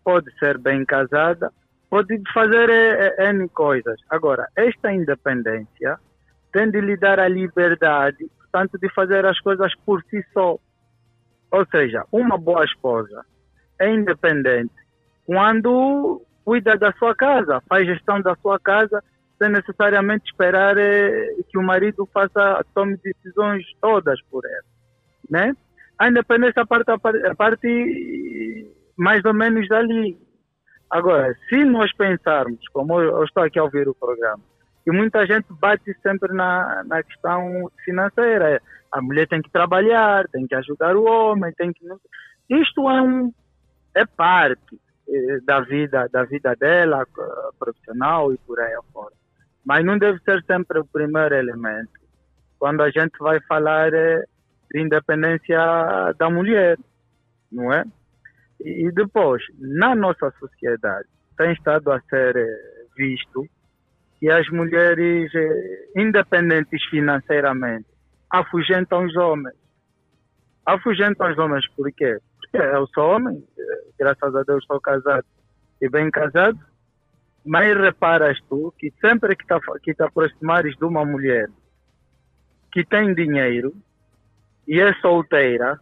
pode 0.03 0.31
ser 0.39 0.57
bem 0.57 0.83
casada, 0.83 1.51
pode 1.89 2.21
fazer 2.33 2.69
é, 2.69 3.15
é, 3.17 3.29
N 3.29 3.47
coisas. 3.49 3.99
Agora, 4.09 4.47
esta 4.55 4.91
independência 4.91 5.97
tem 6.51 6.69
de 6.69 6.81
lhe 6.81 6.97
dar 6.97 7.19
a 7.19 7.27
liberdade, 7.27 8.27
portanto, 8.37 8.77
de 8.79 8.89
fazer 8.93 9.25
as 9.25 9.39
coisas 9.39 9.73
por 9.85 10.03
si 10.09 10.21
só. 10.33 10.57
Ou 11.51 11.65
seja, 11.67 12.03
uma 12.11 12.37
boa 12.37 12.65
esposa 12.65 13.23
é 13.79 13.89
independente 13.89 14.73
quando 15.25 16.21
cuida 16.47 16.77
da 16.77 16.93
sua 16.93 17.13
casa, 17.13 17.61
faz 17.67 17.85
gestão 17.85 18.21
da 18.21 18.33
sua 18.37 18.57
casa, 18.57 19.03
sem 19.37 19.49
necessariamente 19.49 20.31
esperar 20.31 20.77
eh, 20.77 21.35
que 21.49 21.57
o 21.57 21.61
marido 21.61 22.07
faça, 22.13 22.65
tome 22.73 22.95
decisões 23.03 23.65
todas 23.81 24.17
por 24.31 24.45
ela, 24.45 24.63
né? 25.29 25.53
A 25.99 26.07
independência 26.07 26.65
parte, 26.65 26.89
a 26.89 27.35
parte 27.35 28.73
mais 28.97 29.25
ou 29.25 29.33
menos 29.33 29.67
dali. 29.67 30.17
Agora, 30.89 31.35
se 31.49 31.65
nós 31.65 31.93
pensarmos, 31.97 32.65
como 32.69 32.97
eu 33.01 33.25
estou 33.25 33.43
aqui 33.43 33.59
a 33.59 33.63
ouvir 33.63 33.89
o 33.89 33.93
programa, 33.93 34.41
e 34.85 34.91
muita 34.93 35.27
gente 35.27 35.47
bate 35.49 35.93
sempre 36.01 36.33
na, 36.33 36.81
na 36.85 37.03
questão 37.03 37.69
financeira. 37.83 38.61
A 38.89 39.01
mulher 39.01 39.27
tem 39.27 39.41
que 39.41 39.51
trabalhar, 39.51 40.25
tem 40.29 40.47
que 40.47 40.55
ajudar 40.55 40.95
o 40.95 41.03
homem, 41.03 41.51
tem 41.57 41.73
que. 41.73 41.85
Isto 42.49 42.89
é 42.89 43.01
um 43.01 43.33
é 43.93 44.05
parte. 44.05 44.79
Eh, 45.09 45.39
da 45.45 45.61
vida 45.61 46.09
da 46.11 46.25
vida 46.25 46.53
dela 46.55 47.07
profissional 47.57 48.33
e 48.33 48.37
por 48.39 48.59
aí 48.59 48.73
afora. 48.73 49.15
Mas 49.65 49.85
não 49.85 49.97
deve 49.97 50.19
ser 50.19 50.43
sempre 50.43 50.79
o 50.79 50.85
primeiro 50.85 51.33
elemento. 51.33 51.97
Quando 52.59 52.81
a 52.81 52.89
gente 52.89 53.17
vai 53.19 53.39
falar 53.41 53.93
eh, 53.93 54.25
de 54.69 54.81
independência 54.81 56.13
da 56.17 56.29
mulher 56.29 56.77
não 57.49 57.71
é? 57.71 57.85
E 58.59 58.91
depois 58.91 59.41
na 59.57 59.95
nossa 59.95 60.29
sociedade 60.39 61.07
tem 61.37 61.53
estado 61.53 61.89
a 61.89 62.01
ser 62.01 62.35
eh, 62.35 62.85
visto 62.97 63.47
que 64.19 64.29
as 64.29 64.49
mulheres 64.49 65.31
independentes 65.95 66.83
financeiramente 66.89 67.87
afugentam 68.29 69.05
os 69.05 69.15
homens. 69.15 69.55
Afugentam 70.65 71.31
os 71.31 71.37
homens 71.37 71.65
por 71.77 71.89
quê? 71.93 72.19
Porque 72.57 72.75
eu 72.75 72.87
sou 72.87 73.15
homem 73.15 73.43
graças 73.99 74.35
a 74.35 74.43
Deus 74.43 74.63
estou 74.63 74.81
casado 74.81 75.25
e 75.79 75.87
bem 75.87 76.09
casado, 76.09 76.57
mas 77.45 77.77
reparas 77.77 78.39
tu 78.49 78.73
que 78.77 78.91
sempre 78.99 79.35
que, 79.35 79.45
tá, 79.45 79.59
que 79.83 79.93
te 79.93 80.03
aproximares 80.03 80.75
de 80.75 80.85
uma 80.85 81.05
mulher 81.05 81.49
que 82.71 82.83
tem 82.83 83.13
dinheiro 83.13 83.73
e 84.67 84.81
é 84.81 84.93
solteira, 84.95 85.79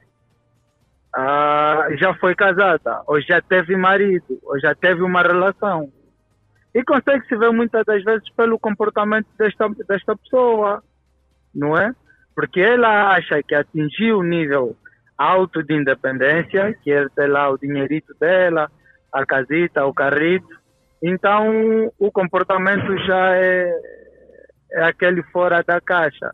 ah, 1.15 1.87
já 1.97 2.13
foi 2.15 2.35
casada, 2.35 3.01
ou 3.07 3.19
já 3.21 3.41
teve 3.41 3.75
marido, 3.75 4.37
ou 4.43 4.59
já 4.59 4.75
teve 4.75 5.01
uma 5.01 5.21
relação. 5.21 5.91
E 6.73 6.83
consegue-se 6.83 7.35
ver 7.37 7.51
muitas 7.51 7.85
das 7.85 8.03
vezes 8.03 8.29
pelo 8.33 8.59
comportamento 8.59 9.27
desta, 9.37 9.67
desta 9.87 10.15
pessoa, 10.17 10.83
não 11.53 11.75
é? 11.77 11.93
Porque 12.35 12.59
ela 12.59 13.15
acha 13.15 13.41
que 13.41 13.55
atingiu 13.55 14.19
o 14.19 14.23
nível 14.23 14.75
alto 15.17 15.63
de 15.63 15.73
independência, 15.73 16.73
que 16.83 16.91
é 16.91 17.07
ter 17.09 17.27
lá 17.27 17.49
o 17.49 17.57
dinheirito 17.57 18.13
dela, 18.19 18.69
a 19.11 19.25
casita, 19.25 19.85
o 19.85 19.93
carrito. 19.93 20.47
Então, 21.01 21.91
o 21.97 22.11
comportamento 22.11 22.97
já 23.05 23.35
é, 23.35 23.71
é 24.71 24.83
aquele 24.83 25.23
fora 25.23 25.63
da 25.63 25.79
caixa. 25.79 26.31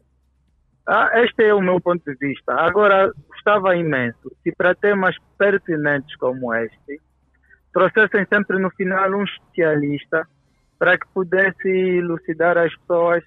Ah, 0.87 1.11
este 1.23 1.43
é 1.43 1.53
o 1.53 1.61
meu 1.61 1.79
ponto 1.79 2.03
de 2.03 2.17
vista. 2.17 2.53
Agora, 2.53 3.11
gostava 3.29 3.75
imenso 3.75 4.31
se 4.43 4.51
para 4.55 4.75
temas 4.75 5.15
pertinentes 5.37 6.15
como 6.17 6.53
este, 6.53 6.99
trouxessem 7.71 8.25
sempre 8.25 8.59
no 8.59 8.69
final 8.71 9.11
um 9.13 9.23
especialista 9.23 10.27
para 10.79 10.97
que 10.97 11.07
pudesse 11.13 11.69
elucidar 11.69 12.57
as 12.57 12.75
pessoas 12.77 13.23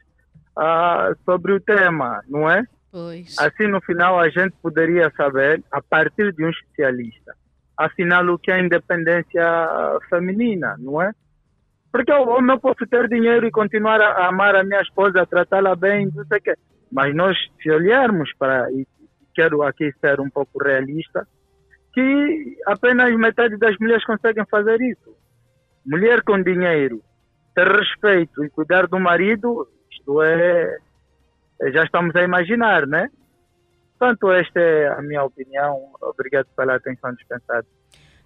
ah, 0.57 1.13
sobre 1.25 1.53
o 1.53 1.61
tema, 1.61 2.23
não 2.29 2.51
é? 2.51 2.65
Pois. 2.95 3.36
Assim, 3.40 3.66
no 3.66 3.80
final, 3.80 4.20
a 4.20 4.28
gente 4.28 4.55
poderia 4.62 5.11
saber, 5.16 5.61
a 5.72 5.82
partir 5.82 6.32
de 6.32 6.45
um 6.45 6.51
especialista, 6.51 7.34
afinal, 7.76 8.24
o 8.28 8.38
que 8.38 8.53
é 8.53 8.61
independência 8.61 9.45
feminina, 10.09 10.76
não 10.78 11.03
é? 11.03 11.11
Porque 11.90 12.12
eu, 12.12 12.38
eu 12.38 12.61
posso 12.61 12.86
ter 12.86 13.09
dinheiro 13.09 13.49
e 13.49 13.51
continuar 13.51 14.01
a 14.01 14.28
amar 14.28 14.55
a 14.55 14.62
minha 14.62 14.80
esposa, 14.80 15.22
a 15.22 15.26
tratá-la 15.26 15.74
bem, 15.74 16.09
não 16.14 16.24
sei 16.24 16.38
o 16.38 16.40
quê. 16.40 16.55
Mas 16.92 17.12
nós, 17.16 17.36
se 17.61 17.68
olharmos 17.68 18.32
para 18.38 18.68
quero 19.34 19.64
aqui 19.64 19.92
ser 20.01 20.20
um 20.20 20.30
pouco 20.30 20.62
realista, 20.62 21.26
que 21.92 22.57
apenas 22.64 23.12
metade 23.16 23.57
das 23.57 23.76
mulheres 23.80 24.05
conseguem 24.05 24.47
fazer 24.49 24.80
isso. 24.80 25.16
Mulher 25.84 26.22
com 26.22 26.40
dinheiro, 26.40 27.03
ter 27.57 27.66
respeito 27.66 28.45
e 28.45 28.51
cuidar 28.51 28.86
do 28.86 29.01
marido, 29.01 29.66
isto 29.90 30.22
é, 30.22 30.78
já 31.73 31.83
estamos 31.85 32.15
a 32.17 32.23
imaginar, 32.23 32.87
né? 32.87 33.09
Portanto, 33.99 34.33
esta 34.33 34.61
é 34.61 34.89
a 34.89 35.03
minha 35.03 35.23
opinião. 35.23 35.93
Obrigado 36.01 36.47
pela 36.57 36.77
atenção 36.77 37.15
dispensada. 37.15 37.67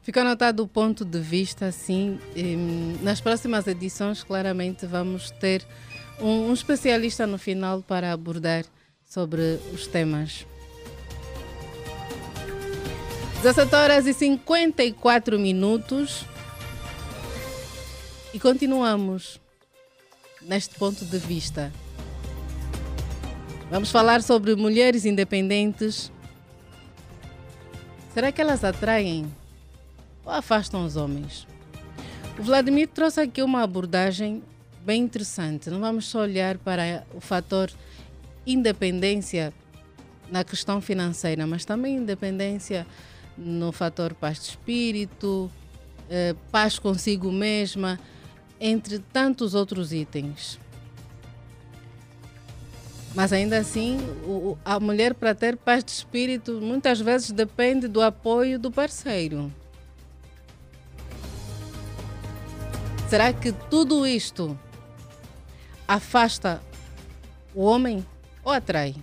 Fica 0.02 0.22
anotado 0.22 0.62
o 0.62 0.68
ponto 0.68 1.04
de 1.04 1.20
vista, 1.20 1.70
sim. 1.70 2.18
Nas 3.02 3.20
próximas 3.20 3.66
edições, 3.66 4.24
claramente, 4.24 4.86
vamos 4.86 5.30
ter 5.30 5.62
um, 6.20 6.48
um 6.48 6.52
especialista 6.52 7.26
no 7.26 7.38
final 7.38 7.82
para 7.82 8.12
abordar 8.12 8.64
sobre 9.04 9.58
os 9.72 9.86
temas. 9.86 10.46
17 13.42 13.74
horas 13.74 14.06
e 14.06 14.14
54 14.14 15.38
minutos. 15.38 16.24
E 18.32 18.40
continuamos 18.40 19.40
neste 20.42 20.76
ponto 20.76 21.04
de 21.04 21.18
vista. 21.18 21.70
Vamos 23.70 23.90
falar 23.90 24.22
sobre 24.22 24.56
mulheres 24.56 25.04
independentes. 25.04 26.10
Será 28.14 28.32
que 28.32 28.40
elas 28.40 28.64
atraem 28.64 29.30
ou 30.24 30.32
afastam 30.32 30.86
os 30.86 30.96
homens? 30.96 31.46
O 32.38 32.42
Vladimir 32.42 32.88
trouxe 32.88 33.20
aqui 33.20 33.42
uma 33.42 33.62
abordagem 33.62 34.42
bem 34.86 35.02
interessante. 35.02 35.68
Não 35.68 35.80
vamos 35.80 36.06
só 36.06 36.20
olhar 36.20 36.56
para 36.56 37.06
o 37.14 37.20
fator 37.20 37.70
independência 38.46 39.52
na 40.30 40.42
questão 40.42 40.80
financeira, 40.80 41.46
mas 41.46 41.66
também 41.66 41.96
independência 41.96 42.86
no 43.36 43.70
fator 43.70 44.14
paz 44.14 44.38
de 44.38 44.44
espírito, 44.44 45.50
eh, 46.08 46.34
paz 46.50 46.78
consigo 46.78 47.30
mesma, 47.30 48.00
entre 48.58 48.98
tantos 48.98 49.54
outros 49.54 49.92
itens. 49.92 50.58
Mas 53.14 53.32
ainda 53.32 53.58
assim, 53.58 53.98
o, 54.24 54.56
a 54.64 54.78
mulher, 54.78 55.14
para 55.14 55.34
ter 55.34 55.56
paz 55.56 55.82
de 55.82 55.90
espírito, 55.90 56.60
muitas 56.60 57.00
vezes 57.00 57.30
depende 57.30 57.88
do 57.88 58.00
apoio 58.00 58.58
do 58.58 58.70
parceiro. 58.70 59.52
Será 63.08 63.32
que 63.32 63.52
tudo 63.52 64.06
isto 64.06 64.58
afasta 65.86 66.60
o 67.54 67.62
homem 67.64 68.06
ou 68.44 68.52
atrai? 68.52 68.94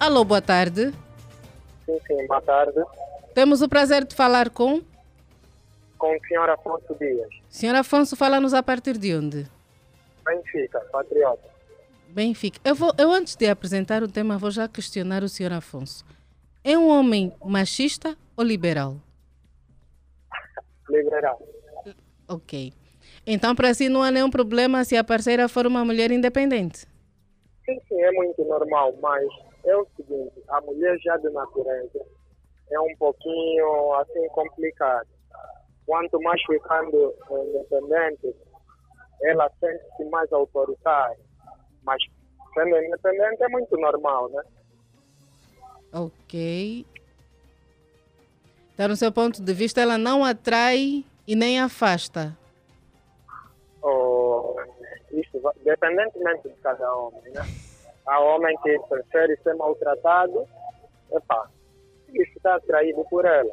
Alô, 0.00 0.24
boa 0.24 0.40
tarde. 0.40 0.92
Sim, 1.84 1.98
sim, 2.06 2.26
boa 2.26 2.40
tarde. 2.40 2.80
Temos 3.34 3.60
o 3.60 3.68
prazer 3.68 4.06
de 4.06 4.14
falar 4.14 4.48
com? 4.48 4.80
Com 5.98 6.16
o 6.16 6.20
senhor 6.26 6.48
Afonso 6.48 6.96
Dias. 6.98 7.28
Senhor 7.50 7.74
Afonso, 7.74 8.16
fala-nos 8.16 8.54
a 8.54 8.62
partir 8.62 8.96
de 8.96 9.14
onde? 9.14 9.46
Benfica, 10.28 10.80
patriota. 10.92 11.48
Benfica. 12.08 12.60
Eu, 12.64 12.74
vou, 12.74 12.92
eu 12.98 13.10
antes 13.10 13.34
de 13.34 13.48
apresentar 13.48 14.02
o 14.02 14.08
tema, 14.08 14.36
vou 14.36 14.50
já 14.50 14.68
questionar 14.68 15.22
o 15.22 15.28
senhor 15.28 15.52
Afonso. 15.52 16.04
É 16.62 16.76
um 16.76 16.88
homem 16.88 17.32
machista 17.44 18.16
ou 18.36 18.44
liberal? 18.44 18.96
Liberal. 20.88 21.40
Ok. 22.28 22.72
Então, 23.26 23.54
para 23.54 23.72
si, 23.74 23.88
não 23.88 24.02
há 24.02 24.10
nenhum 24.10 24.30
problema 24.30 24.84
se 24.84 24.96
a 24.96 25.04
parceira 25.04 25.48
for 25.48 25.66
uma 25.66 25.84
mulher 25.84 26.10
independente? 26.10 26.86
Sim, 27.64 27.78
sim, 27.88 28.00
é 28.00 28.10
muito 28.12 28.44
normal, 28.44 28.94
mas 29.00 29.24
é 29.64 29.76
o 29.76 29.86
seguinte: 29.96 30.32
a 30.48 30.60
mulher 30.60 30.98
já 30.98 31.16
de 31.18 31.28
natureza 31.30 32.00
é 32.70 32.80
um 32.80 32.96
pouquinho 32.98 33.94
assim 33.94 34.26
complicada. 34.28 35.06
Quanto 35.86 36.20
mais 36.20 36.40
ficando 36.42 37.14
independente, 37.30 38.34
ela 39.22 39.50
sente-se 39.60 40.04
mais 40.06 40.32
autoritária. 40.32 41.18
Mas 41.82 42.02
sendo 42.54 42.76
independente 42.76 43.42
é 43.42 43.48
muito 43.48 43.76
normal, 43.76 44.28
né? 44.30 44.42
Ok. 45.92 46.86
Então, 48.74 48.88
no 48.88 48.96
seu 48.96 49.10
ponto 49.10 49.42
de 49.42 49.52
vista, 49.52 49.80
ela 49.80 49.98
não 49.98 50.24
atrai 50.24 51.04
e 51.26 51.34
nem 51.34 51.60
afasta? 51.60 52.36
Oh, 53.82 54.54
isso, 55.10 55.40
independentemente 55.60 56.48
de 56.48 56.54
cada 56.62 56.94
homem, 56.94 57.22
né? 57.32 57.42
Há 58.06 58.20
homem 58.20 58.56
que 58.62 58.78
prefere 58.88 59.36
ser 59.42 59.54
maltratado, 59.54 60.46
epá, 61.10 61.48
isso 62.08 62.32
está 62.36 62.54
atraído 62.54 63.04
por 63.10 63.24
ela. 63.24 63.52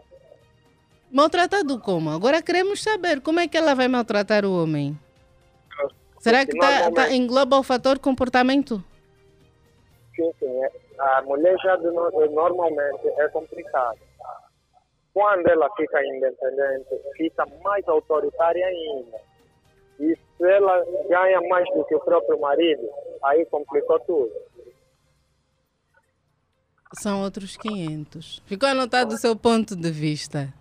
Maltratado 1.11 1.79
como? 1.79 2.09
Agora 2.09 2.41
queremos 2.41 2.81
saber 2.81 3.21
como 3.21 3.39
é 3.39 3.47
que 3.47 3.57
ela 3.57 3.73
vai 3.73 3.87
maltratar 3.87 4.45
o 4.45 4.61
homem. 4.61 4.97
Será 6.25 6.43
que 6.43 6.57
tá, 6.57 6.91
tá, 6.91 7.13
engloba 7.13 7.55
o 7.55 7.61
fator 7.61 7.99
comportamento? 7.99 8.83
Sim, 10.15 10.31
sim. 10.39 10.63
É, 10.63 10.71
a 10.97 11.21
mulher 11.21 11.55
já 11.63 11.75
de, 11.75 11.85
normalmente 11.91 13.07
é 13.19 13.29
complicada. 13.29 13.99
Quando 15.13 15.47
ela 15.47 15.69
fica 15.77 16.03
independente, 16.03 16.99
fica 17.15 17.45
mais 17.63 17.87
autoritária 17.87 18.65
ainda. 18.65 19.21
E 19.99 20.15
se 20.15 20.49
ela 20.49 20.83
ganha 21.07 21.41
mais 21.41 21.71
do 21.75 21.85
que 21.85 21.93
o 21.93 21.99
próprio 21.99 22.39
marido, 22.39 22.89
aí 23.23 23.45
complicou 23.45 23.99
tudo. 23.99 24.31
São 26.93 27.21
outros 27.21 27.55
500. 27.55 28.41
Ficou 28.47 28.67
anotado 28.67 29.13
o 29.13 29.17
seu 29.19 29.35
ponto 29.35 29.75
de 29.75 29.91
vista. 29.91 30.51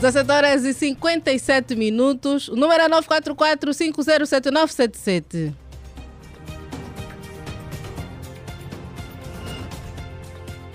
17 0.00 0.32
horas 0.32 0.64
e 0.64 0.72
57 0.72 1.76
minutos. 1.76 2.48
O 2.48 2.56
número 2.56 2.82
é 2.82 2.88
944-507977. 2.88 5.52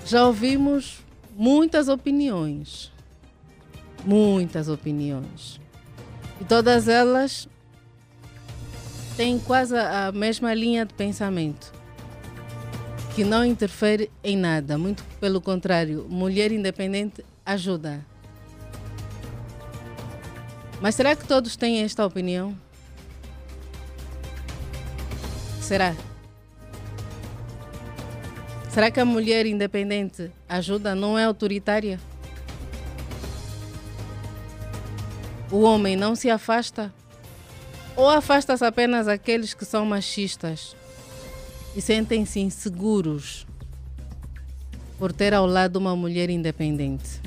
Já 0.04 0.28
ouvimos 0.28 1.04
muitas 1.36 1.88
opiniões. 1.88 2.92
Muitas 4.04 4.68
opiniões. 4.68 5.60
E 6.40 6.44
todas 6.44 6.86
elas 6.86 7.48
têm 9.16 9.40
quase 9.40 9.76
a 9.76 10.12
mesma 10.12 10.54
linha 10.54 10.86
de 10.86 10.94
pensamento. 10.94 11.72
Que 13.16 13.24
não 13.24 13.44
interfere 13.44 14.08
em 14.22 14.36
nada. 14.36 14.78
Muito 14.78 15.02
pelo 15.18 15.40
contrário, 15.40 16.06
mulher 16.08 16.52
independente 16.52 17.24
ajuda 17.44 18.06
mas 20.80 20.94
será 20.94 21.16
que 21.16 21.26
todos 21.26 21.56
têm 21.56 21.82
esta 21.82 22.04
opinião? 22.04 22.56
Será? 25.60 25.96
Será 28.70 28.90
que 28.90 29.00
a 29.00 29.04
mulher 29.04 29.46
independente 29.46 30.30
ajuda, 30.48 30.94
não 30.94 31.18
é 31.18 31.24
autoritária? 31.24 31.98
O 35.50 35.62
homem 35.62 35.96
não 35.96 36.14
se 36.14 36.28
afasta? 36.28 36.92
Ou 37.96 38.10
afasta-se 38.10 38.64
apenas 38.64 39.08
aqueles 39.08 39.54
que 39.54 39.64
são 39.64 39.86
machistas 39.86 40.76
e 41.74 41.80
sentem-se 41.80 42.40
inseguros 42.40 43.46
por 44.98 45.12
ter 45.12 45.32
ao 45.32 45.46
lado 45.46 45.76
uma 45.76 45.96
mulher 45.96 46.28
independente? 46.28 47.25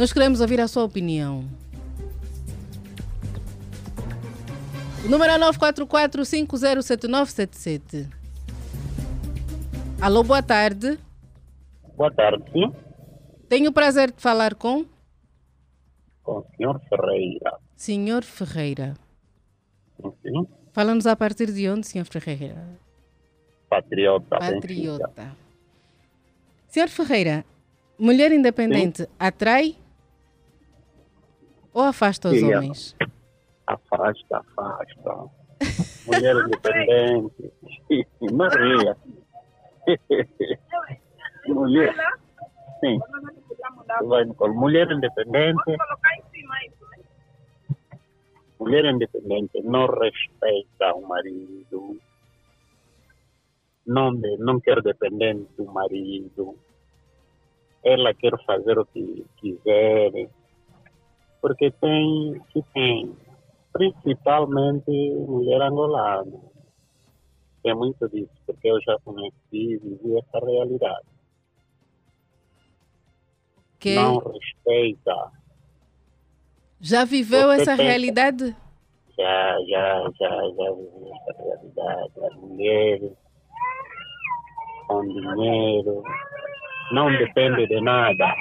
Nós 0.00 0.12
queremos 0.14 0.40
ouvir 0.40 0.58
a 0.62 0.66
sua 0.66 0.84
opinião. 0.84 1.44
O 5.04 5.08
número 5.10 5.30
é 5.30 5.38
944-507977. 5.38 8.08
Alô, 10.00 10.24
boa 10.24 10.42
tarde. 10.42 10.98
Boa 11.98 12.10
tarde. 12.10 12.50
Tenho 13.46 13.68
o 13.68 13.74
prazer 13.74 14.10
de 14.10 14.22
falar 14.22 14.54
com? 14.54 14.86
Com 16.22 16.38
o 16.38 16.46
senhor 16.56 16.80
Ferreira. 16.88 17.58
Senhor 17.76 18.24
Ferreira. 18.24 18.94
Sim. 20.22 20.46
Fala-nos 20.72 21.06
a 21.06 21.14
partir 21.14 21.52
de 21.52 21.68
onde, 21.68 21.86
senhor 21.86 22.06
Ferreira? 22.06 22.66
Patriota. 23.68 24.38
Patriota. 24.38 25.08
Benfica. 25.08 25.36
Senhor 26.68 26.88
Ferreira, 26.88 27.44
mulher 27.98 28.32
independente 28.32 29.02
Sim. 29.02 29.08
atrai 29.18 29.76
ou 31.72 31.82
afasta 31.82 32.28
os 32.28 32.38
Sim, 32.38 32.54
homens? 32.54 32.96
Afasta, 33.66 34.38
afasta. 34.38 35.30
Mulher 36.06 36.36
independente. 36.36 37.52
Maria. 38.32 38.96
Mulher. 41.48 41.94
Sim. 42.80 42.98
Vai. 44.04 44.24
Mulher 44.54 44.90
independente. 44.90 45.76
Mulher 48.58 48.84
independente 48.86 49.60
não 49.62 49.86
respeita 49.86 50.94
o 50.94 51.06
marido. 51.06 51.98
Não, 53.86 54.14
de- 54.14 54.36
não 54.38 54.60
quer 54.60 54.82
depender 54.82 55.34
do 55.56 55.64
marido. 55.66 56.56
Ela 57.82 58.12
quer 58.14 58.32
fazer 58.44 58.78
o 58.78 58.84
que 58.86 59.24
quiser. 59.38 60.28
Porque 61.40 61.70
tem, 61.70 62.40
que 62.52 62.62
tem, 62.74 63.16
principalmente 63.72 64.90
mulher 65.26 65.62
angolana. 65.62 66.38
É 67.64 67.74
muito 67.74 68.08
disso, 68.08 68.30
porque 68.46 68.68
eu 68.70 68.80
já 68.82 68.96
conheci 69.04 69.34
e 69.52 69.76
vivi 69.78 70.18
essa 70.18 70.44
realidade. 70.44 71.06
Que 73.78 73.94
Não 73.94 74.18
respeita. 74.18 75.30
já 76.80 77.04
viveu 77.04 77.48
Você 77.48 77.62
essa 77.62 77.76
tem- 77.76 77.86
realidade? 77.86 78.56
Já, 79.16 79.58
já, 79.68 80.10
já, 80.18 80.28
já 80.30 80.72
vivi 80.72 81.10
essa 81.12 81.42
realidade. 81.42 82.12
As 82.24 82.36
mulheres 82.36 83.12
com 84.86 85.06
dinheiro, 85.06 86.02
não 86.92 87.10
depende 87.16 87.66
de 87.66 87.80
nada. 87.80 88.34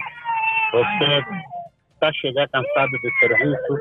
Você 0.72 1.24
está 2.00 2.08
a 2.08 2.14
chegar 2.14 2.48
cansado 2.48 2.92
de 2.92 3.20
serviço, 3.20 3.78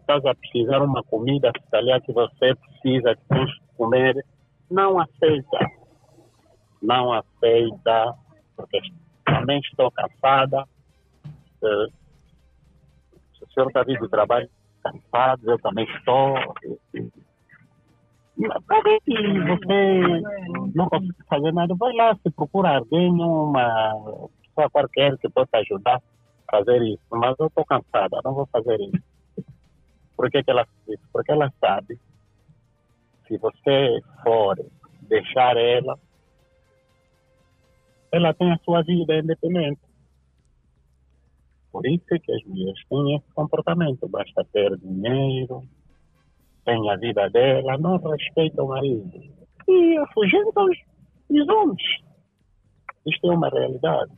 estás 0.00 0.24
a 0.26 0.34
precisar 0.34 0.78
de 0.78 0.84
uma 0.84 1.02
comida, 1.04 1.50
se 1.56 2.00
que 2.02 2.12
você 2.12 2.54
precisa, 2.54 3.16
que 3.16 3.46
que 3.46 3.76
comer, 3.76 4.24
não 4.70 5.00
aceita. 5.00 5.58
Não 6.82 7.12
aceita, 7.12 8.14
porque 8.56 8.80
também 9.24 9.58
estou 9.60 9.90
cansada. 9.90 10.64
Se 11.60 13.44
o 13.44 13.52
senhor 13.52 13.68
está 13.68 13.82
vindo 13.82 14.00
do 14.00 14.08
trabalho 14.08 14.48
cansado, 14.82 15.50
eu 15.50 15.58
também 15.60 15.86
estou. 15.96 16.34
Para 18.66 18.82
ver 18.82 19.00
que 19.02 19.14
você 19.14 20.22
não 20.74 20.88
consegue 20.88 21.24
fazer 21.28 21.52
nada, 21.52 21.74
vai 21.76 21.92
lá, 21.94 22.14
se 22.16 22.30
procura 22.32 22.76
alguém, 22.76 23.10
uma 23.12 24.28
pessoa 24.42 24.70
qualquer 24.70 25.16
que 25.18 25.28
possa 25.28 25.58
ajudar 25.58 26.02
fazer 26.52 26.82
isso. 26.82 27.02
Mas 27.10 27.34
eu 27.38 27.46
estou 27.46 27.64
cansada, 27.64 28.20
não 28.22 28.34
vou 28.34 28.46
fazer 28.46 28.78
isso. 28.78 29.02
Por 30.14 30.30
que, 30.30 30.42
que 30.42 30.50
ela 30.50 30.66
faz 30.66 30.88
isso? 30.88 31.08
Porque 31.10 31.32
ela 31.32 31.50
sabe, 31.58 31.98
se 33.26 33.38
você 33.38 34.02
for 34.22 34.56
deixar 35.08 35.56
ela, 35.56 35.98
ela 38.12 38.34
tem 38.34 38.52
a 38.52 38.58
sua 38.58 38.82
vida 38.82 39.18
independente. 39.18 39.80
Por 41.72 41.86
isso 41.86 42.04
que 42.06 42.32
as 42.32 42.44
mulheres 42.44 42.84
têm 42.90 43.16
esse 43.16 43.32
comportamento. 43.32 44.06
Basta 44.06 44.44
ter 44.52 44.76
dinheiro, 44.76 45.62
tem 46.66 46.90
a 46.90 46.96
vida 46.96 47.30
dela, 47.30 47.78
não 47.78 47.96
respeita 47.96 48.62
o 48.62 48.68
marido. 48.68 49.10
E 49.66 49.96
afugentam 49.96 50.66
os 51.30 51.48
homens. 51.48 52.02
Isto 53.06 53.32
é 53.32 53.34
uma 53.34 53.48
realidade. 53.48 54.12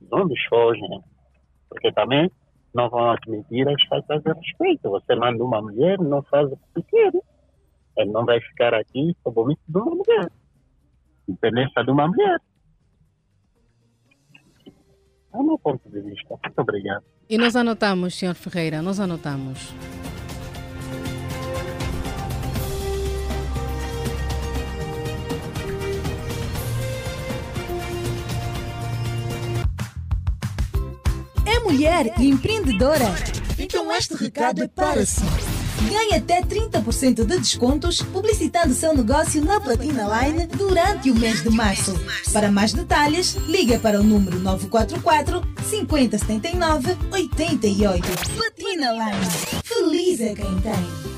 Os 0.00 0.12
homens 0.12 0.42
fogem, 0.48 1.02
porque 1.68 1.92
também 1.92 2.30
não 2.74 2.88
vão 2.88 3.10
admitir 3.10 3.68
as 3.68 3.82
faltas 3.84 4.22
de 4.22 4.32
respeito. 4.32 4.90
Você 4.90 5.14
manda 5.14 5.42
uma 5.42 5.60
mulher, 5.60 5.98
não 5.98 6.22
faz 6.22 6.50
o 6.50 6.56
que 6.74 6.82
quer. 6.82 7.12
Ele 7.96 8.10
não 8.12 8.24
vai 8.24 8.40
ficar 8.40 8.74
aqui 8.74 9.14
sob 9.22 9.40
o 9.40 9.48
de 9.48 9.78
uma 9.78 9.94
mulher. 9.94 10.30
Independência 11.28 11.84
de 11.84 11.90
uma 11.90 12.06
mulher. 12.06 12.40
É 15.32 15.36
o 15.36 15.42
meu 15.42 15.58
ponto 15.58 15.88
de 15.90 16.00
vista. 16.00 16.38
Muito 16.42 16.58
obrigado. 16.58 17.04
E 17.28 17.36
nós 17.36 17.54
anotamos, 17.56 18.14
senhor 18.14 18.34
Ferreira, 18.34 18.80
nós 18.80 18.98
anotamos. 19.00 19.74
Mulher 31.60 32.14
e 32.18 32.28
empreendedora? 32.28 33.14
Então 33.58 33.92
este 33.92 34.14
recado 34.14 34.62
é 34.62 34.68
para 34.68 35.04
si. 35.04 35.22
Ganhe 35.88 36.14
até 36.14 36.42
30% 36.42 37.24
de 37.24 37.38
descontos 37.38 38.02
publicitando 38.02 38.74
seu 38.74 38.94
negócio 38.94 39.44
na 39.44 39.60
Platina 39.60 40.04
Line 40.04 40.46
durante 40.46 41.10
o 41.10 41.14
mês 41.14 41.42
de 41.42 41.50
março. 41.50 41.94
Para 42.32 42.50
mais 42.50 42.72
detalhes, 42.72 43.36
ligue 43.46 43.78
para 43.78 44.00
o 44.00 44.02
número 44.02 44.38
944 44.40 45.42
5079 45.64 46.96
88. 47.12 48.06
Platina 48.36 48.92
Line. 48.92 49.62
Feliz 49.64 50.20
é 50.20 50.34
quem 50.34 50.60
tem. 50.60 51.17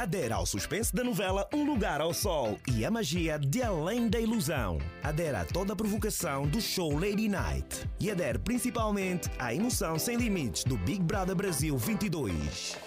Adera 0.00 0.36
ao 0.36 0.46
suspense 0.46 0.94
da 0.94 1.04
novela 1.04 1.46
Um 1.52 1.62
Lugar 1.62 2.00
ao 2.00 2.14
Sol 2.14 2.58
e 2.74 2.86
a 2.86 2.90
magia 2.90 3.38
de 3.38 3.62
Além 3.62 4.08
da 4.08 4.18
Ilusão. 4.18 4.78
Adera 5.02 5.42
a 5.42 5.44
toda 5.44 5.74
a 5.74 5.76
provocação 5.76 6.46
do 6.46 6.58
show 6.58 6.98
Lady 6.98 7.28
Night. 7.28 7.86
E 8.00 8.10
adere 8.10 8.38
principalmente 8.38 9.28
à 9.38 9.54
emoção 9.54 9.98
sem 9.98 10.16
limites 10.16 10.64
do 10.64 10.78
Big 10.78 11.02
Brother 11.02 11.36
Brasil 11.36 11.76
22. 11.76 12.78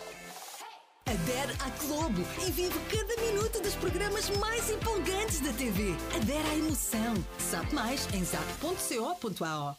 Adere 1.05 1.53
à 1.59 1.85
Globo 1.85 2.23
e 2.47 2.49
vive 2.49 2.79
cada 2.89 3.21
minuto 3.21 3.61
dos 3.61 3.75
programas 3.75 4.31
mais 4.37 4.71
empolgantes 4.71 5.39
da 5.39 5.53
TV. 5.53 5.93
Adere 6.15 6.49
à 6.49 6.55
emoção. 6.55 7.13
Sabe 7.37 7.75
mais 7.75 8.11
em 8.11 8.25
zap.co.ao. 8.25 9.77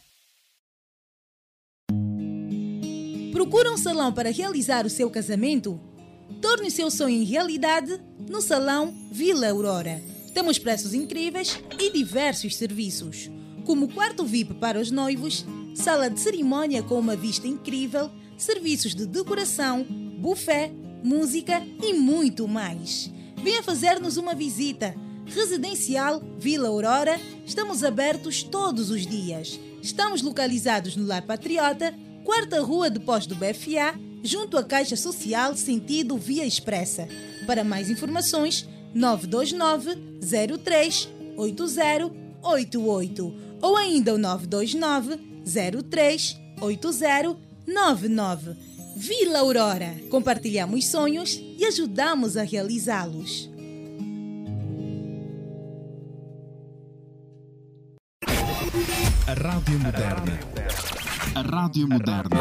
Procura 3.32 3.72
um 3.72 3.76
salão 3.76 4.12
para 4.12 4.30
realizar 4.30 4.87
o 4.87 4.91
seu 4.91 5.11
casamento? 5.11 5.94
Torne 6.41 6.68
o 6.68 6.70
seu 6.70 6.91
sonho 6.91 7.22
em 7.22 7.25
realidade 7.25 8.01
no 8.29 8.41
Salão 8.41 8.95
Vila 9.11 9.49
Aurora. 9.49 10.03
Temos 10.33 10.59
preços 10.59 10.95
incríveis 10.95 11.59
e 11.79 11.91
diversos 11.93 12.57
serviços, 12.57 13.31
como 13.64 13.93
quarto 13.93 14.25
VIP 14.25 14.55
para 14.55 14.81
os 14.81 14.91
noivos, 14.91 15.45
sala 15.75 16.11
de 16.11 16.20
cerimônia 16.20 16.83
com 16.83 16.99
uma 16.99 17.16
vista 17.16 17.47
incrível, 17.47 18.11
serviços 18.37 18.95
de 18.95 19.07
decoração, 19.07 19.87
buffet, 20.18 20.72
música 21.03 21.62
e 21.83 21.95
muito 21.95 22.49
mais. 22.49 23.12
Venha 23.43 23.62
fazer-nos 23.62 24.16
uma 24.16 24.35
visita. 24.35 24.95
Residencial 25.27 26.22
Vila 26.39 26.68
Aurora, 26.68 27.18
estamos 27.47 27.83
abertos 27.83 28.43
todos 28.43 28.91
os 28.91 29.07
dias. 29.07 29.59
Estamos 29.83 30.22
localizados 30.22 30.97
no 30.97 31.07
Lar 31.07 31.22
Patriota, 31.22 31.95
quarta 32.25 32.61
rua 32.61 32.91
depois 32.91 33.27
do 33.27 33.35
BFA, 33.35 33.99
junto 34.25 34.57
à 34.57 34.64
Caixa 34.64 34.97
Social 34.97 35.55
sentido 35.55 36.16
Via 36.16 36.45
Expressa. 36.47 37.07
Para 37.47 37.62
mais 37.62 37.89
informações, 37.91 38.66
929 38.95 40.18
03 40.59 41.09
8088 41.37 43.35
ou 43.61 43.77
ainda 43.77 44.14
o 44.14 44.18
929 44.18 45.18
03 45.91 46.37
8099. 46.61 48.57
Vila 48.97 49.41
Aurora. 49.41 49.95
Compartilhamos 50.09 50.87
sonhos 50.87 51.41
e 51.59 51.64
ajudamos 51.64 52.37
a 52.37 52.45
realizá-los. 52.45 53.51
A 59.27 59.33
Rádio 59.35 59.81
Moderna. 59.81 60.39
A 61.35 61.41
Rádio 61.43 61.89
Moderna. 61.89 62.41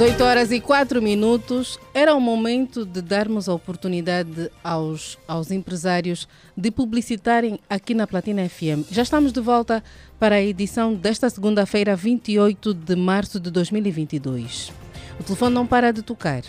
18 0.00 0.24
horas 0.24 0.50
e 0.50 0.62
4 0.62 1.02
minutos. 1.02 1.78
Era 1.92 2.14
o 2.14 2.20
momento 2.22 2.86
de 2.86 3.02
darmos 3.02 3.50
a 3.50 3.52
oportunidade 3.52 4.50
aos, 4.64 5.18
aos 5.28 5.50
empresários 5.50 6.26
de 6.56 6.70
publicitarem 6.70 7.60
aqui 7.68 7.92
na 7.92 8.06
Platina 8.06 8.48
FM. 8.48 8.90
Já 8.90 9.02
estamos 9.02 9.30
de 9.30 9.42
volta 9.42 9.84
para 10.18 10.36
a 10.36 10.42
edição 10.42 10.94
desta 10.94 11.28
segunda-feira, 11.28 11.94
28 11.94 12.72
de 12.72 12.96
março 12.96 13.38
de 13.38 13.50
2022. 13.50 14.72
O 15.20 15.22
telefone 15.22 15.54
não 15.54 15.66
para 15.66 15.92
de 15.92 16.00
tocar. 16.00 16.44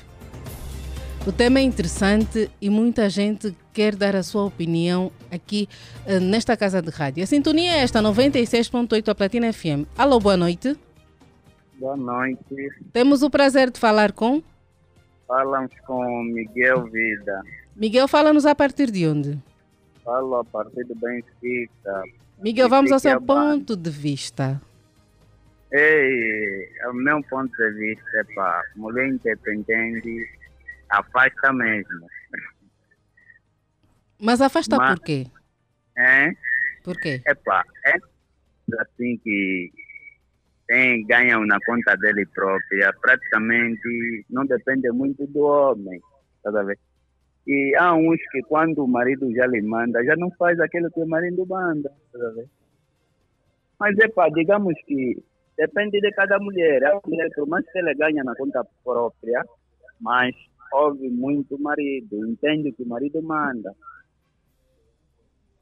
O 1.27 1.33
tema 1.33 1.59
é 1.59 1.63
interessante 1.63 2.49
e 2.61 2.69
muita 2.69 3.09
gente 3.09 3.53
quer 3.73 3.97
dar 3.97 4.15
a 4.15 4.23
sua 4.23 4.45
opinião 4.45 5.11
aqui 5.29 5.67
uh, 6.07 6.21
nesta 6.21 6.55
casa 6.55 6.81
de 6.81 6.89
rádio. 6.89 7.21
A 7.21 7.27
sintonia 7.27 7.73
é 7.73 7.79
esta, 7.79 8.01
96.8 8.01 9.09
a 9.09 9.13
Platina 9.13 9.51
FM. 9.51 9.83
Alô, 9.97 10.21
boa 10.21 10.37
noite. 10.37 10.73
Boa 11.81 11.97
noite. 11.97 12.69
Temos 12.93 13.23
o 13.23 13.29
prazer 13.31 13.71
de 13.71 13.79
falar 13.79 14.11
com? 14.11 14.43
Falamos 15.27 15.71
com 15.87 16.23
Miguel 16.25 16.85
Vida. 16.85 17.41
Miguel, 17.75 18.07
fala-nos 18.07 18.45
a 18.45 18.53
partir 18.53 18.91
de 18.91 19.07
onde? 19.07 19.41
Falo 20.03 20.35
a 20.35 20.45
partir 20.45 20.83
do 20.83 20.93
Benfica. 20.93 22.03
Miguel, 22.37 22.69
vamos 22.69 22.91
ao 22.91 22.99
seu 22.99 23.19
ponto 23.19 23.75
de 23.75 23.89
vista. 23.89 24.61
Ei, 25.71 26.69
o 26.87 26.93
meu 26.93 27.19
ponto 27.23 27.51
de 27.57 27.71
vista 27.71 28.09
é 28.13 28.23
para 28.35 28.61
mulher 28.75 29.07
independente 29.07 30.29
afasta 30.87 31.51
mesmo. 31.51 32.05
Mas 34.19 34.39
afasta 34.39 34.77
Mas, 34.77 34.93
por 34.93 35.03
quê? 35.03 35.25
É? 35.97 36.29
Por 36.83 36.95
quê? 36.97 37.23
Epá, 37.25 37.63
é 37.87 37.95
assim 38.79 39.17
que 39.23 39.71
tem, 40.71 41.05
ganham 41.05 41.45
na 41.45 41.59
conta 41.65 41.97
dele 41.97 42.25
própria, 42.27 42.93
praticamente 43.01 44.25
não 44.29 44.45
depende 44.45 44.89
muito 44.91 45.27
do 45.27 45.41
homem, 45.41 45.99
tá 46.41 46.57
a 46.57 46.63
ver? 46.63 46.79
E 47.45 47.75
há 47.77 47.93
uns 47.93 48.21
que 48.31 48.41
quando 48.43 48.85
o 48.85 48.87
marido 48.87 49.29
já 49.33 49.47
lhe 49.47 49.61
manda, 49.61 50.01
já 50.05 50.15
não 50.15 50.31
faz 50.39 50.57
aquilo 50.61 50.89
que 50.89 51.01
o 51.01 51.05
marido 51.05 51.45
manda, 51.45 51.91
tá 52.13 52.25
a 52.25 52.31
ver? 52.31 52.47
Mas 53.77 53.97
epá, 53.99 54.29
digamos 54.29 54.73
que 54.85 55.21
depende 55.57 55.99
de 55.99 56.09
cada 56.11 56.39
mulher. 56.39 56.85
A 56.85 57.01
mulher, 57.05 57.29
por 57.35 57.49
mais 57.49 57.69
que 57.69 57.77
ela 57.77 57.93
ganha 57.93 58.23
na 58.23 58.33
conta 58.35 58.65
própria, 58.81 59.43
mas 59.99 60.33
ouve 60.71 61.09
muito 61.09 61.55
o 61.55 61.61
marido, 61.61 62.25
entende 62.29 62.69
o 62.69 62.73
que 62.73 62.83
o 62.83 62.87
marido 62.87 63.21
manda. 63.21 63.75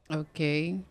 Ok. 0.08 0.84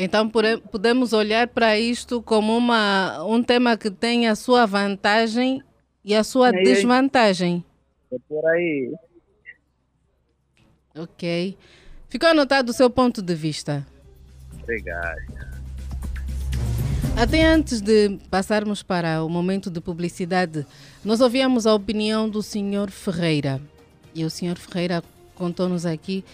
Então 0.00 0.30
podemos 0.70 1.12
olhar 1.12 1.48
para 1.48 1.76
isto 1.76 2.22
como 2.22 2.56
uma, 2.56 3.20
um 3.24 3.42
tema 3.42 3.76
que 3.76 3.90
tem 3.90 4.28
a 4.28 4.36
sua 4.36 4.64
vantagem 4.64 5.60
e 6.04 6.14
a 6.14 6.22
sua 6.22 6.50
É, 6.50 6.62
desvantagem. 6.62 7.64
É 8.12 8.16
por 8.28 8.46
aí. 8.46 8.94
Ok. 10.96 11.58
Ficou 12.08 12.28
anotado 12.28 12.70
o 12.70 12.72
seu 12.72 12.88
ponto 12.88 13.20
de 13.20 13.34
vista. 13.34 13.84
Obrigado. 14.62 15.18
Até 17.16 17.44
antes 17.44 17.80
de 17.80 18.18
passarmos 18.30 18.84
para 18.84 19.24
o 19.24 19.28
momento 19.28 19.68
de 19.68 19.80
publicidade, 19.80 20.64
nós 21.04 21.20
ouvíamos 21.20 21.66
a 21.66 21.74
opinião 21.74 22.30
do 22.30 22.40
Sr. 22.40 22.88
Ferreira. 22.88 23.60
E 24.14 24.24
o 24.24 24.30
Sr. 24.30 24.56
Ferreira 24.56 25.02
contou-nos 25.34 25.84
aqui 25.84 26.24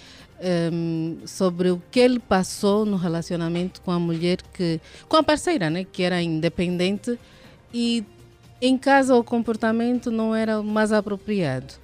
ehm, 0.41 1.27
sobre 1.27 1.71
o 1.71 1.83
que 1.91 2.01
ele 2.01 2.19
passou 2.19 2.85
no 2.85 2.97
relacionamento 2.97 3.81
com 3.81 3.91
a 3.91 3.99
mulher 3.99 4.39
que. 4.53 4.81
com 5.09 5.17
a 5.17 5.23
parceira, 5.23 5.71
né? 5.71 5.85
Que 5.85 6.03
era 6.03 6.21
independente 6.23 7.19
e 7.73 8.05
em 8.61 8.79
casa 8.79 9.15
o 9.15 9.25
comportamento 9.25 10.11
não 10.11 10.35
era 10.35 10.63
mais 10.63 10.93
apropriado. 10.93 11.75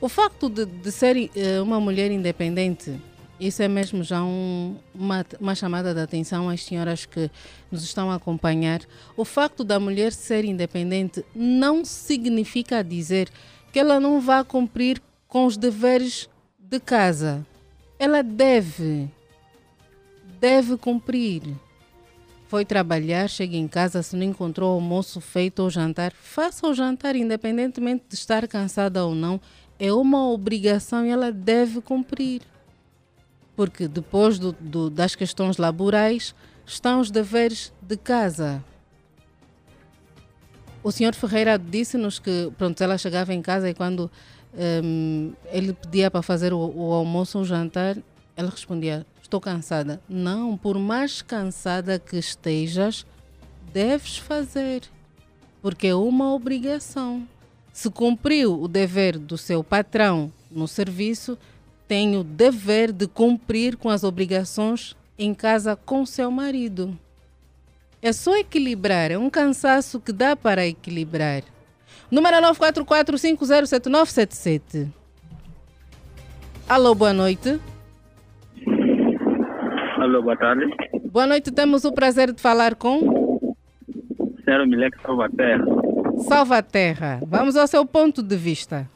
O 0.00 0.08
facto 0.08 0.48
de, 0.48 0.64
de 0.64 0.92
ser 0.92 1.30
eh, 1.34 1.60
uma 1.60 1.80
mulher 1.80 2.10
independente 2.10 2.94
isso 3.40 3.62
é 3.62 3.68
mesmo 3.68 4.02
já 4.02 4.22
um, 4.22 4.76
uma, 4.92 5.24
uma 5.40 5.54
chamada 5.54 5.94
de 5.94 6.00
atenção 6.00 6.48
às 6.48 6.64
senhoras 6.64 7.06
que 7.06 7.30
nos 7.70 7.84
estão 7.84 8.10
a 8.10 8.16
acompanhar. 8.16 8.80
O 9.16 9.24
facto 9.24 9.62
da 9.62 9.78
mulher 9.78 10.12
ser 10.12 10.44
independente 10.44 11.24
não 11.34 11.84
significa 11.84 12.82
dizer 12.82 13.28
que 13.72 13.78
ela 13.78 14.00
não 14.00 14.20
vai 14.20 14.42
cumprir 14.42 15.00
com 15.28 15.46
os 15.46 15.56
deveres 15.56 16.28
de 16.58 16.80
casa. 16.80 17.46
Ela 17.98 18.22
deve, 18.22 19.08
deve 20.40 20.76
cumprir. 20.76 21.42
Foi 22.46 22.64
trabalhar, 22.64 23.28
chega 23.28 23.56
em 23.56 23.68
casa, 23.68 24.02
se 24.02 24.16
não 24.16 24.24
encontrou 24.24 24.72
almoço 24.72 25.20
feito 25.20 25.62
ou 25.62 25.68
jantar, 25.68 26.12
faça 26.12 26.66
o 26.66 26.72
jantar, 26.72 27.14
independentemente 27.14 28.04
de 28.08 28.14
estar 28.14 28.46
cansada 28.48 29.04
ou 29.04 29.14
não. 29.14 29.40
É 29.78 29.92
uma 29.92 30.28
obrigação 30.30 31.04
e 31.04 31.10
ela 31.10 31.30
deve 31.30 31.80
cumprir 31.80 32.42
porque 33.58 33.88
depois 33.88 34.38
do, 34.38 34.52
do, 34.52 34.88
das 34.88 35.16
questões 35.16 35.56
laborais 35.56 36.32
estão 36.64 37.00
os 37.00 37.10
deveres 37.10 37.72
de 37.82 37.96
casa. 37.96 38.62
O 40.80 40.92
senhor 40.92 41.12
Ferreira 41.12 41.58
disse-nos 41.58 42.20
que 42.20 42.52
pronto, 42.56 42.80
ela 42.80 42.96
chegava 42.96 43.34
em 43.34 43.42
casa 43.42 43.68
e 43.68 43.74
quando 43.74 44.08
um, 44.58 45.32
ele 45.52 45.72
pedia 45.72 46.10
para 46.10 46.22
fazer 46.22 46.52
o, 46.52 46.58
o 46.58 46.92
almoço 46.92 47.38
ou 47.38 47.44
jantar, 47.44 47.96
ela 48.36 48.50
respondia: 48.50 49.06
Estou 49.22 49.40
cansada. 49.40 50.00
Não, 50.08 50.56
por 50.56 50.78
mais 50.78 51.22
cansada 51.22 51.98
que 51.98 52.16
estejas, 52.16 53.06
deves 53.72 54.16
fazer, 54.16 54.82
porque 55.62 55.88
é 55.88 55.94
uma 55.94 56.32
obrigação. 56.34 57.26
Se 57.72 57.88
cumpriu 57.90 58.60
o 58.60 58.66
dever 58.66 59.18
do 59.18 59.38
seu 59.38 59.62
patrão 59.62 60.32
no 60.50 60.66
serviço, 60.66 61.38
tem 61.86 62.16
o 62.16 62.24
dever 62.24 62.90
de 62.92 63.06
cumprir 63.06 63.76
com 63.76 63.88
as 63.88 64.02
obrigações 64.02 64.96
em 65.18 65.32
casa 65.32 65.76
com 65.76 66.04
seu 66.04 66.30
marido. 66.30 66.98
É 68.00 68.12
só 68.12 68.36
equilibrar, 68.36 69.10
é 69.10 69.18
um 69.18 69.30
cansaço 69.30 70.00
que 70.00 70.12
dá 70.12 70.34
para 70.36 70.66
equilibrar. 70.66 71.42
Número 72.10 72.38
944507977. 72.54 74.88
Alô, 76.68 76.94
boa 76.94 77.12
noite. 77.12 77.60
Alô, 79.98 80.22
boa 80.22 80.36
tarde. 80.36 80.64
Boa 81.12 81.26
noite, 81.26 81.52
temos 81.52 81.84
o 81.84 81.92
prazer 81.92 82.32
de 82.32 82.40
falar 82.40 82.76
com 82.76 83.54
Senhor 84.44 84.64
Milek 84.66 84.96
Salvaterra. 85.02 85.64
Salvaterra. 86.26 87.20
Vamos 87.26 87.56
ao 87.56 87.66
seu 87.66 87.84
ponto 87.84 88.22
de 88.22 88.36
vista. 88.36 88.88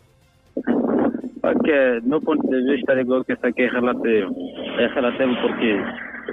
Ok, 1.42 2.00
meu 2.04 2.22
ponto 2.22 2.48
de 2.48 2.62
vista, 2.62 2.94
digo 2.94 3.22
que 3.24 3.32
isso 3.34 3.46
aqui 3.46 3.62
é 3.62 3.68
relativo. 3.68 4.34
É 4.78 4.86
relativo 4.86 5.34
porque 5.42 5.76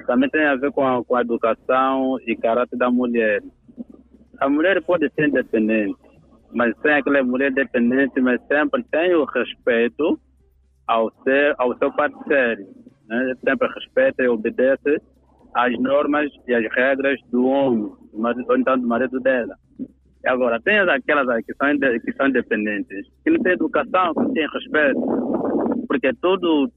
também 0.06 0.30
tem 0.30 0.46
a 0.46 0.56
ver 0.56 0.72
com 0.72 0.88
a, 0.88 1.04
com 1.04 1.16
a 1.16 1.22
educação 1.22 2.18
e 2.26 2.38
caráter 2.38 2.78
da 2.78 2.90
mulher. 2.90 3.44
A 4.40 4.48
mulher 4.48 4.82
pode 4.82 5.12
ser 5.16 5.28
independente, 5.28 5.98
mas 6.54 6.76
tem 6.80 6.94
aquela 6.94 7.24
mulher 7.24 7.52
dependente, 7.52 8.20
mas 8.22 8.42
sempre 8.48 8.84
tem 8.92 9.14
o 9.16 9.26
respeito 9.26 10.20
ao, 10.88 11.12
ser, 11.24 11.56
ao 11.58 11.78
seu 11.78 11.92
parceiro. 11.94 12.64
Né? 13.08 13.34
Sempre 13.44 13.68
respeita 13.74 14.24
e 14.24 14.28
obedece 14.28 15.02
às 15.56 15.78
normas 15.80 16.30
e 16.48 16.54
às 16.54 16.66
regras 16.74 17.20
do 17.32 17.46
homem, 17.46 17.92
do 18.12 18.20
marido, 18.20 18.46
ou 18.50 18.58
então 18.58 18.78
do 18.80 18.88
marido 18.88 19.20
dela. 19.20 19.56
E 20.24 20.28
agora, 20.28 20.60
tem 20.62 20.78
aquelas 20.80 21.46
que 21.46 21.54
são, 21.56 21.68
que 21.78 22.14
são 22.14 22.28
independentes, 22.28 23.08
que 23.24 23.30
não 23.30 23.42
têm 23.42 23.54
educação, 23.54 24.14
que 24.14 24.22
não 24.22 24.34
têm 24.34 24.48
respeito, 24.50 25.86
porque 25.88 26.12
tudo, 26.22 26.70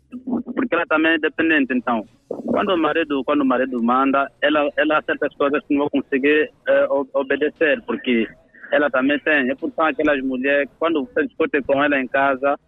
porque 0.54 0.74
ela 0.74 0.86
também 0.86 1.12
é 1.14 1.18
dependente. 1.18 1.74
Então, 1.74 2.04
quando 2.28 2.70
o 2.70 2.78
marido, 2.78 3.22
quando 3.24 3.40
o 3.40 3.46
marido 3.46 3.82
manda, 3.82 4.30
ela, 4.40 4.68
ela 4.76 5.02
certas 5.02 5.34
coisas 5.34 5.60
que 5.66 5.74
não 5.74 5.88
vão 5.92 6.02
conseguir 6.02 6.50
o- 6.88 7.06
obedecer, 7.14 7.82
porque 7.84 8.28
ela 8.72 8.90
também 8.90 9.18
tem. 9.20 9.50
É 9.50 9.54
por 9.54 9.70
são 9.72 9.84
aquelas 9.84 10.20
mulheres, 10.22 10.68
quando 10.78 11.04
você 11.04 11.26
discute 11.26 11.62
com 11.62 11.84
ela 11.84 12.00
em 12.00 12.08
casa, 12.08 12.58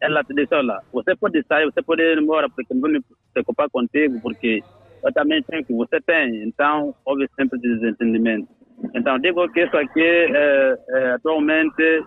ela 0.00 0.24
te 0.24 0.34
diz, 0.34 0.50
olha, 0.50 0.80
você 0.90 1.14
pode 1.14 1.42
sair, 1.46 1.66
você 1.66 1.82
pode 1.82 2.02
ir 2.02 2.18
embora, 2.18 2.48
porque 2.48 2.72
não 2.72 2.80
vou 2.80 2.90
me 2.90 3.00
preocupar 3.34 3.68
contigo, 3.68 4.18
porque 4.22 4.62
eu 5.04 5.12
também 5.12 5.42
tenho 5.42 5.62
o 5.62 5.64
que 5.66 5.74
você 5.74 6.00
tem. 6.00 6.42
Então, 6.44 6.94
houve 7.04 7.28
sempre 7.36 7.58
desentendimento. 7.60 8.48
Então, 8.94 9.18
digo 9.18 9.46
que 9.50 9.62
isso 9.62 9.76
aqui, 9.76 10.00
é, 10.00 10.78
é, 10.88 11.10
atualmente, 11.12 12.02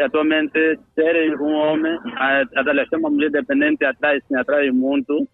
atualmente, 0.00 0.78
ser 0.94 1.36
um 1.40 1.52
homem, 1.54 1.98
a, 2.14 2.42
a, 2.42 2.96
uma 2.96 3.10
mulher 3.10 3.32
dependente 3.32 3.84
atrai, 3.84 4.20
sim, 4.20 4.36
atrai 4.36 4.70
muito, 4.70 5.26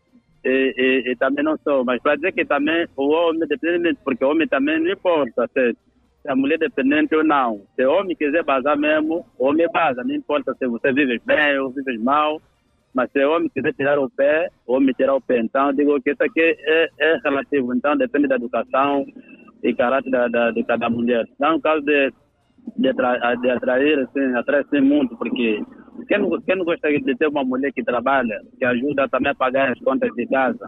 e, 0.43 0.75
e, 1.07 1.13
e 1.13 1.17
também 1.17 1.45
não 1.45 1.59
sou. 1.59 1.85
Mas 1.85 2.01
para 2.01 2.17
dizer 2.17 2.33
que 2.33 2.47
também 2.47 2.87
o 2.97 3.09
homem 3.11 3.47
dependente, 3.47 4.01
porque 4.03 4.25
o 4.25 4.31
homem 4.31 4.49
também 4.49 4.81
não 4.81 4.91
importa 4.91 5.47
se, 5.53 5.77
se 6.25 6.31
a 6.31 6.35
mulher 6.35 6.55
é 6.55 6.59
dependente 6.59 7.15
ou 7.15 7.23
não. 7.23 7.61
Se 7.77 7.85
o 7.85 7.93
homem 7.93 8.17
quiser 8.17 8.43
bazar 8.43 8.79
mesmo, 8.79 9.27
o 9.39 9.47
homem 9.47 9.69
baza, 9.71 10.03
não 10.03 10.15
importa 10.15 10.55
se 10.55 10.67
você 10.67 10.91
vive 10.91 11.21
bem 11.27 11.59
ou 11.59 11.71
vive 11.71 11.99
mal. 11.99 12.41
Mas 12.95 13.11
se 13.11 13.23
o 13.23 13.31
homem 13.31 13.51
quiser 13.51 13.75
tirar 13.75 13.99
o 13.99 14.09
pé, 14.09 14.49
o 14.67 14.75
homem 14.75 14.95
tirar 14.95 15.15
o 15.15 15.21
pé. 15.21 15.39
Então, 15.39 15.73
digo 15.75 16.01
que 16.01 16.13
isso 16.13 16.23
aqui 16.23 16.41
é, 16.41 16.89
é 16.99 17.19
relativo. 17.23 17.75
Então, 17.75 17.97
depende 17.97 18.27
da 18.27 18.37
educação 18.37 19.05
e 19.63 19.75
caráter 19.75 20.11
da, 20.11 20.29
da, 20.29 20.51
de 20.51 20.65
cada 20.65 20.89
mulher. 20.89 21.27
Então, 21.35 21.53
no 21.53 21.61
caso 21.61 21.83
de, 21.83 22.11
de, 22.79 22.89
atra, 22.89 23.35
de 23.35 23.51
atrair, 23.51 23.99
assim, 23.99 24.35
atrai 24.35 24.61
assim, 24.61 24.81
muito, 24.81 25.15
porque 25.17 25.61
quem 26.09 26.19
não, 26.19 26.41
quem 26.41 26.57
não 26.57 26.65
gostaria 26.65 27.01
de 27.01 27.17
ter 27.17 27.29
uma 27.29 27.45
mulher 27.45 27.71
que 27.73 27.83
trabalha, 27.83 28.41
que 28.59 28.65
ajuda 28.65 29.09
também 29.09 29.33
a 29.33 29.35
pagar 29.35 29.73
as 29.73 29.79
contas 29.81 30.11
de 30.15 30.27
casa? 30.27 30.67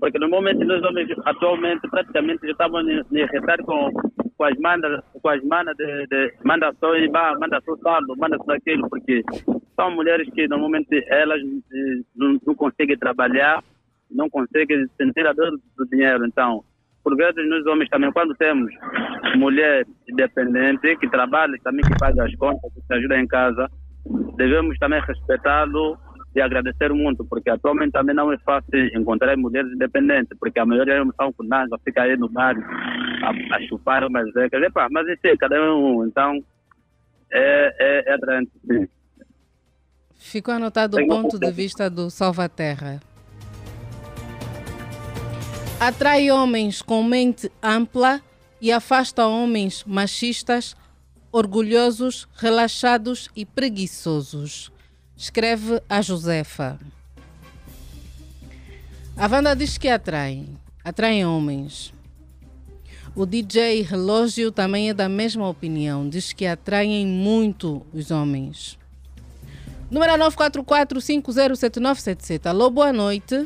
Porque 0.00 0.18
normalmente 0.18 0.64
nós 0.64 0.82
homens 0.82 1.08
atualmente 1.24 1.88
praticamente 1.88 2.40
já 2.46 2.52
estamos 2.52 2.86
a 2.86 2.92
irritar 3.12 3.58
com, 3.64 3.90
com 4.38 4.44
as 4.44 4.56
mandas, 4.58 5.02
com 5.20 5.28
as 5.28 5.42
manas 5.42 5.76
de, 5.76 6.06
de 6.06 6.32
manda 6.44 6.72
só 6.78 6.94
ir, 6.94 7.10
manda 7.10 7.60
só 7.64 7.76
saldo, 7.78 8.16
manda 8.16 8.38
só 8.44 8.52
aquilo, 8.52 8.88
porque 8.88 9.22
são 9.74 9.90
mulheres 9.90 10.30
que 10.32 10.46
normalmente 10.46 11.04
elas 11.08 11.40
eh, 11.40 12.00
não, 12.14 12.38
não 12.46 12.54
conseguem 12.54 12.96
trabalhar, 12.96 13.62
não 14.08 14.30
conseguem 14.30 14.86
sentir 14.96 15.26
a 15.26 15.32
dor 15.32 15.58
do 15.76 15.86
dinheiro. 15.86 16.24
Então, 16.24 16.62
por 17.02 17.16
vezes 17.16 17.48
nós 17.48 17.66
homens 17.66 17.90
também, 17.90 18.12
quando 18.12 18.34
temos 18.36 18.72
mulher 19.36 19.84
independente, 20.08 20.96
que 20.96 21.10
trabalha, 21.10 21.58
também 21.64 21.82
que 21.82 21.98
paga 21.98 22.24
as 22.24 22.34
contas, 22.36 22.72
que 22.72 22.94
ajuda 22.94 23.18
em 23.18 23.26
casa, 23.26 23.68
devemos 24.36 24.78
também 24.78 25.00
respeitá-lo 25.00 25.98
e 26.38 26.42
agradecer 26.42 26.92
muito, 26.92 27.24
porque 27.24 27.50
atualmente 27.50 27.92
também 27.92 28.14
não 28.14 28.32
é 28.32 28.38
fácil 28.38 28.86
encontrar 28.96 29.36
mulheres 29.36 29.72
independentes, 29.72 30.36
porque 30.38 30.58
a 30.58 30.66
maioria 30.66 31.04
são 31.16 31.32
com 31.32 31.42
nada, 31.42 31.76
fica 31.84 32.02
aí 32.02 32.16
no 32.16 32.28
bar 32.28 32.56
a, 33.22 33.56
a 33.56 33.60
chupar 33.62 34.04
umas 34.04 34.32
decas. 34.32 34.62
Epa, 34.62 34.88
mas 34.90 35.06
isso 35.08 35.26
é 35.26 35.36
cada 35.36 35.60
um, 35.74 36.06
então 36.06 36.42
é, 37.30 37.74
é, 37.78 38.10
é 38.10 38.14
atraente, 38.14 38.52
sim. 38.66 38.88
Ficou 40.14 40.54
anotado 40.54 40.96
o 40.96 41.06
ponto 41.06 41.38
de 41.38 41.50
vista 41.50 41.88
do 41.90 42.10
Salvaterra. 42.10 43.00
Atrai 45.80 46.30
homens 46.30 46.82
com 46.82 47.02
mente 47.04 47.50
ampla 47.62 48.20
e 48.60 48.72
afasta 48.72 49.26
homens 49.26 49.84
machistas, 49.84 50.76
orgulhosos, 51.30 52.28
relaxados 52.36 53.30
e 53.36 53.46
preguiçosos. 53.46 54.72
Escreve 55.18 55.82
a 55.88 56.00
Josefa. 56.00 56.78
A 59.16 59.26
Wanda 59.26 59.56
diz 59.56 59.76
que 59.76 59.88
atrai. 59.88 60.46
Atraem 60.84 61.26
homens. 61.26 61.92
O 63.16 63.26
DJ 63.26 63.82
Relógio 63.82 64.52
também 64.52 64.90
é 64.90 64.94
da 64.94 65.08
mesma 65.08 65.48
opinião. 65.48 66.08
Diz 66.08 66.32
que 66.32 66.46
atraem 66.46 67.04
muito 67.04 67.84
os 67.92 68.12
homens. 68.12 68.78
Número 69.90 70.12
944-507977. 70.12 72.46
Alô, 72.46 72.70
boa 72.70 72.92
noite. 72.92 73.44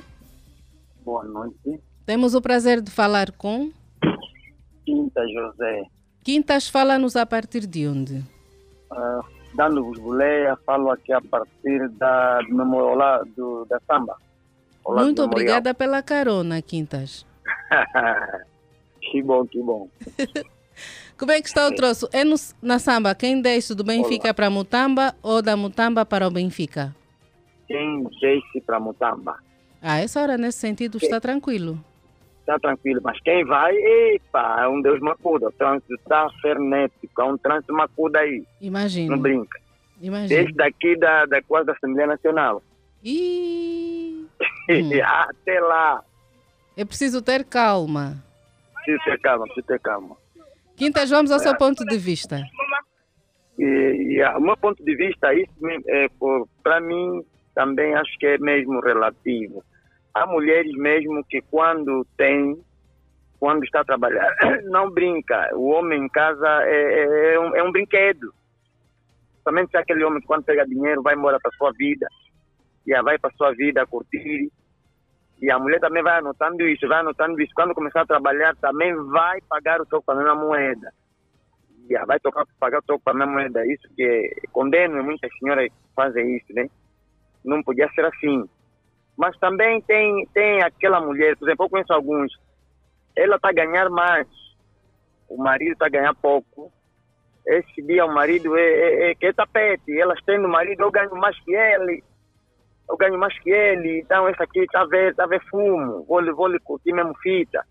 Boa 1.02 1.24
noite. 1.24 1.80
Temos 2.04 2.34
o 2.34 2.42
prazer 2.42 2.82
de 2.82 2.90
falar 2.90 3.32
com. 3.32 3.72
Quinta 4.84 5.22
José. 5.26 5.84
Quintas, 6.22 6.68
fala-nos 6.68 7.16
a 7.16 7.24
partir 7.24 7.66
de 7.66 7.88
onde? 7.88 8.22
Uh, 8.90 9.24
Dando-vos 9.54 9.98
boleia, 9.98 10.56
falo 10.64 10.90
aqui 10.90 11.12
a 11.12 11.20
partir 11.20 11.88
da, 11.90 12.40
do 12.42 12.54
memorial 12.54 13.24
do, 13.36 13.64
da 13.66 13.78
samba. 13.86 14.16
Olá, 14.84 15.02
Muito 15.02 15.22
obrigada 15.22 15.74
pela 15.74 16.02
carona, 16.02 16.60
Quintas. 16.62 17.26
que 19.00 19.22
bom, 19.22 19.46
que 19.46 19.60
bom. 19.62 19.88
Como 21.18 21.30
é 21.30 21.40
que 21.40 21.48
está 21.48 21.68
o 21.68 21.74
troço? 21.74 22.08
É 22.12 22.24
no, 22.24 22.34
na 22.60 22.78
samba, 22.78 23.14
quem 23.14 23.40
desce 23.40 23.74
do 23.74 23.84
Benfica 23.84 24.34
para 24.34 24.50
Mutamba 24.50 25.14
ou 25.22 25.40
da 25.40 25.56
Mutamba 25.56 26.04
para 26.04 26.26
o 26.26 26.30
Benfica? 26.30 26.94
Quem 27.68 28.04
desce 28.20 28.60
para 28.66 28.80
Mutamba. 28.80 29.38
Ah, 29.80 29.98
essa 29.98 30.20
hora 30.20 30.38
nesse 30.38 30.58
sentido 30.58 30.98
está 30.98 31.20
tranquilo. 31.20 31.78
Está 32.42 32.58
tranquilo, 32.58 33.00
mas 33.04 33.20
quem 33.20 33.44
vai, 33.44 33.72
epa, 33.72 34.62
é 34.62 34.68
um 34.68 34.82
Deus 34.82 34.98
macuda. 34.98 35.46
O 35.46 35.52
trânsito 35.52 35.94
está 35.94 36.28
frenético, 36.40 37.22
é 37.22 37.24
um 37.24 37.38
trânsito 37.38 37.72
macuda 37.72 38.18
aí. 38.18 38.44
Imagina. 38.60 39.14
Não 39.14 39.22
brinca. 39.22 39.60
Imagina. 40.00 40.28
Desde 40.28 40.52
daqui 40.54 40.98
da, 40.98 41.24
da 41.26 41.40
quase 41.42 41.66
da 41.66 41.72
Assembleia 41.72 42.08
Nacional. 42.08 42.62
E... 44.68 45.02
Até 45.02 45.60
lá. 45.60 46.02
É 46.76 46.84
preciso 46.84 47.20
ter 47.20 47.44
calma. 47.44 48.22
Preciso 48.74 49.04
ter 49.04 49.20
calma, 49.20 49.44
preciso 49.44 49.66
ter 49.66 49.80
calma. 49.80 50.16
Quintas, 50.76 51.10
vamos 51.10 51.30
ao 51.30 51.38
seu 51.40 51.56
ponto 51.56 51.84
de 51.84 51.98
vista. 51.98 52.40
E, 53.58 53.64
e 53.64 54.24
o 54.24 54.40
meu 54.40 54.56
ponto 54.56 54.82
de 54.84 54.96
vista, 54.96 55.34
isso 55.34 55.52
é, 55.88 56.06
para 56.62 56.80
mim 56.80 57.24
também 57.54 57.94
acho 57.94 58.18
que 58.18 58.26
é 58.26 58.38
mesmo 58.38 58.80
relativo. 58.80 59.64
Há 60.14 60.26
mulheres 60.26 60.72
mesmo 60.76 61.24
que 61.24 61.40
quando 61.42 62.06
tem, 62.16 62.62
quando 63.40 63.64
está 63.64 63.80
a 63.80 63.84
trabalhar, 63.84 64.34
não 64.64 64.90
brinca. 64.90 65.50
O 65.54 65.70
homem 65.70 66.04
em 66.04 66.08
casa 66.08 66.46
é, 66.64 66.74
é, 66.74 67.34
é 67.34 67.40
um, 67.40 67.56
é 67.56 67.62
um 67.62 67.72
brinquedo. 67.72 68.32
Somente 69.42 69.76
aquele 69.76 70.04
homem 70.04 70.20
que 70.20 70.26
quando 70.26 70.44
pega 70.44 70.66
dinheiro 70.66 71.02
vai 71.02 71.14
embora 71.14 71.38
para 71.40 71.50
sua 71.52 71.72
vida, 71.72 72.06
e 72.86 73.02
vai 73.02 73.18
para 73.18 73.32
sua 73.32 73.52
vida 73.52 73.86
curtir, 73.86 74.50
e 75.42 75.50
a 75.50 75.58
mulher 75.58 75.80
também 75.80 76.04
vai 76.04 76.18
anotando 76.18 76.62
isso, 76.68 76.86
vai 76.86 77.00
anotando 77.00 77.40
isso. 77.42 77.52
Quando 77.52 77.74
começar 77.74 78.02
a 78.02 78.06
trabalhar, 78.06 78.54
também 78.56 78.94
vai 78.94 79.40
pagar 79.48 79.80
o 79.80 79.86
troco 79.86 80.06
para 80.06 80.14
a 80.14 80.18
mesma 80.18 80.36
moeda. 80.36 80.92
E 81.90 81.98
vai 82.06 82.20
tocar, 82.20 82.46
pagar 82.60 82.78
o 82.78 82.82
troco 82.82 83.02
para 83.02 83.12
a 83.12 83.16
mesma 83.16 83.32
moeda. 83.32 83.66
Isso 83.66 83.88
que 83.96 84.36
condeno 84.52 85.02
muitas 85.02 85.28
senhoras 85.36 85.68
fazem 85.96 86.36
isso, 86.36 86.46
né? 86.54 86.70
Não 87.44 87.60
podia 87.60 87.90
ser 87.92 88.04
assim. 88.04 88.48
Mas 89.16 89.36
também 89.38 89.80
tem, 89.82 90.26
tem 90.32 90.62
aquela 90.62 91.00
mulher, 91.00 91.36
por 91.36 91.46
exemplo, 91.46 91.66
eu 91.66 91.70
conheço 91.70 91.92
alguns, 91.92 92.32
ela 93.16 93.36
está 93.36 93.50
a 93.50 93.52
ganhar 93.52 93.90
mais, 93.90 94.26
o 95.28 95.36
marido 95.36 95.72
está 95.72 95.86
a 95.86 95.90
ganhar 95.90 96.14
pouco. 96.14 96.72
Esse 97.46 97.82
dia 97.82 98.04
o 98.04 98.14
marido 98.14 98.56
é, 98.56 98.62
é, 98.62 99.10
é 99.10 99.14
que 99.14 99.26
é 99.26 99.32
tapete, 99.32 99.98
elas 100.00 100.22
têm 100.24 100.38
o 100.38 100.48
marido, 100.48 100.82
eu 100.82 100.90
ganho 100.90 101.14
mais 101.16 101.38
que 101.40 101.54
ele 101.54 102.02
eu 102.88 102.96
ganho 102.96 103.18
mais 103.18 103.36
que 103.38 103.50
ele, 103.50 104.00
então 104.00 104.28
esse 104.28 104.42
aqui 104.42 104.60
está 104.60 104.82
a 104.82 104.86
ver, 104.86 105.14
tá 105.14 105.24
a 105.24 105.26
ver 105.26 105.42
fumo, 105.48 106.04
vou, 106.04 106.22
vou 106.34 106.46
lhe 106.46 106.58
curtir 106.60 106.92
mesmo 106.92 107.14
fita. 107.22 107.64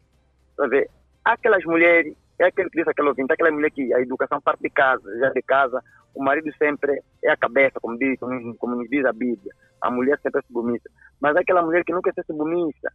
Tá 0.57 0.67
ver? 0.67 0.89
Aquelas 1.23 1.63
mulheres, 1.63 2.15
é 2.39 2.45
aquele 2.45 2.69
que 2.69 2.77
disse 2.77 2.89
aquele 2.89 3.09
ouvinte, 3.09 3.31
aquela 3.31 3.51
mulher 3.51 3.69
que 3.69 3.93
a 3.93 4.01
educação 4.01 4.41
parte 4.41 4.61
de 4.61 4.69
casa, 4.69 5.03
já 5.19 5.29
de 5.29 5.41
casa, 5.43 5.79
o 6.15 6.23
marido 6.23 6.51
sempre 6.57 7.01
é 7.23 7.31
a 7.31 7.37
cabeça, 7.37 7.79
como 7.79 7.97
diz, 7.97 8.19
como, 8.19 8.55
como 8.57 8.87
diz 8.87 9.05
a 9.05 9.13
Bíblia. 9.13 9.53
A 9.81 9.91
mulher 9.91 10.19
sempre 10.21 10.39
é 10.39 10.43
submissa. 10.47 10.89
Mas 11.22 11.36
aquela 11.36 11.61
mulher 11.61 11.84
que 11.86 11.93
nunca 11.93 12.11
quer 12.11 12.24
ser 12.24 12.34
submissa, 12.34 12.91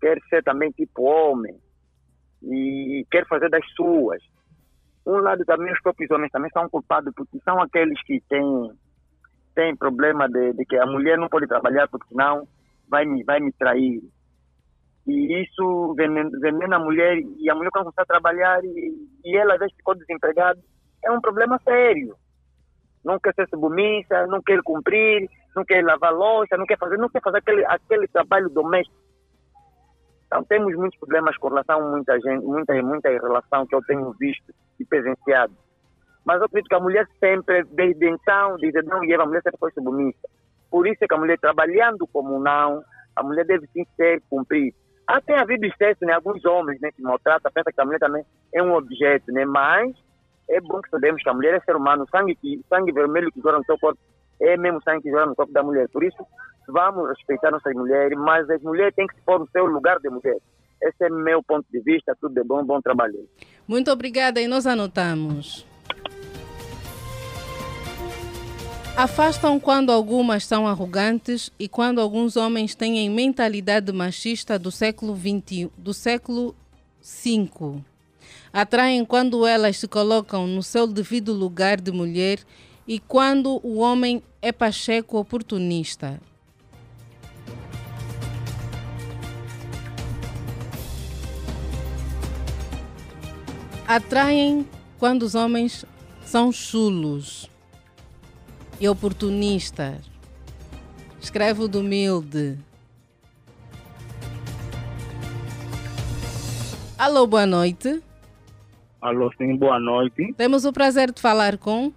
quer 0.00 0.18
ser 0.30 0.42
também 0.44 0.70
tipo 0.70 1.02
homem, 1.02 1.58
e 2.42 3.04
quer 3.10 3.26
fazer 3.26 3.48
das 3.50 3.66
suas. 3.74 4.22
Um 5.06 5.18
lado 5.18 5.44
também, 5.44 5.72
os 5.72 5.80
próprios 5.80 6.10
homens 6.10 6.30
também 6.30 6.50
são 6.50 6.68
culpados, 6.68 7.12
porque 7.14 7.38
são 7.44 7.60
aqueles 7.60 8.00
que 8.02 8.20
têm 8.28 8.70
tem 9.54 9.74
problema 9.74 10.28
de, 10.28 10.52
de, 10.52 10.66
que 10.66 10.76
a 10.76 10.84
mulher 10.84 11.16
não 11.16 11.30
pode 11.30 11.46
trabalhar 11.46 11.88
porque 11.88 12.06
senão 12.08 12.46
vai 12.88 13.06
me, 13.06 13.24
vai 13.24 13.40
me 13.40 13.50
trair. 13.52 14.02
E 15.06 15.42
isso 15.42 15.94
venena 15.94 16.76
a 16.76 16.78
mulher 16.78 17.16
e 17.16 17.48
a 17.48 17.54
mulher 17.54 17.70
quando 17.70 17.84
começa 17.84 18.02
a 18.02 18.06
trabalhar 18.06 18.62
e, 18.62 19.08
e 19.24 19.36
ela 19.36 19.54
às 19.54 19.60
vezes 19.60 19.74
ficou 19.74 19.94
desempregada, 19.94 20.60
é 21.02 21.10
um 21.10 21.22
problema 21.22 21.58
sério. 21.64 22.14
Não 23.02 23.18
quer 23.18 23.34
ser 23.34 23.48
submissa, 23.48 24.26
não 24.26 24.42
quer 24.42 24.60
cumprir, 24.62 25.26
não 25.56 25.64
quer 25.64 25.82
lavar 25.82 26.12
louça, 26.12 26.56
não 26.56 26.66
quer 26.66 26.78
fazer, 26.78 26.98
não 26.98 27.08
quer 27.08 27.22
fazer 27.22 27.38
aquele, 27.38 27.64
aquele 27.64 28.06
trabalho 28.08 28.50
doméstico. 28.50 28.96
Então 30.26 30.44
temos 30.44 30.74
muitos 30.74 30.98
problemas 30.98 31.36
com 31.38 31.48
relação 31.48 31.80
a 31.80 31.90
muita 31.90 32.20
gente, 32.20 32.44
muita, 32.44 32.74
muita 32.82 33.08
relação 33.08 33.66
que 33.66 33.74
eu 33.74 33.80
tenho 33.86 34.12
visto 34.20 34.52
e 34.78 34.84
presenciado. 34.84 35.54
Mas 36.24 36.38
eu 36.38 36.46
acredito 36.46 36.68
que 36.68 36.74
a 36.74 36.80
mulher 36.80 37.08
sempre, 37.18 37.64
desde 37.70 38.08
então, 38.08 38.56
desde 38.58 38.82
não 38.82 39.02
e 39.04 39.14
a 39.14 39.24
mulher 39.24 39.42
sempre 39.42 39.58
foi 39.58 39.70
submissa. 39.72 40.28
Por 40.70 40.86
isso 40.86 41.02
é 41.02 41.06
que 41.06 41.14
a 41.14 41.18
mulher, 41.18 41.38
trabalhando 41.38 42.06
como 42.08 42.38
não, 42.40 42.82
a 43.14 43.22
mulher 43.22 43.46
deve 43.46 43.66
sim 43.68 43.86
ser 43.96 44.20
cumprir. 44.28 44.74
Até 45.06 45.38
havido 45.38 45.64
excesso, 45.64 46.04
né? 46.04 46.14
Alguns 46.14 46.44
homens 46.44 46.80
né, 46.80 46.90
que 46.90 47.00
maltratam, 47.00 47.52
pensam 47.52 47.72
que 47.72 47.80
a 47.80 47.84
mulher 47.84 48.00
também 48.00 48.24
é 48.52 48.60
um 48.60 48.74
objeto, 48.74 49.30
né? 49.30 49.44
Mas 49.44 49.96
é 50.50 50.60
bom 50.60 50.82
que 50.82 50.90
sabemos 50.90 51.22
que 51.22 51.28
a 51.28 51.34
mulher 51.34 51.54
é 51.54 51.60
ser 51.60 51.76
humano. 51.76 52.04
Sangue, 52.10 52.34
que, 52.34 52.60
sangue 52.68 52.90
vermelho 52.90 53.30
que 53.30 53.40
joga 53.40 53.58
no 53.58 53.64
seu 53.64 53.78
corpo 53.78 54.00
é 54.40 54.56
mesmo 54.56 54.82
sangue 54.82 55.02
que 55.02 55.10
joga 55.10 55.26
no 55.26 55.36
corpo 55.36 55.52
da 55.52 55.62
mulher. 55.62 55.88
Por 55.88 56.04
isso, 56.04 56.24
vamos 56.68 57.08
respeitar 57.08 57.50
nossas 57.50 57.74
mulheres, 57.74 58.18
mas 58.18 58.48
as 58.50 58.62
mulheres 58.62 58.94
têm 58.94 59.06
que 59.06 59.14
se 59.14 59.20
pôr 59.22 59.38
no 59.38 59.48
seu 59.50 59.66
lugar 59.66 59.98
de 59.98 60.08
mulher. 60.10 60.38
Esse 60.82 61.04
é 61.04 61.08
meu 61.08 61.42
ponto 61.42 61.66
de 61.72 61.80
vista. 61.80 62.16
Tudo 62.20 62.34
de 62.34 62.44
bom, 62.44 62.64
bom 62.64 62.80
trabalho. 62.80 63.28
Muito 63.66 63.90
obrigada 63.90 64.40
e 64.40 64.46
nós 64.46 64.66
anotamos. 64.66 65.66
Afastam 68.96 69.60
quando 69.60 69.92
algumas 69.92 70.46
são 70.46 70.66
arrogantes 70.66 71.52
e 71.58 71.68
quando 71.68 72.00
alguns 72.00 72.34
homens 72.34 72.74
têm 72.74 73.10
mentalidade 73.10 73.92
machista 73.92 74.58
do 74.58 74.70
século 74.70 75.14
XX, 75.14 75.70
do 75.76 75.92
século 75.92 76.54
V. 77.02 77.82
Atraem 78.50 79.04
quando 79.04 79.46
elas 79.46 79.76
se 79.76 79.86
colocam 79.86 80.46
no 80.46 80.62
seu 80.62 80.86
devido 80.86 81.34
lugar 81.34 81.78
de 81.78 81.92
mulher 81.92 82.38
e 82.86 83.00
quando 83.00 83.60
o 83.64 83.78
homem 83.78 84.22
é 84.40 84.52
pacheco 84.52 85.18
oportunista. 85.18 86.20
Atraem 93.86 94.66
quando 94.98 95.22
os 95.22 95.34
homens 95.34 95.84
são 96.22 96.50
chulos 96.50 97.50
e 98.80 98.88
oportunistas. 98.88 100.10
Escreve 101.20 101.62
o 101.62 101.68
do 101.68 101.80
humilde. 101.80 102.58
Alô, 106.98 107.26
boa 107.26 107.46
noite. 107.46 108.02
Alô, 109.00 109.30
sim, 109.36 109.56
boa 109.56 109.78
noite. 109.78 110.32
Temos 110.34 110.64
o 110.64 110.72
prazer 110.72 111.12
de 111.12 111.20
falar 111.20 111.58
com 111.58 111.92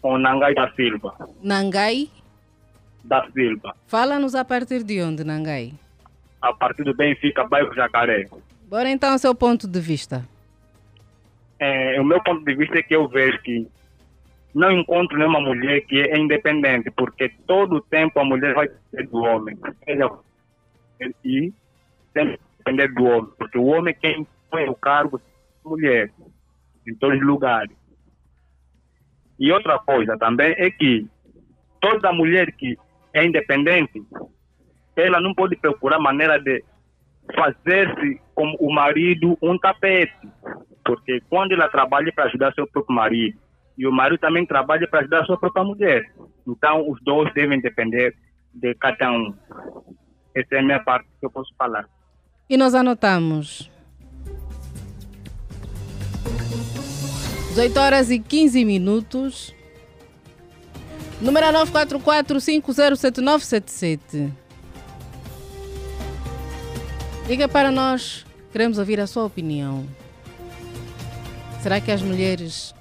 Com 0.00 0.18
Nangai 0.18 0.54
da 0.54 0.70
Silva. 0.72 1.14
Nangai. 1.42 2.08
Da 3.04 3.26
Silva. 3.32 3.74
Fala-nos 3.86 4.34
a 4.34 4.44
partir 4.44 4.82
de 4.82 5.00
onde, 5.02 5.24
Nangai? 5.24 5.72
A 6.40 6.52
partir 6.52 6.84
do 6.84 6.94
Benfica, 6.94 7.44
bairro 7.44 7.74
Jacaré. 7.74 8.28
Bora 8.68 8.88
então 8.90 9.10
ao 9.10 9.18
seu 9.18 9.34
ponto 9.34 9.66
de 9.66 9.80
vista. 9.80 10.24
É, 11.58 12.00
o 12.00 12.04
meu 12.04 12.22
ponto 12.22 12.44
de 12.44 12.54
vista 12.54 12.78
é 12.78 12.82
que 12.82 12.94
eu 12.94 13.08
vejo 13.08 13.40
que 13.42 13.66
não 14.54 14.70
encontro 14.70 15.18
nenhuma 15.18 15.40
mulher 15.40 15.80
que 15.82 16.00
é 16.00 16.18
independente, 16.18 16.90
porque 16.90 17.30
todo 17.46 17.76
o 17.76 17.80
tempo 17.80 18.20
a 18.20 18.24
mulher 18.24 18.54
vai 18.54 18.68
depender 18.68 19.10
do 19.10 19.18
homem. 19.18 19.58
E 21.24 21.52
sempre 22.12 22.40
depender 22.58 22.88
do 22.88 23.04
homem, 23.04 23.30
porque 23.38 23.58
o 23.58 23.66
homem 23.66 23.92
é 23.92 24.00
quem 24.00 24.26
põe 24.50 24.68
o 24.68 24.74
cargo 24.74 25.20
mulher 25.64 26.10
em 26.86 26.94
todos 26.94 27.18
os 27.18 27.26
lugares. 27.26 27.76
E 29.38 29.52
outra 29.52 29.78
coisa 29.78 30.16
também 30.18 30.54
é 30.58 30.70
que 30.70 31.06
toda 31.80 32.12
mulher 32.12 32.52
que 32.52 32.76
é 33.12 33.24
independente, 33.24 34.02
ela 34.96 35.20
não 35.20 35.34
pode 35.34 35.56
procurar 35.56 35.98
maneira 35.98 36.38
de 36.38 36.64
fazer-se 37.34 38.20
como 38.34 38.56
o 38.58 38.72
marido 38.72 39.38
um 39.40 39.58
tapete. 39.58 40.28
Porque 40.84 41.20
quando 41.28 41.52
ela 41.52 41.68
trabalha 41.68 42.12
para 42.12 42.24
ajudar 42.24 42.52
seu 42.54 42.66
próprio 42.66 42.96
marido, 42.96 43.38
e 43.78 43.86
o 43.86 43.92
marido 43.92 44.18
também 44.18 44.44
trabalha 44.44 44.88
para 44.88 45.00
ajudar 45.00 45.24
sua 45.24 45.38
própria 45.38 45.62
mulher. 45.62 46.12
Então, 46.46 46.90
os 46.90 47.00
dois 47.04 47.32
devem 47.32 47.60
depender 47.60 48.12
de 48.52 48.74
cada 48.74 49.12
um. 49.12 49.32
Essa 50.34 50.56
é 50.56 50.58
a 50.58 50.62
minha 50.62 50.80
parte 50.80 51.06
que 51.20 51.24
eu 51.24 51.30
posso 51.30 51.54
falar. 51.56 51.88
E 52.50 52.56
nós 52.56 52.74
anotamos. 52.74 53.70
18 57.58 57.80
horas 57.80 58.08
e 58.08 58.20
15 58.20 58.64
minutos. 58.64 59.52
Número 61.20 61.48
944-507977. 61.48 64.30
Liga 67.26 67.48
para 67.48 67.72
nós, 67.72 68.24
queremos 68.52 68.78
ouvir 68.78 69.00
a 69.00 69.08
sua 69.08 69.24
opinião. 69.24 69.84
Será 71.60 71.80
que 71.80 71.90
as 71.90 72.00
mulheres 72.00 72.72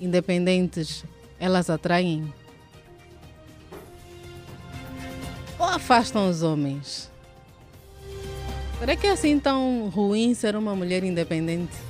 independentes 0.00 1.04
elas 1.40 1.68
atraem? 1.68 2.32
Ou 5.58 5.66
afastam 5.66 6.30
os 6.30 6.44
homens? 6.44 7.10
Será 8.78 8.94
que 8.94 9.08
é 9.08 9.10
assim 9.10 9.40
tão 9.40 9.88
ruim 9.88 10.32
ser 10.32 10.54
uma 10.54 10.76
mulher 10.76 11.02
independente? 11.02 11.85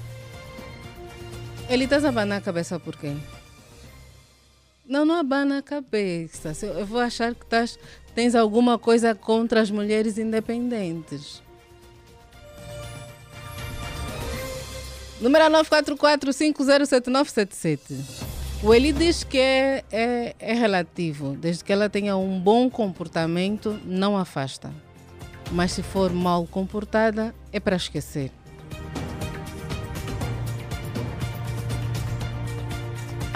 Ele 1.68 1.84
está 1.84 1.98
a 1.98 2.08
abanar 2.08 2.38
a 2.38 2.40
cabeça 2.40 2.78
por 2.78 2.96
quê? 2.96 3.12
Não, 4.88 5.04
não 5.04 5.16
abana 5.16 5.58
a 5.58 5.62
cabeça. 5.62 6.52
Eu 6.62 6.86
vou 6.86 7.00
achar 7.00 7.34
que 7.34 7.44
estás, 7.44 7.76
tens 8.14 8.36
alguma 8.36 8.78
coisa 8.78 9.16
contra 9.16 9.60
as 9.60 9.68
mulheres 9.70 10.16
independentes. 10.16 11.42
Número 15.20 15.44
944-507977. 15.46 17.80
O 18.62 18.72
Eli 18.72 18.92
diz 18.92 19.24
que 19.24 19.38
é, 19.38 19.82
é, 19.90 20.36
é 20.38 20.54
relativo. 20.54 21.36
Desde 21.36 21.64
que 21.64 21.72
ela 21.72 21.90
tenha 21.90 22.16
um 22.16 22.38
bom 22.38 22.70
comportamento, 22.70 23.76
não 23.84 24.16
afasta. 24.16 24.72
Mas 25.50 25.72
se 25.72 25.82
for 25.82 26.12
mal 26.12 26.46
comportada, 26.46 27.34
é 27.52 27.58
para 27.58 27.74
esquecer. 27.76 28.30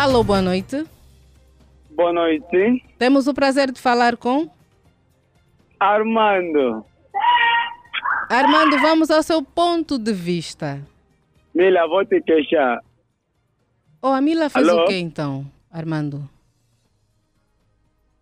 Alô, 0.00 0.24
boa 0.24 0.40
noite. 0.40 0.86
Boa 1.90 2.10
noite. 2.10 2.82
Temos 2.98 3.26
o 3.26 3.34
prazer 3.34 3.70
de 3.70 3.78
falar 3.78 4.16
com 4.16 4.48
Armando. 5.78 6.82
Armando. 8.30 8.78
Vamos 8.78 9.10
ao 9.10 9.22
seu 9.22 9.42
ponto 9.42 9.98
de 9.98 10.14
vista. 10.14 10.80
Mila, 11.54 11.86
vou 11.86 12.02
te 12.06 12.18
queixar. 12.22 12.80
Oh, 14.00 14.06
a 14.06 14.22
Mila 14.22 14.48
fez 14.48 14.66
Alô? 14.66 14.84
o 14.84 14.86
quê 14.86 14.96
então, 14.96 15.44
Armando? 15.70 16.26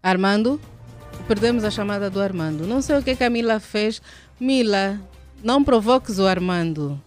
Armando? 0.03 0.61
Perdemos 1.29 1.63
a 1.63 1.71
chamada 1.71 2.11
do 2.11 2.21
Armando. 2.21 2.67
Não 2.67 2.83
sei 2.83 2.99
o 2.99 3.05
que, 3.05 3.15
que 3.15 3.23
a 3.23 3.31
Mila 3.31 3.61
fez. 3.61 4.03
Mila, 4.41 4.99
não 5.45 5.63
provoques 5.63 6.19
o 6.19 6.27
Armando. 6.27 7.01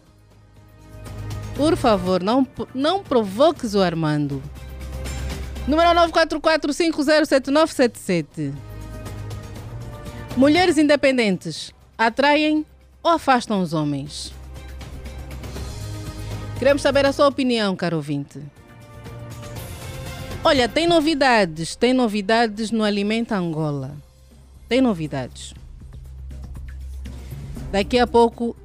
Por 1.58 1.76
favor, 1.76 2.24
não, 2.24 2.48
não 2.74 3.04
provoques 3.04 3.76
o 3.76 3.82
Armando. 3.82 4.42
Número 5.68 5.90
944-507977. 6.10 8.54
Mulheres 10.36 10.78
independentes 10.78 11.72
atraem 11.98 12.66
ou 13.04 13.12
afastam 13.12 13.62
os 13.62 13.74
homens? 13.74 14.34
Queremos 16.58 16.82
saber 16.82 17.06
a 17.06 17.14
sua 17.14 17.28
opinião, 17.28 17.76
caro 17.76 17.98
ouvinte. 17.98 18.42
Olha, 20.44 20.68
tem 20.68 20.88
novidades, 20.88 21.76
tem 21.76 21.94
novidades 21.94 22.72
no 22.72 22.84
Alimenta 22.84 23.36
Angola. 23.36 23.92
Tem 24.68 24.82
novidades. 24.82 25.54
Daqui 27.72 28.00
a 28.00 28.08
pouco 28.08 28.56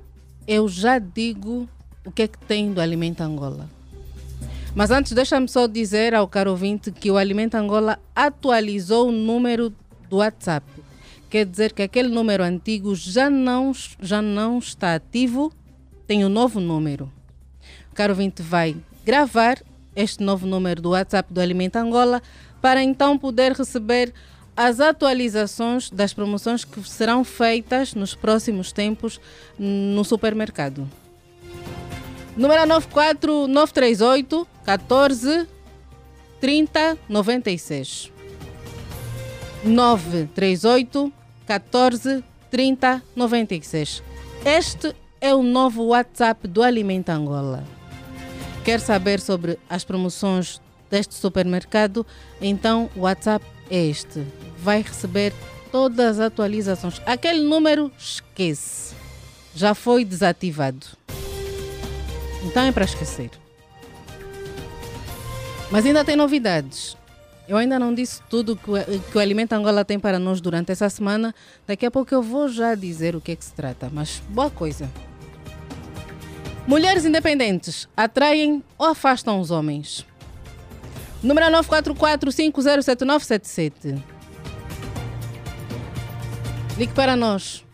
eu 0.49 0.67
já 0.69 0.99
digo 0.99 1.69
o 2.05 2.11
que 2.11 2.23
é 2.23 2.29
que 2.29 2.39
tem 2.39 2.73
do 2.73 2.81
Alimenta 2.81 3.25
Angola. 3.25 3.69
Mas 4.77 4.91
antes, 4.91 5.13
deixa-me 5.13 5.49
só 5.49 5.67
dizer 5.67 6.15
ao 6.15 6.29
caro 6.29 6.51
ouvinte 6.51 6.93
que 6.93 7.11
o 7.11 7.17
Alimenta 7.17 7.59
Angola 7.59 7.99
atualizou 8.15 9.09
o 9.09 9.11
número 9.11 9.73
do 10.11 10.19
WhatsApp. 10.19 10.67
Quer 11.31 11.47
dizer 11.47 11.73
que 11.73 11.81
aquele 11.81 12.11
número 12.11 12.45
antigo 12.45 12.95
já 12.95 13.31
não, 13.31 13.73
já 13.99 14.21
não 14.21 14.59
está 14.59 14.95
ativo, 14.95 15.51
tem 16.07 16.27
um 16.27 16.29
novo 16.29 16.61
número. 16.61 17.11
O 17.91 17.95
caro 17.95 18.13
ouvinte 18.13 18.43
vai 18.43 18.77
gravar 19.03 19.63
este 19.97 20.23
novo 20.23 20.47
número 20.47 20.83
do 20.83 20.91
WhatsApp 20.91 21.33
do 21.33 21.41
Alimenta 21.41 21.81
Angola 21.81 22.23
para 22.61 22.83
então 22.83 23.17
poder 23.17 23.53
receber 23.53 24.13
as 24.55 24.79
atualizações 24.79 25.89
das 25.89 26.13
promoções 26.13 26.67
que 26.67 26.87
serão 26.87 27.25
feitas 27.25 27.95
nos 27.95 28.15
próximos 28.15 28.73
tempos 28.73 29.19
no 29.59 30.05
supermercado. 30.05 30.87
Número 32.37 32.67
94 32.67 33.47
938 33.49 34.47
14 34.63 35.49
30 36.39 36.99
96. 37.09 38.13
938 39.65 41.13
14 41.47 42.25
30 42.51 43.03
96. 43.17 44.03
Este 44.45 44.95
é 45.19 45.35
o 45.35 45.43
novo 45.43 45.87
WhatsApp 45.87 46.47
do 46.47 46.63
Alimenta 46.63 47.15
Angola. 47.15 47.65
Quer 48.63 48.81
saber 48.81 49.19
sobre 49.19 49.59
as 49.71 49.83
promoções 49.83 50.61
deste 50.91 51.15
supermercado? 51.15 52.07
Então 52.39 52.91
o 52.95 53.01
WhatsApp 53.01 53.47
é 53.71 53.83
este. 53.83 54.27
Vai 54.59 54.83
receber 54.83 55.33
todas 55.73 56.19
as 56.19 56.27
atualizações. 56.27 57.01
Aquele 57.07 57.41
número 57.41 57.91
esquece. 57.97 58.95
Já 59.55 59.75
foi 59.75 60.05
desativado. 60.05 60.87
Então 62.45 62.63
é 62.63 62.73
para 62.73 62.85
esquecer. 62.85 63.31
Mas 65.71 65.85
ainda 65.85 66.05
tem 66.05 66.17
novidades. 66.17 66.97
Eu 67.49 67.57
ainda 67.57 67.79
não 67.79 67.95
disse 67.95 68.21
tudo 68.29 68.57
que 68.57 68.69
o, 68.71 68.75
que 69.11 69.17
o 69.17 69.21
Alimenta 69.21 69.57
Angola 69.57 69.85
tem 69.85 70.01
para 70.01 70.19
nós 70.19 70.41
durante 70.41 70.73
essa 70.73 70.91
semana. 70.91 71.33
Daqui 71.67 71.87
a 71.87 71.91
pouco 71.91 72.15
eu 72.15 72.23
vou 72.23 72.49
já 72.49 72.75
dizer 72.75 73.15
o 73.15 73.21
que 73.21 73.33
é 73.33 73.37
que 73.37 73.45
se 73.45 73.53
trata. 73.53 73.91
Mas 73.93 74.23
boa 74.29 74.51
coisa. 74.51 74.91
Mulheres 76.67 77.05
independentes 77.05 77.87
atraem 77.97 78.65
ou 78.77 78.89
afastam 78.89 79.41
os 79.41 79.53
homens? 79.53 80.05
Número 81.23 81.47
944-507977. 81.47 84.03
Ligue 86.77 86.93
para 86.93 87.17
nós. 87.17 87.65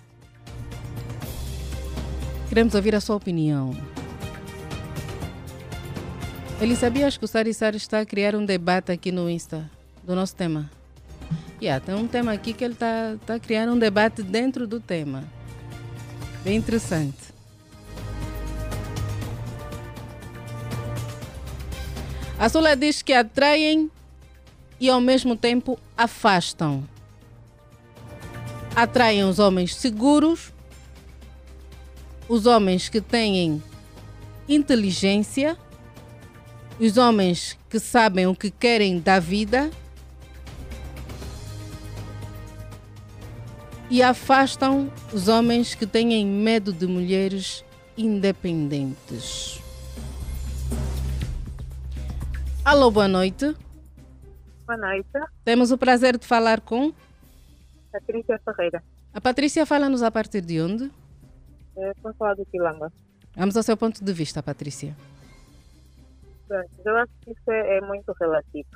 Queremos 2.48 2.74
ouvir 2.74 2.94
a 2.94 3.00
sua 3.00 3.16
opinião. 3.16 3.74
Ele 6.62 6.76
sabias 6.76 7.16
que 7.16 7.24
o 7.24 7.26
Sari 7.26 7.52
Sari 7.52 7.76
está 7.76 7.98
a 7.98 8.06
criar 8.06 8.36
um 8.36 8.46
debate 8.46 8.92
aqui 8.92 9.10
no 9.10 9.28
Insta 9.28 9.68
do 10.04 10.14
nosso 10.14 10.36
tema? 10.36 10.70
Yeah, 11.60 11.84
tem 11.84 11.92
um 11.92 12.06
tema 12.06 12.32
aqui 12.32 12.52
que 12.52 12.62
ele 12.62 12.74
está 12.74 13.16
tá 13.26 13.34
a 13.34 13.40
criar 13.40 13.68
um 13.68 13.76
debate 13.76 14.22
dentro 14.22 14.64
do 14.64 14.78
tema. 14.78 15.24
Bem 16.44 16.56
interessante. 16.56 17.18
A 22.38 22.48
Sula 22.48 22.76
diz 22.76 23.02
que 23.02 23.12
atraem 23.12 23.90
e 24.78 24.88
ao 24.88 25.00
mesmo 25.00 25.34
tempo 25.34 25.76
afastam. 25.96 26.88
Atraem 28.76 29.24
os 29.24 29.40
homens 29.40 29.74
seguros, 29.74 30.52
os 32.28 32.46
homens 32.46 32.88
que 32.88 33.00
têm 33.00 33.60
inteligência, 34.48 35.58
os 36.84 36.96
homens 36.96 37.56
que 37.70 37.78
sabem 37.78 38.26
o 38.26 38.34
que 38.34 38.50
querem 38.50 38.98
da 38.98 39.20
vida 39.20 39.70
e 43.88 44.02
afastam 44.02 44.92
os 45.12 45.28
homens 45.28 45.76
que 45.76 45.86
têm 45.86 46.26
medo 46.26 46.72
de 46.72 46.86
mulheres 46.86 47.64
independentes. 47.96 49.60
Alô, 52.64 52.90
boa 52.90 53.06
noite. 53.06 53.54
Boa 54.66 54.78
noite. 54.78 55.08
Temos 55.44 55.70
o 55.70 55.78
prazer 55.78 56.18
de 56.18 56.26
falar 56.26 56.60
com 56.60 56.92
Patrícia 57.92 58.40
Ferreira. 58.44 58.82
a 59.14 59.20
Patrícia. 59.20 59.66
Fala-nos 59.66 60.02
a 60.02 60.10
partir 60.10 60.40
de 60.40 60.60
onde? 60.60 60.90
É, 61.76 61.92
a 62.04 62.12
falar 62.14 62.34
do 62.34 62.44
Quilamba. 62.46 62.92
Vamos 63.36 63.56
ao 63.56 63.62
seu 63.62 63.76
ponto 63.76 64.04
de 64.04 64.12
vista, 64.12 64.42
Patrícia. 64.42 64.96
Pronto, 66.52 66.68
eu 66.84 66.96
acho 66.98 67.12
que 67.22 67.30
isso 67.30 67.50
é, 67.50 67.78
é 67.78 67.80
muito 67.80 68.12
relativo. 68.20 68.68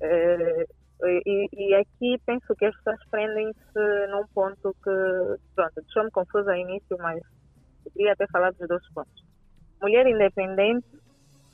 É, 0.00 0.66
e, 1.02 1.48
e 1.52 1.74
aqui 1.74 2.16
penso 2.24 2.54
que 2.54 2.64
as 2.64 2.76
pessoas 2.76 3.00
prendem-se 3.10 4.06
num 4.08 4.24
ponto 4.32 4.72
que, 4.84 5.42
pronto, 5.56 5.72
deixou-me 5.82 6.12
confusa 6.12 6.52
ao 6.52 6.56
início, 6.56 6.96
mas 7.00 7.20
eu 7.84 7.90
queria 7.90 8.12
até 8.12 8.28
falar 8.28 8.52
dos 8.52 8.68
dois 8.68 8.88
pontos. 8.94 9.24
Mulher 9.82 10.06
independente 10.06 10.86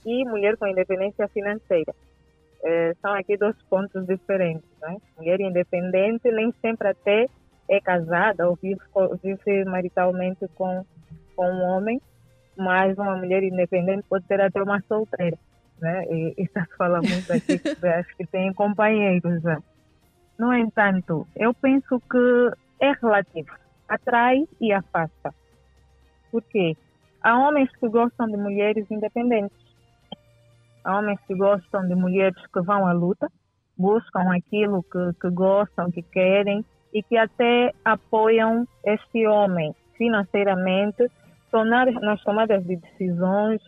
e 0.04 0.22
mulher 0.26 0.58
com 0.58 0.66
independência 0.66 1.26
financeira. 1.28 1.94
É, 2.62 2.92
são 3.00 3.14
aqui 3.14 3.38
dois 3.38 3.56
pontos 3.70 4.06
diferentes. 4.06 4.68
Né? 4.82 4.98
Mulher 5.16 5.40
independente 5.40 6.30
nem 6.30 6.52
sempre 6.60 6.88
até 6.88 7.24
é 7.70 7.80
casada 7.80 8.50
ou 8.50 8.56
vive, 8.56 8.82
vive 9.22 9.64
maritalmente 9.64 10.46
com, 10.48 10.84
com 11.34 11.46
um 11.46 11.62
homem, 11.62 12.02
mas 12.56 12.96
uma 12.98 13.16
mulher 13.16 13.42
independente 13.42 14.04
pode 14.08 14.26
ser 14.26 14.40
até 14.40 14.62
uma 14.62 14.80
solteira. 14.82 15.38
Né? 15.80 16.04
E 16.10 16.34
isso 16.38 16.52
se 16.52 16.76
fala 16.76 17.00
muito 17.00 17.32
aqui, 17.32 17.58
que 17.58 17.86
acho 17.86 18.16
que 18.16 18.26
tem 18.26 18.52
companheiros. 18.52 19.42
Né? 19.42 19.58
No 20.38 20.52
entanto, 20.54 21.26
eu 21.36 21.52
penso 21.54 22.00
que 22.10 22.50
é 22.80 22.92
relativo. 22.92 23.50
Atrai 23.88 24.46
e 24.60 24.72
afasta. 24.72 25.34
Por 26.30 26.42
quê? 26.42 26.76
Há 27.22 27.38
homens 27.38 27.70
que 27.76 27.88
gostam 27.88 28.26
de 28.26 28.36
mulheres 28.36 28.90
independentes. 28.90 29.56
Há 30.84 30.98
homens 30.98 31.20
que 31.26 31.34
gostam 31.34 31.86
de 31.86 31.94
mulheres 31.94 32.40
que 32.52 32.60
vão 32.60 32.86
à 32.86 32.92
luta, 32.92 33.30
buscam 33.76 34.34
aquilo 34.34 34.82
que, 34.82 35.20
que 35.20 35.30
gostam, 35.30 35.90
que 35.90 36.02
querem 36.02 36.64
e 36.92 37.02
que 37.02 37.16
até 37.16 37.72
apoiam 37.84 38.66
este 38.84 39.26
homem 39.26 39.74
financeiramente 39.96 41.08
tornar 41.52 41.86
nas 41.92 42.20
tomadas 42.22 42.64
de 42.64 42.76
decisões 42.76 43.60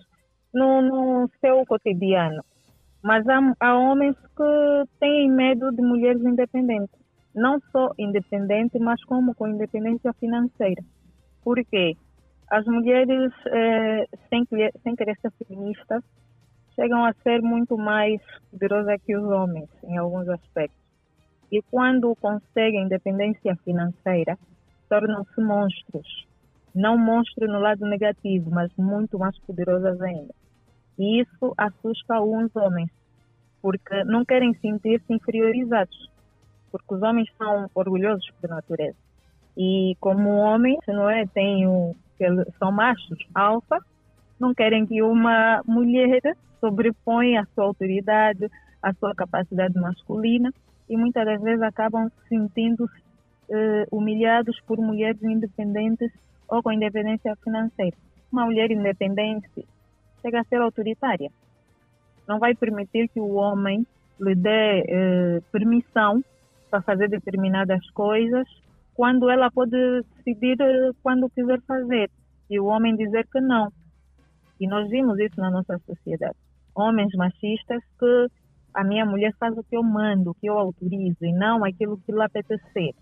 no, 0.52 0.82
no 0.82 1.30
seu 1.40 1.64
cotidiano. 1.66 2.42
Mas 3.02 3.28
há, 3.28 3.38
há 3.60 3.78
homens 3.78 4.16
que 4.34 4.98
têm 4.98 5.30
medo 5.30 5.70
de 5.70 5.82
mulheres 5.82 6.22
independentes. 6.22 6.98
Não 7.34 7.60
só 7.70 7.90
independentes, 7.98 8.80
mas 8.80 9.04
como 9.04 9.34
com 9.34 9.46
independência 9.46 10.12
financeira. 10.14 10.82
Por 11.42 11.62
quê? 11.66 11.94
As 12.50 12.64
mulheres, 12.64 13.32
eh, 13.46 14.06
sem, 14.30 14.46
sem 14.82 14.96
querer 14.96 15.16
ser 15.20 15.30
feministas, 15.32 16.02
chegam 16.74 17.04
a 17.04 17.12
ser 17.22 17.42
muito 17.42 17.76
mais 17.76 18.20
poderosas 18.50 19.00
que 19.04 19.16
os 19.16 19.24
homens 19.24 19.68
em 19.84 19.98
alguns 19.98 20.28
aspectos. 20.28 20.78
E 21.52 21.60
quando 21.70 22.16
conseguem 22.16 22.84
independência 22.84 23.56
financeira, 23.64 24.38
tornam-se 24.88 25.40
monstros. 25.40 26.26
Não 26.74 26.98
monstros 26.98 27.48
no 27.48 27.60
lado 27.60 27.86
negativo, 27.86 28.50
mas 28.50 28.70
muito 28.76 29.18
mais 29.18 29.38
poderosas 29.40 30.00
ainda. 30.00 30.34
E 30.98 31.20
isso 31.20 31.54
assusta 31.56 32.14
alguns 32.14 32.54
homens, 32.56 32.90
porque 33.62 34.04
não 34.04 34.24
querem 34.24 34.54
sentir-se 34.54 35.12
inferiorizados, 35.12 36.10
porque 36.70 36.94
os 36.94 37.02
homens 37.02 37.28
são 37.38 37.70
orgulhosos 37.74 38.28
por 38.40 38.50
natureza. 38.50 38.96
E 39.56 39.96
como 40.00 40.30
homens, 40.30 40.80
não 40.88 41.08
é, 41.08 41.26
tem 41.26 41.66
o, 41.66 41.94
são 42.58 42.72
machos 42.72 43.18
alfa, 43.34 43.78
não 44.38 44.54
querem 44.54 44.86
que 44.86 45.00
uma 45.02 45.62
mulher 45.64 46.36
sobreponha 46.60 47.42
a 47.42 47.46
sua 47.54 47.64
autoridade, 47.64 48.50
a 48.82 48.92
sua 48.94 49.14
capacidade 49.14 49.78
masculina 49.78 50.52
e 50.88 50.96
muitas 50.96 51.24
das 51.24 51.40
vezes 51.40 51.62
acabam 51.62 52.08
se 52.08 52.28
sentindo 52.28 52.88
eh, 53.50 53.86
humilhados 53.90 54.60
por 54.66 54.78
mulheres 54.78 55.22
independentes 55.22 56.10
ou 56.48 56.62
com 56.62 56.72
independência 56.72 57.34
financeira. 57.42 57.96
Uma 58.30 58.46
mulher 58.46 58.70
independente 58.70 59.66
chega 60.22 60.40
a 60.40 60.44
ser 60.44 60.60
autoritária. 60.60 61.30
Não 62.26 62.38
vai 62.38 62.54
permitir 62.54 63.08
que 63.08 63.20
o 63.20 63.34
homem 63.34 63.86
lhe 64.20 64.34
dê 64.34 64.84
eh, 64.86 65.40
permissão 65.52 66.22
para 66.70 66.82
fazer 66.82 67.08
determinadas 67.08 67.88
coisas 67.90 68.46
quando 68.94 69.28
ela 69.28 69.50
pode 69.50 69.76
decidir 70.16 70.56
eh, 70.60 70.90
quando 71.02 71.28
quiser 71.30 71.60
fazer 71.62 72.10
e 72.48 72.58
o 72.58 72.66
homem 72.66 72.96
dizer 72.96 73.26
que 73.30 73.40
não. 73.40 73.72
E 74.60 74.66
nós 74.66 74.88
vimos 74.88 75.18
isso 75.18 75.40
na 75.40 75.50
nossa 75.50 75.78
sociedade. 75.86 76.36
Homens 76.74 77.12
machistas 77.14 77.82
que 77.98 78.28
a 78.72 78.82
minha 78.82 79.04
mulher 79.04 79.32
faz 79.38 79.56
o 79.56 79.62
que 79.62 79.76
eu 79.76 79.82
mando, 79.82 80.30
o 80.30 80.34
que 80.34 80.48
eu 80.48 80.58
autorizo 80.58 81.24
e 81.24 81.32
não 81.32 81.64
aquilo 81.64 81.98
que 81.98 82.12
lhe 82.12 82.22
apetecer. 82.22 82.94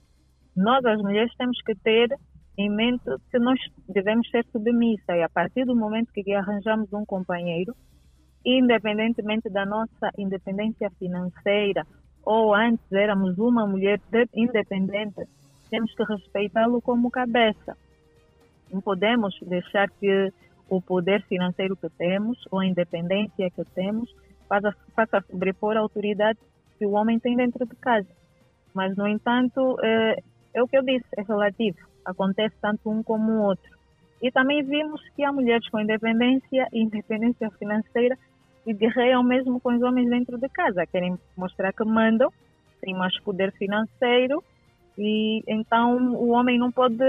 Nós, 0.54 0.84
as 0.84 1.00
mulheres, 1.00 1.32
temos 1.36 1.60
que 1.62 1.74
ter 1.76 2.08
em 2.58 2.70
mente 2.70 3.04
que 3.30 3.38
nós 3.38 3.58
devemos 3.88 4.28
ser 4.30 4.44
submissas 4.52 5.16
e 5.16 5.22
a 5.22 5.28
partir 5.28 5.64
do 5.64 5.74
momento 5.74 6.12
que 6.12 6.34
arranjamos 6.34 6.92
um 6.92 7.04
companheiro, 7.04 7.74
independentemente 8.44 9.48
da 9.48 9.64
nossa 9.64 10.10
independência 10.18 10.90
financeira 10.98 11.86
ou 12.24 12.54
antes 12.54 12.84
éramos 12.92 13.38
uma 13.38 13.66
mulher 13.66 14.00
de- 14.10 14.28
independente, 14.34 15.26
temos 15.70 15.94
que 15.94 16.04
respeitá-lo 16.04 16.80
como 16.82 17.10
cabeça. 17.10 17.76
Não 18.70 18.80
podemos 18.80 19.34
deixar 19.42 19.88
que 19.90 20.30
o 20.68 20.80
poder 20.80 21.22
financeiro 21.22 21.76
que 21.76 21.88
temos 21.90 22.38
ou 22.50 22.60
a 22.60 22.66
independência 22.66 23.50
que 23.50 23.64
temos 23.74 24.14
faça, 24.48 24.74
faça 24.94 25.20
sobrepor 25.30 25.76
a 25.76 25.80
autoridade 25.80 26.38
que 26.78 26.86
o 26.86 26.92
homem 26.92 27.18
tem 27.18 27.36
dentro 27.36 27.66
de 27.66 27.76
casa. 27.76 28.08
Mas, 28.74 28.96
no 28.96 29.06
entanto, 29.06 29.76
é, 29.82 30.16
é 30.54 30.62
o 30.62 30.68
que 30.68 30.76
eu 30.76 30.82
disse, 30.82 31.06
é 31.16 31.22
relativo. 31.22 31.78
Acontece 32.04 32.54
tanto 32.60 32.90
um 32.90 33.02
como 33.02 33.32
o 33.32 33.42
outro. 33.42 33.70
E 34.22 34.30
também 34.30 34.62
vimos 34.62 35.00
que 35.16 35.24
há 35.24 35.32
mulheres 35.32 35.68
com 35.68 35.80
independência 35.80 36.68
e 36.72 36.80
independência 36.80 37.50
financeira 37.58 38.16
que 38.64 38.72
guerreiam 38.72 39.22
mesmo 39.22 39.60
com 39.60 39.74
os 39.74 39.82
homens 39.82 40.08
dentro 40.08 40.38
de 40.38 40.48
casa. 40.48 40.86
Querem 40.86 41.18
mostrar 41.36 41.72
que 41.72 41.84
mandam, 41.84 42.32
têm 42.80 42.94
mais 42.94 43.18
poder 43.20 43.52
financeiro 43.52 44.42
e 44.96 45.42
então 45.48 46.14
o 46.14 46.28
homem 46.30 46.58
não 46.58 46.70
pode 46.70 47.04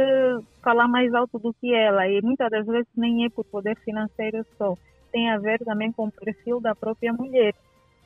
falar 0.61 0.88
mais 0.88 1.14
alto 1.14 1.38
do 1.38 1.53
que 1.53 1.74
ela. 1.74 2.07
E 2.07 2.22
muitas 2.22 2.49
das 2.49 2.65
vezes 2.65 2.90
nem 2.95 3.26
é 3.26 3.30
por 3.30 3.45
poder 3.45 3.78
financeiro 3.82 4.45
só. 4.57 4.76
Tem 5.11 5.30
a 5.30 5.38
ver 5.38 5.60
também 5.60 5.91
com 5.91 6.07
o 6.07 6.11
perfil 6.11 6.60
da 6.60 6.74
própria 6.74 7.14
mulher. 7.14 7.53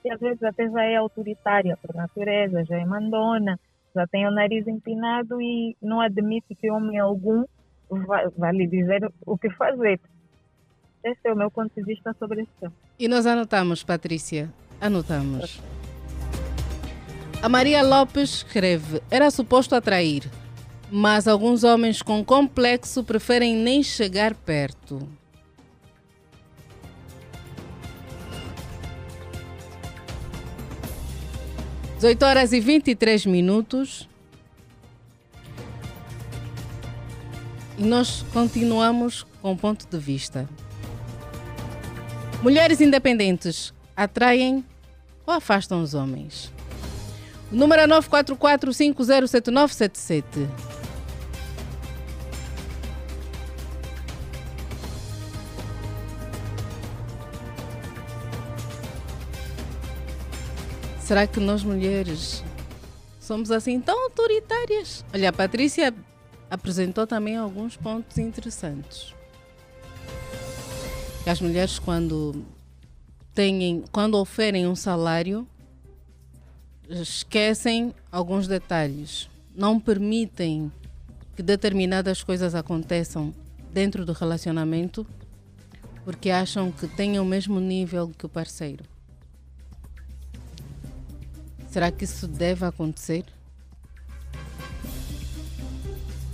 Que 0.01 0.11
às 0.11 0.19
vezes 0.19 0.43
até 0.43 0.69
já 0.69 0.83
é 0.83 0.95
autoritária 0.95 1.77
por 1.77 1.95
natureza, 1.95 2.65
já 2.65 2.77
é 2.77 2.85
mandona, 2.85 3.57
já 3.97 4.05
tem 4.05 4.27
o 4.27 4.31
nariz 4.31 4.67
empinado 4.67 5.41
e 5.41 5.75
não 5.81 5.99
admite 5.99 6.53
que 6.53 6.69
homem 6.69 6.99
algum 6.99 7.43
vai, 7.89 8.29
vai 8.29 8.51
lhe 8.53 8.67
dizer 8.67 9.11
o 9.25 9.35
que 9.35 9.49
fazer. 9.49 9.99
Esse 11.03 11.27
é 11.27 11.33
o 11.33 11.35
meu 11.35 11.49
ponto 11.49 11.73
de 11.73 11.83
vista 11.83 12.15
sobre 12.19 12.47
tema. 12.59 12.73
E 12.99 13.07
nós 13.07 13.25
anotamos, 13.25 13.83
Patrícia. 13.83 14.53
Anotamos. 14.79 15.59
A 17.41 17.49
Maria 17.49 17.81
Lopes 17.81 18.29
escreve: 18.35 19.01
era 19.09 19.31
suposto 19.31 19.73
atrair, 19.73 20.29
mas 20.91 21.27
alguns 21.27 21.63
homens 21.63 22.03
com 22.03 22.23
complexo 22.23 23.03
preferem 23.03 23.55
nem 23.55 23.81
chegar 23.81 24.35
perto. 24.35 24.99
Dezoito 31.97 32.25
horas 32.25 32.53
e 32.53 32.59
23 32.59 33.25
minutos. 33.25 34.07
E 37.75 37.81
nós 37.81 38.23
continuamos 38.31 39.25
com 39.41 39.53
o 39.53 39.57
ponto 39.57 39.87
de 39.87 39.97
vista. 39.97 40.47
Mulheres 42.43 42.79
independentes 42.81 43.73
atraem 43.95 44.63
ou 45.25 45.33
afastam 45.33 45.81
os 45.81 45.95
homens? 45.95 46.53
O 47.51 47.55
número 47.55 47.81
é 47.81 47.87
944507977. 47.87 50.76
Será 61.07 61.25
que 61.25 61.39
nós 61.39 61.63
mulheres 61.63 62.43
somos 63.17 63.49
assim 63.49 63.79
tão 63.79 63.97
autoritárias? 64.03 65.05
Olha, 65.13 65.29
a 65.29 65.31
Patrícia 65.31 65.95
apresentou 66.49 67.07
também 67.07 67.37
alguns 67.37 67.77
pontos 67.77 68.17
interessantes. 68.17 69.15
Que 71.23 71.29
as 71.29 71.39
mulheres 71.39 71.79
quando 71.79 72.43
têm, 73.33 73.85
quando 73.89 74.15
oferem 74.15 74.67
um 74.67 74.75
salário, 74.75 75.47
esquecem 76.89 77.95
alguns 78.11 78.45
detalhes, 78.45 79.29
não 79.55 79.79
permitem 79.79 80.69
que 81.37 81.41
determinadas 81.41 82.21
coisas 82.21 82.53
aconteçam 82.53 83.33
dentro 83.71 84.03
do 84.05 84.11
relacionamento 84.11 85.07
porque 86.03 86.29
acham 86.29 86.69
que 86.69 86.85
têm 86.85 87.17
o 87.17 87.23
mesmo 87.23 87.61
nível 87.61 88.11
que 88.17 88.25
o 88.25 88.29
parceiro. 88.29 88.96
Será 91.69 91.91
que 91.91 92.05
isso 92.05 92.27
deve 92.27 92.65
acontecer? 92.65 93.25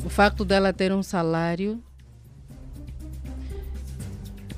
O 0.05 0.09
facto 0.09 0.45
dela 0.45 0.71
ter 0.71 0.91
um 0.91 1.01
salário, 1.01 1.81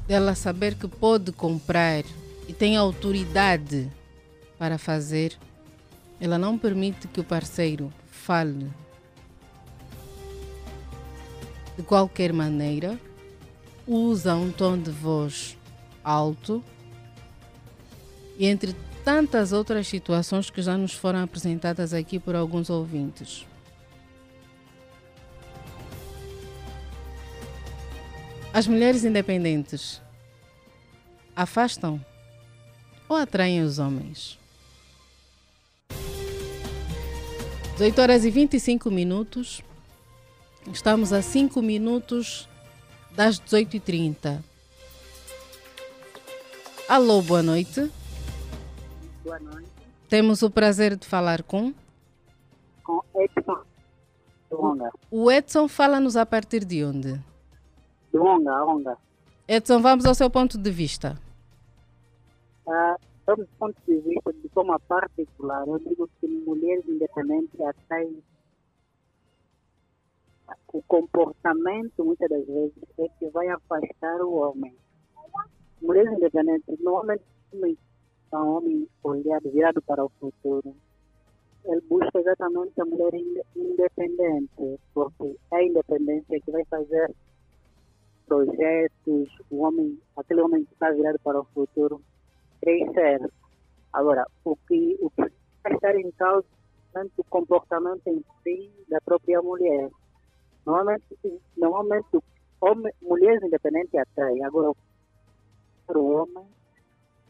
dela 0.08 0.36
saber 0.36 0.76
que 0.76 0.88
pode 0.88 1.32
comprar 1.32 2.04
e 2.48 2.54
tem 2.54 2.76
autoridade 2.76 3.92
para 4.58 4.78
fazer, 4.78 5.38
ela 6.20 6.38
não 6.38 6.58
permite 6.58 7.08
que 7.08 7.20
o 7.20 7.24
parceiro 7.24 7.92
fale 8.08 8.72
de 11.78 11.84
qualquer 11.84 12.32
maneira, 12.32 13.00
usa 13.88 14.36
um 14.36 14.52
tom 14.52 14.78
de 14.78 14.92
voz 14.92 15.58
alto 16.04 16.64
e 18.38 18.46
entre 18.46 18.76
tantas 19.06 19.52
outras 19.52 19.88
situações 19.88 20.50
que 20.50 20.64
já 20.64 20.76
nos 20.76 20.94
foram 20.94 21.24
apresentadas 21.24 21.94
aqui 21.94 22.20
por 22.20 22.36
alguns 22.36 22.72
ouvintes. 22.72 23.46
As 28.52 28.66
mulheres 28.66 29.04
independentes 29.04 30.02
afastam 31.36 32.04
ou 33.08 33.16
atraem 33.16 33.62
os 33.62 33.78
homens? 33.78 34.40
18 37.74 38.02
horas 38.02 38.26
e 38.26 38.32
25 38.32 38.90
minutos. 38.90 39.62
Estamos 40.74 41.14
a 41.14 41.22
5 41.22 41.62
minutos 41.62 42.50
das 43.12 43.40
18h30. 43.40 44.42
Alô, 46.88 47.22
boa 47.22 47.44
noite. 47.44 47.92
Boa 49.26 49.40
noite. 49.40 49.72
Temos 50.08 50.44
o 50.44 50.52
prazer 50.52 50.96
de 50.96 51.08
falar 51.08 51.42
com? 51.42 51.74
Com 52.84 53.02
Edson. 53.16 53.64
O 55.10 55.32
Edson 55.32 55.68
fala-nos 55.68 56.16
a 56.16 56.28
partir 56.28 56.64
de 56.64 56.86
onde? 56.86 57.14
De 58.14 58.20
Onga, 58.20 58.64
Onga. 58.64 58.98
Edson, 59.48 59.82
vamos 59.82 60.06
ao 60.06 60.14
seu 60.14 60.30
ponto 60.30 60.60
de 60.60 60.70
vista. 60.70 61.20
Ah, 62.68 62.98
do 63.26 63.48
ponto 63.58 63.76
de 63.88 64.00
vista 64.02 64.32
de 64.32 64.48
forma 64.50 64.80
particular, 64.82 65.68
eu 65.68 65.80
digo 65.80 66.08
que 66.22 66.28
mulheres 66.28 66.88
independentes 66.88 67.60
atraem 67.60 68.22
o 70.72 70.84
comportamento, 70.84 72.06
muitas 72.06 72.30
das 72.30 72.46
vezes, 72.46 72.74
é 73.00 73.08
que 73.18 73.28
vai 73.30 73.48
afastar 73.48 74.22
o 74.22 74.36
homem. 74.36 74.76
Mulheres 75.82 76.14
independentes, 76.14 76.80
normalmente, 76.80 77.24
a 78.36 78.44
homem 78.44 78.88
olhado, 79.04 79.50
virado 79.52 79.82
para 79.82 80.04
o 80.04 80.10
futuro, 80.20 80.76
ele 81.66 81.82
busca 81.90 82.20
exatamente 82.20 82.80
a 82.80 82.86
mulher 82.86 83.14
independente, 83.56 84.80
porque 84.94 85.36
é 85.52 85.56
a 85.56 85.64
independência 85.64 86.40
que 86.42 86.52
vai 86.52 86.64
fazer 86.66 87.14
projetos, 88.28 89.30
o 89.50 89.64
homem, 89.64 90.00
aquele 90.18 90.42
homem 90.42 90.66
que 90.66 90.74
está 90.74 90.92
virado 90.92 91.20
para 91.24 91.40
o 91.40 91.46
futuro, 91.46 92.02
crescer. 92.62 93.22
Agora, 93.94 94.26
o 94.44 94.56
que, 94.56 94.98
o 95.00 95.10
que 95.10 95.32
vai 95.64 95.74
estar 95.74 95.96
em 95.96 96.12
causa 96.12 96.46
é 96.96 97.04
o 97.18 97.24
comportamento 97.26 98.08
em 98.08 98.24
si 98.44 98.72
da 98.90 99.00
própria 99.02 99.42
mulher. 99.42 99.90
Normalmente, 100.66 101.06
normalmente 101.58 102.20
homem, 102.62 102.94
mulheres 103.02 103.44
independentes 103.44 103.94
atraem. 103.96 104.44
Agora, 104.44 104.72
para 105.86 106.00
o 106.00 106.12
homem, 106.12 106.46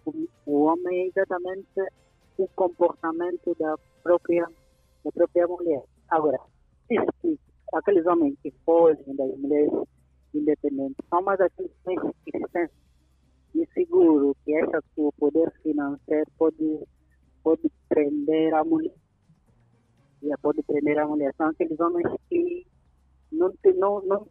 o 0.05 0.61
homem 0.63 1.01
é 1.01 1.07
exatamente 1.07 1.67
o 2.37 2.47
comportamento 2.49 3.55
da 3.59 3.75
própria, 4.03 4.47
da 5.03 5.11
própria 5.11 5.47
mulher. 5.47 5.83
Agora, 6.09 6.39
que 6.87 6.97
aqueles 7.73 8.05
homens 8.05 8.37
que 8.41 8.51
fogem 8.65 9.15
das 9.15 9.37
mulheres 9.37 9.71
independentes 10.33 10.97
são 11.09 11.21
mais 11.21 11.39
aqueles 11.39 11.71
homens 11.85 12.15
que 12.23 12.31
se 12.31 12.43
sentem 12.51 12.85
inseguros, 13.55 14.35
que 14.43 14.55
acham 14.55 14.81
que 14.93 15.01
o 15.01 15.11
poder 15.13 15.51
financeiro 15.63 16.29
pode, 16.37 16.79
pode 17.43 17.71
prender 17.89 18.53
a 18.53 18.63
mulher. 18.63 18.93
Pode 20.41 20.61
prender 20.63 20.97
a 20.97 21.07
mulher. 21.07 21.33
São 21.37 21.47
aqueles 21.47 21.79
homens 21.79 22.07
que 22.29 22.65
não, 23.31 23.53
não, 23.77 24.01
não 24.05 24.27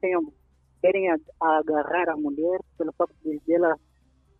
tenham, 0.00 0.32
querem 0.80 1.08
agarrar 1.40 2.10
a 2.10 2.16
mulher 2.16 2.60
pelo 2.76 2.92
fato 2.92 3.14
de 3.22 3.40
ela 3.52 3.78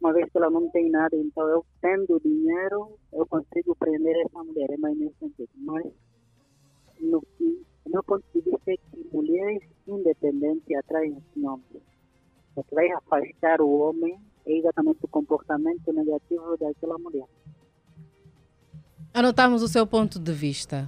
uma 0.05 0.13
vez 0.13 0.31
que 0.31 0.37
ela 0.37 0.51
não 0.51 0.69
tem 0.69 0.91
nada, 0.91 1.17
então 1.17 1.49
eu 1.49 1.65
tendo 1.81 2.21
dinheiro, 2.21 2.99
eu 3.11 3.27
consigo 3.27 3.75
prender 3.75 4.15
essa 4.27 4.45
mulher, 4.45 4.71
é 4.71 4.77
mais 4.77 4.95
nesse 4.99 5.15
sentido. 5.19 5.49
Mas, 5.57 5.87
no, 7.01 7.23
meu 7.87 8.03
ponto 8.05 8.23
de 8.35 8.43
vista, 8.43 8.71
é 8.71 8.77
que 8.77 9.09
mulheres 9.11 9.63
independentes 9.89 10.77
atraem 10.77 11.13
esse 11.13 11.41
nome. 11.41 11.63
O 12.55 12.63
que 12.63 12.75
vai 12.75 12.91
afastar 12.91 13.63
o 13.63 13.79
homem 13.79 14.21
é 14.45 14.59
exatamente 14.59 14.99
o 15.03 15.09
comportamento 15.09 15.91
negativo 15.91 16.55
daquela 16.59 16.99
mulher. 16.99 17.27
Anotamos 19.15 19.63
o 19.63 19.69
seu 19.69 19.87
ponto 19.87 20.19
de 20.19 20.33
vista. 20.33 20.87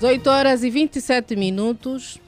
18 0.00 0.28
horas 0.28 0.64
e 0.64 0.70
27 0.70 1.36
minutos. 1.36 2.20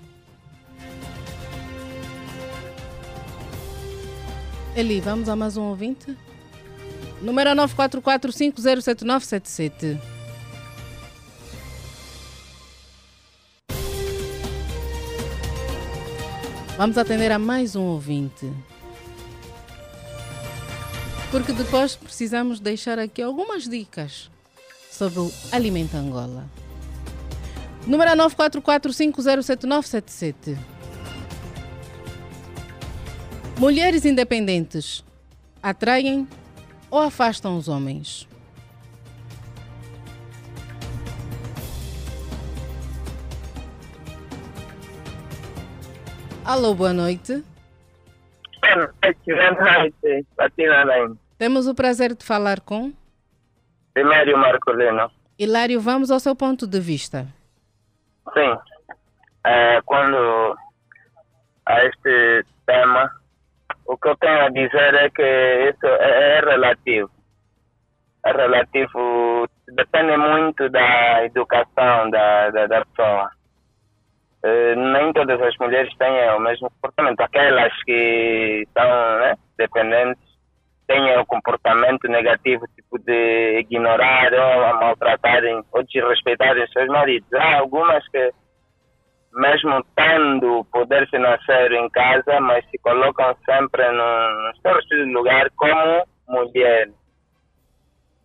Eli, 4.80 4.98
vamos 4.98 5.28
a 5.28 5.36
mais 5.36 5.58
um 5.58 5.64
ouvinte? 5.64 6.16
Número 7.20 7.50
944507977. 7.50 10.00
Vamos 16.78 16.96
atender 16.96 17.30
a 17.30 17.38
mais 17.38 17.76
um 17.76 17.82
ouvinte. 17.82 18.50
Porque 21.30 21.52
depois 21.52 21.94
precisamos 21.94 22.58
deixar 22.58 22.98
aqui 22.98 23.20
algumas 23.20 23.68
dicas 23.68 24.30
sobre 24.90 25.20
o 25.20 25.30
Alimenta 25.52 25.98
Angola. 25.98 26.46
Número 27.86 28.12
944507977. 28.12 30.56
Mulheres 33.60 34.06
independentes 34.06 35.04
atraem 35.62 36.26
ou 36.90 36.98
afastam 36.98 37.58
os 37.58 37.68
homens? 37.68 38.26
Alô, 46.42 46.74
boa 46.74 46.94
noite. 46.94 47.44
Boa 48.62 48.94
noite, 49.02 49.20
boa 49.26 49.78
noite. 49.78 50.26
Patina 50.34 51.18
Temos 51.36 51.66
o 51.66 51.74
prazer 51.74 52.14
de 52.14 52.24
falar 52.24 52.60
com? 52.60 52.94
Hilário 53.94 54.38
Marcolino. 54.38 55.10
Hilário, 55.38 55.78
vamos 55.82 56.10
ao 56.10 56.18
seu 56.18 56.34
ponto 56.34 56.66
de 56.66 56.80
vista. 56.80 57.26
Sim. 58.32 58.56
É, 59.44 59.82
quando 59.82 60.56
a 61.66 61.84
este 61.84 62.46
tema, 62.64 63.19
o 63.90 63.98
que 63.98 64.08
eu 64.08 64.16
tenho 64.16 64.44
a 64.46 64.48
dizer 64.48 64.94
é 64.94 65.10
que 65.10 65.22
isso 65.70 65.86
é, 65.86 66.38
é 66.38 66.40
relativo. 66.40 67.10
É 68.24 68.30
relativo, 68.32 69.48
depende 69.74 70.16
muito 70.16 70.68
da 70.68 71.24
educação 71.24 72.08
da, 72.10 72.50
da, 72.50 72.66
da 72.68 72.84
pessoa. 72.84 73.30
Uh, 74.44 74.92
nem 74.92 75.12
todas 75.12 75.40
as 75.42 75.56
mulheres 75.58 75.92
têm 75.96 76.30
o 76.30 76.38
mesmo 76.38 76.70
comportamento. 76.70 77.20
Aquelas 77.20 77.72
que 77.82 78.64
são 78.72 79.18
né, 79.18 79.34
dependentes 79.58 80.22
têm 80.86 81.18
o 81.18 81.26
comportamento 81.26 82.06
negativo, 82.08 82.66
tipo 82.76 82.96
de 83.00 83.58
ignorar 83.58 84.32
ou 84.32 84.80
maltratarem 84.80 85.64
ou 85.72 85.82
desrespeitarem 85.82 86.66
seus 86.68 86.88
maridos. 86.88 87.32
Há 87.34 87.58
algumas 87.58 88.06
que 88.08 88.32
mesmo 89.32 89.84
tendo 89.94 90.64
poder 90.72 91.08
financeiro 91.08 91.74
em 91.74 91.88
casa, 91.90 92.40
mas 92.40 92.64
se 92.70 92.78
colocam 92.78 93.34
sempre 93.44 93.82
seu 94.60 94.74
respectivo 94.74 95.12
lugar 95.12 95.50
como 95.56 96.04
mulher. 96.28 96.90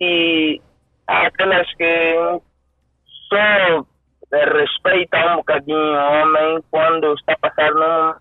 E 0.02 0.62
há 1.08 1.28
aquelas 1.28 1.72
que 1.76 2.40
só 3.30 3.86
respeitam 4.32 5.34
um 5.34 5.36
bocadinho 5.38 5.78
o 5.78 6.22
homem 6.22 6.64
quando 6.72 7.14
está 7.14 7.38
num 7.74 8.16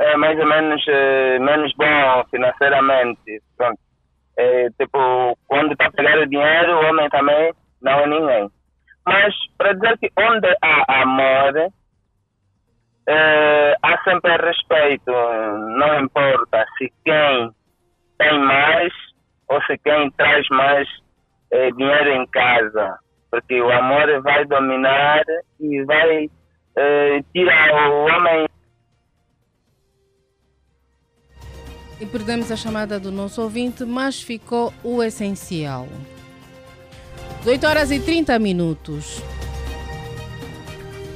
é 0.00 0.16
mais 0.16 0.38
ou 0.38 0.46
menos 0.46 0.82
é, 0.88 1.38
menos 1.38 1.72
bom 1.76 2.24
financeiramente. 2.30 3.42
Pronto. 3.56 3.78
É, 4.38 4.70
tipo, 4.70 5.36
quando 5.46 5.72
está 5.72 5.86
a 5.86 5.92
pegar 5.92 6.18
o 6.18 6.26
dinheiro, 6.26 6.74
o 6.74 6.88
homem 6.88 7.08
também 7.10 7.52
não 7.82 8.00
é 8.00 8.06
ninguém. 8.06 8.50
Mas 9.06 9.34
para 9.56 9.72
dizer 9.74 9.98
que 9.98 10.10
onde 10.18 10.48
há 10.62 11.02
amor, 11.02 11.72
é, 13.08 13.76
há 13.82 14.02
sempre 14.02 14.36
respeito. 14.36 15.10
Não 15.76 16.00
importa 16.00 16.64
se 16.78 16.92
quem 17.04 17.50
tem 18.18 18.38
mais 18.38 18.92
ou 19.48 19.60
se 19.62 19.76
quem 19.78 20.10
traz 20.12 20.46
mais 20.50 20.88
é, 21.50 21.70
dinheiro 21.72 22.10
em 22.12 22.26
casa. 22.28 22.98
Porque 23.30 23.60
o 23.60 23.70
amor 23.70 24.22
vai 24.22 24.44
dominar 24.44 25.22
e 25.60 25.82
vai 25.84 26.30
é, 26.76 27.22
tirar 27.32 27.90
o 27.90 28.04
homem 28.06 28.46
E 32.00 32.06
perdemos 32.06 32.50
a 32.50 32.56
chamada 32.56 32.98
do 32.98 33.12
nosso 33.12 33.42
ouvinte, 33.42 33.84
mas 33.84 34.22
ficou 34.22 34.72
o 34.82 35.02
essencial. 35.02 35.86
18 37.40 37.66
horas 37.66 37.90
e 37.90 37.98
30 37.98 38.38
minutos. 38.38 39.22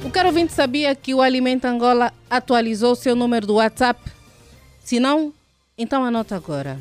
O 0.03 0.09
caro 0.09 0.29
ouvinte 0.29 0.53
sabia 0.53 0.95
que 0.95 1.13
o 1.13 1.21
Alimento 1.21 1.65
Angola 1.65 2.11
atualizou 2.27 2.95
seu 2.95 3.15
número 3.15 3.45
do 3.45 3.55
WhatsApp? 3.55 4.01
Se 4.83 4.99
não, 4.99 5.31
então 5.77 6.03
anota 6.03 6.35
agora. 6.35 6.79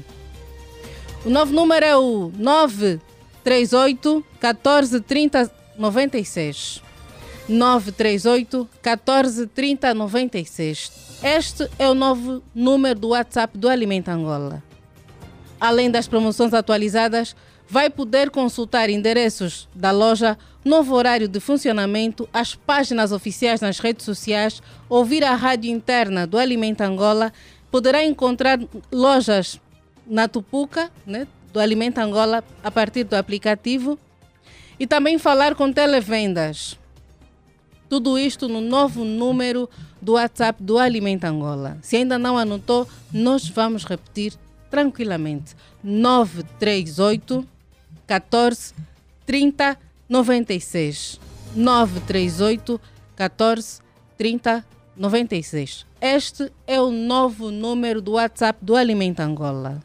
O 1.27 1.31
novo 1.31 1.53
número 1.53 1.85
é 1.85 1.95
o 1.95 2.33
938 2.35 4.25
14 4.41 5.01
30 5.03 5.51
96. 5.77 6.83
938 7.47 8.69
14 8.81 9.47
30 9.49 9.93
96. 9.93 10.93
Este 11.23 11.69
é 11.79 11.87
o 11.87 11.95
novo 11.95 12.43
número 12.55 12.99
do 12.99 13.09
WhatsApp 13.09 13.59
do 13.59 13.69
Alimento 13.69 14.09
Angola. 14.09 14.63
Além 15.61 15.91
das 15.91 16.09
promoções 16.09 16.55
atualizadas, 16.55 17.37
vai 17.75 17.91
poder 17.91 18.31
consultar 18.31 18.89
endereços 18.89 19.69
da 19.75 19.91
loja, 19.91 20.39
novo 20.65 20.95
horário 20.95 21.27
de 21.27 21.41
funcionamento, 21.41 22.29
as 22.33 22.55
páginas 22.55 23.11
oficiais 23.11 23.61
nas 23.61 23.81
redes 23.81 24.05
sociais, 24.05 24.63
ouvir 24.89 25.25
a 25.25 25.35
rádio 25.35 25.73
interna 25.73 26.25
do 26.25 26.39
Alimento 26.39 26.83
Angola, 26.83 27.33
poderá 27.73 28.05
encontrar 28.05 28.61
lojas 28.93 29.61
na 30.07 30.29
Tupuca, 30.29 30.89
né, 31.05 31.27
do 31.53 31.59
Alimento 31.59 31.99
Angola, 31.99 32.45
a 32.63 32.71
partir 32.71 33.03
do 33.03 33.17
aplicativo, 33.17 33.99
e 34.79 34.87
também 34.87 35.19
falar 35.19 35.57
com 35.57 35.73
televendas. 35.73 36.79
Tudo 37.89 38.17
isto 38.17 38.49
no 38.49 38.61
novo 38.61 39.05
número 39.05 39.69
do 40.01 40.13
WhatsApp 40.13 40.63
do 40.63 40.79
Alimento 40.79 41.25
Angola. 41.25 41.77
Se 41.83 41.97
ainda 41.97 42.21
não 42.21 42.39
anotou, 42.39 42.87
nós 43.13 43.49
vamos 43.49 43.85
repetir 43.85 44.33
tranquilamente. 44.71 45.57
938 45.83 47.49
14 48.07 48.75
30 49.27 49.79
96. 50.09 51.21
938 51.55 52.81
14 53.17 53.81
30 54.19 54.65
96. 54.97 55.87
Este 56.01 56.53
é 56.67 56.81
o 56.81 56.91
novo 56.91 57.51
número 57.51 58.03
do 58.03 58.13
WhatsApp 58.13 58.59
do 58.63 58.77
Alimento 58.77 59.21
Angola. 59.21 59.83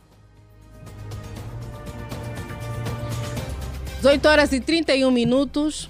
18 3.98 4.28
horas 4.28 4.54
e 4.54 4.60
31 4.60 5.12
minutos. 5.12 5.90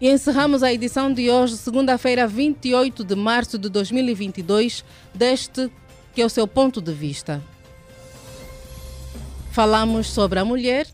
E 0.00 0.08
encerramos 0.08 0.62
a 0.64 0.72
edição 0.72 1.12
de 1.12 1.30
hoje, 1.30 1.56
segunda-feira, 1.56 2.26
28 2.26 3.04
de 3.04 3.14
março 3.14 3.56
de 3.56 3.68
2022, 3.68 4.84
deste 5.14 5.70
que 6.12 6.20
é 6.20 6.26
o 6.26 6.28
seu 6.28 6.46
ponto 6.46 6.80
de 6.80 6.92
vista. 6.92 7.42
Falamos 9.52 10.08
sobre 10.08 10.38
a 10.38 10.44
mulher, 10.44 10.86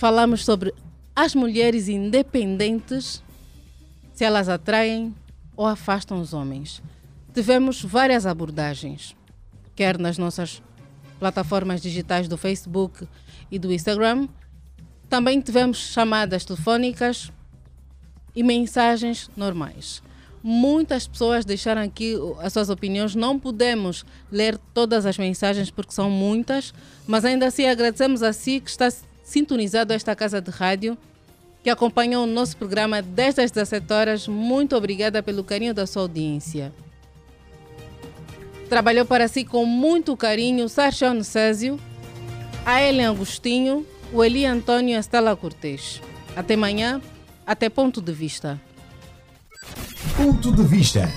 falamos 0.00 0.46
sobre 0.46 0.72
as 1.14 1.34
mulheres 1.34 1.86
independentes, 1.86 3.22
se 4.14 4.24
elas 4.24 4.48
atraem 4.48 5.14
ou 5.54 5.66
afastam 5.66 6.22
os 6.22 6.32
homens. 6.32 6.82
Tivemos 7.34 7.82
várias 7.82 8.24
abordagens, 8.24 9.14
quer 9.76 9.98
nas 9.98 10.16
nossas 10.16 10.62
plataformas 11.18 11.82
digitais 11.82 12.28
do 12.28 12.38
Facebook 12.38 13.06
e 13.50 13.58
do 13.58 13.70
Instagram, 13.70 14.26
também 15.06 15.38
tivemos 15.38 15.76
chamadas 15.76 16.46
telefónicas 16.46 17.30
e 18.34 18.42
mensagens 18.42 19.28
normais. 19.36 20.02
Muitas 20.42 21.06
pessoas 21.06 21.44
deixaram 21.44 21.82
aqui 21.82 22.14
as 22.38 22.54
suas 22.54 22.70
opiniões. 22.70 23.14
Não 23.14 23.38
podemos 23.38 24.06
ler 24.32 24.56
todas 24.72 25.04
as 25.04 25.18
mensagens 25.18 25.70
porque 25.70 25.92
são 25.92 26.08
muitas, 26.08 26.72
mas 27.06 27.26
ainda 27.26 27.48
assim 27.48 27.66
agradecemos 27.66 28.22
a 28.22 28.32
si 28.32 28.60
que 28.60 28.70
está 28.70 28.88
sintonizado 29.30 29.92
a 29.92 29.96
esta 29.96 30.14
casa 30.16 30.40
de 30.40 30.50
rádio, 30.50 30.98
que 31.62 31.70
acompanhou 31.70 32.24
o 32.24 32.26
nosso 32.26 32.56
programa 32.56 33.00
desde 33.00 33.42
as 33.42 33.50
17 33.50 33.92
horas. 33.92 34.28
Muito 34.28 34.76
obrigada 34.76 35.22
pelo 35.22 35.44
carinho 35.44 35.72
da 35.72 35.86
sua 35.86 36.02
audiência. 36.02 36.72
Trabalhou 38.68 39.06
para 39.06 39.28
si 39.28 39.44
com 39.44 39.64
muito 39.64 40.16
carinho 40.16 40.68
Sérgio 40.68 41.22
Césio, 41.22 41.78
a 42.66 42.82
Ellen 42.82 43.06
Agostinho, 43.06 43.86
o 44.12 44.24
Eli 44.24 44.44
Antônio 44.44 44.98
Estela 44.98 45.36
Cortes. 45.36 46.00
Até 46.34 46.54
amanhã, 46.54 47.00
até 47.46 47.68
ponto 47.68 48.00
de 48.00 48.12
vista. 48.12 48.60
Ponto 50.16 50.52
de 50.52 50.62
vista. 50.64 51.08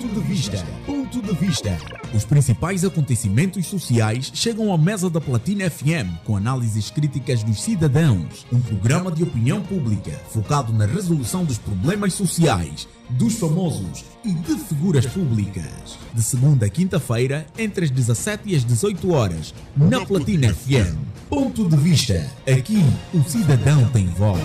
Ponto 0.00 0.14
de 0.14 0.20
vista. 0.20 0.66
Ponto 0.86 1.20
de 1.20 1.34
vista. 1.34 1.76
Os 2.14 2.24
principais 2.24 2.86
acontecimentos 2.86 3.66
sociais 3.66 4.32
chegam 4.32 4.72
à 4.72 4.78
mesa 4.78 5.10
da 5.10 5.20
Platina 5.20 5.68
FM 5.68 6.24
com 6.24 6.38
análises 6.38 6.88
críticas 6.88 7.42
dos 7.42 7.60
cidadãos. 7.60 8.46
Um 8.50 8.60
programa 8.60 9.12
de 9.12 9.22
opinião 9.22 9.60
pública 9.60 10.12
focado 10.30 10.72
na 10.72 10.86
resolução 10.86 11.44
dos 11.44 11.58
problemas 11.58 12.14
sociais, 12.14 12.88
dos 13.10 13.34
famosos 13.34 14.06
e 14.24 14.32
de 14.32 14.54
figuras 14.60 15.04
públicas. 15.04 15.98
De 16.14 16.22
segunda 16.22 16.64
a 16.64 16.70
quinta-feira, 16.70 17.46
entre 17.58 17.84
as 17.84 17.90
17 17.90 18.44
e 18.46 18.56
as 18.56 18.64
18 18.64 19.12
horas, 19.12 19.52
na 19.76 20.06
Platina 20.06 20.54
FM. 20.54 20.96
Ponto 21.28 21.68
de 21.68 21.76
vista. 21.76 22.26
Aqui, 22.50 22.82
o 23.12 23.22
cidadão 23.22 23.86
tem 23.90 24.06
voz. 24.06 24.40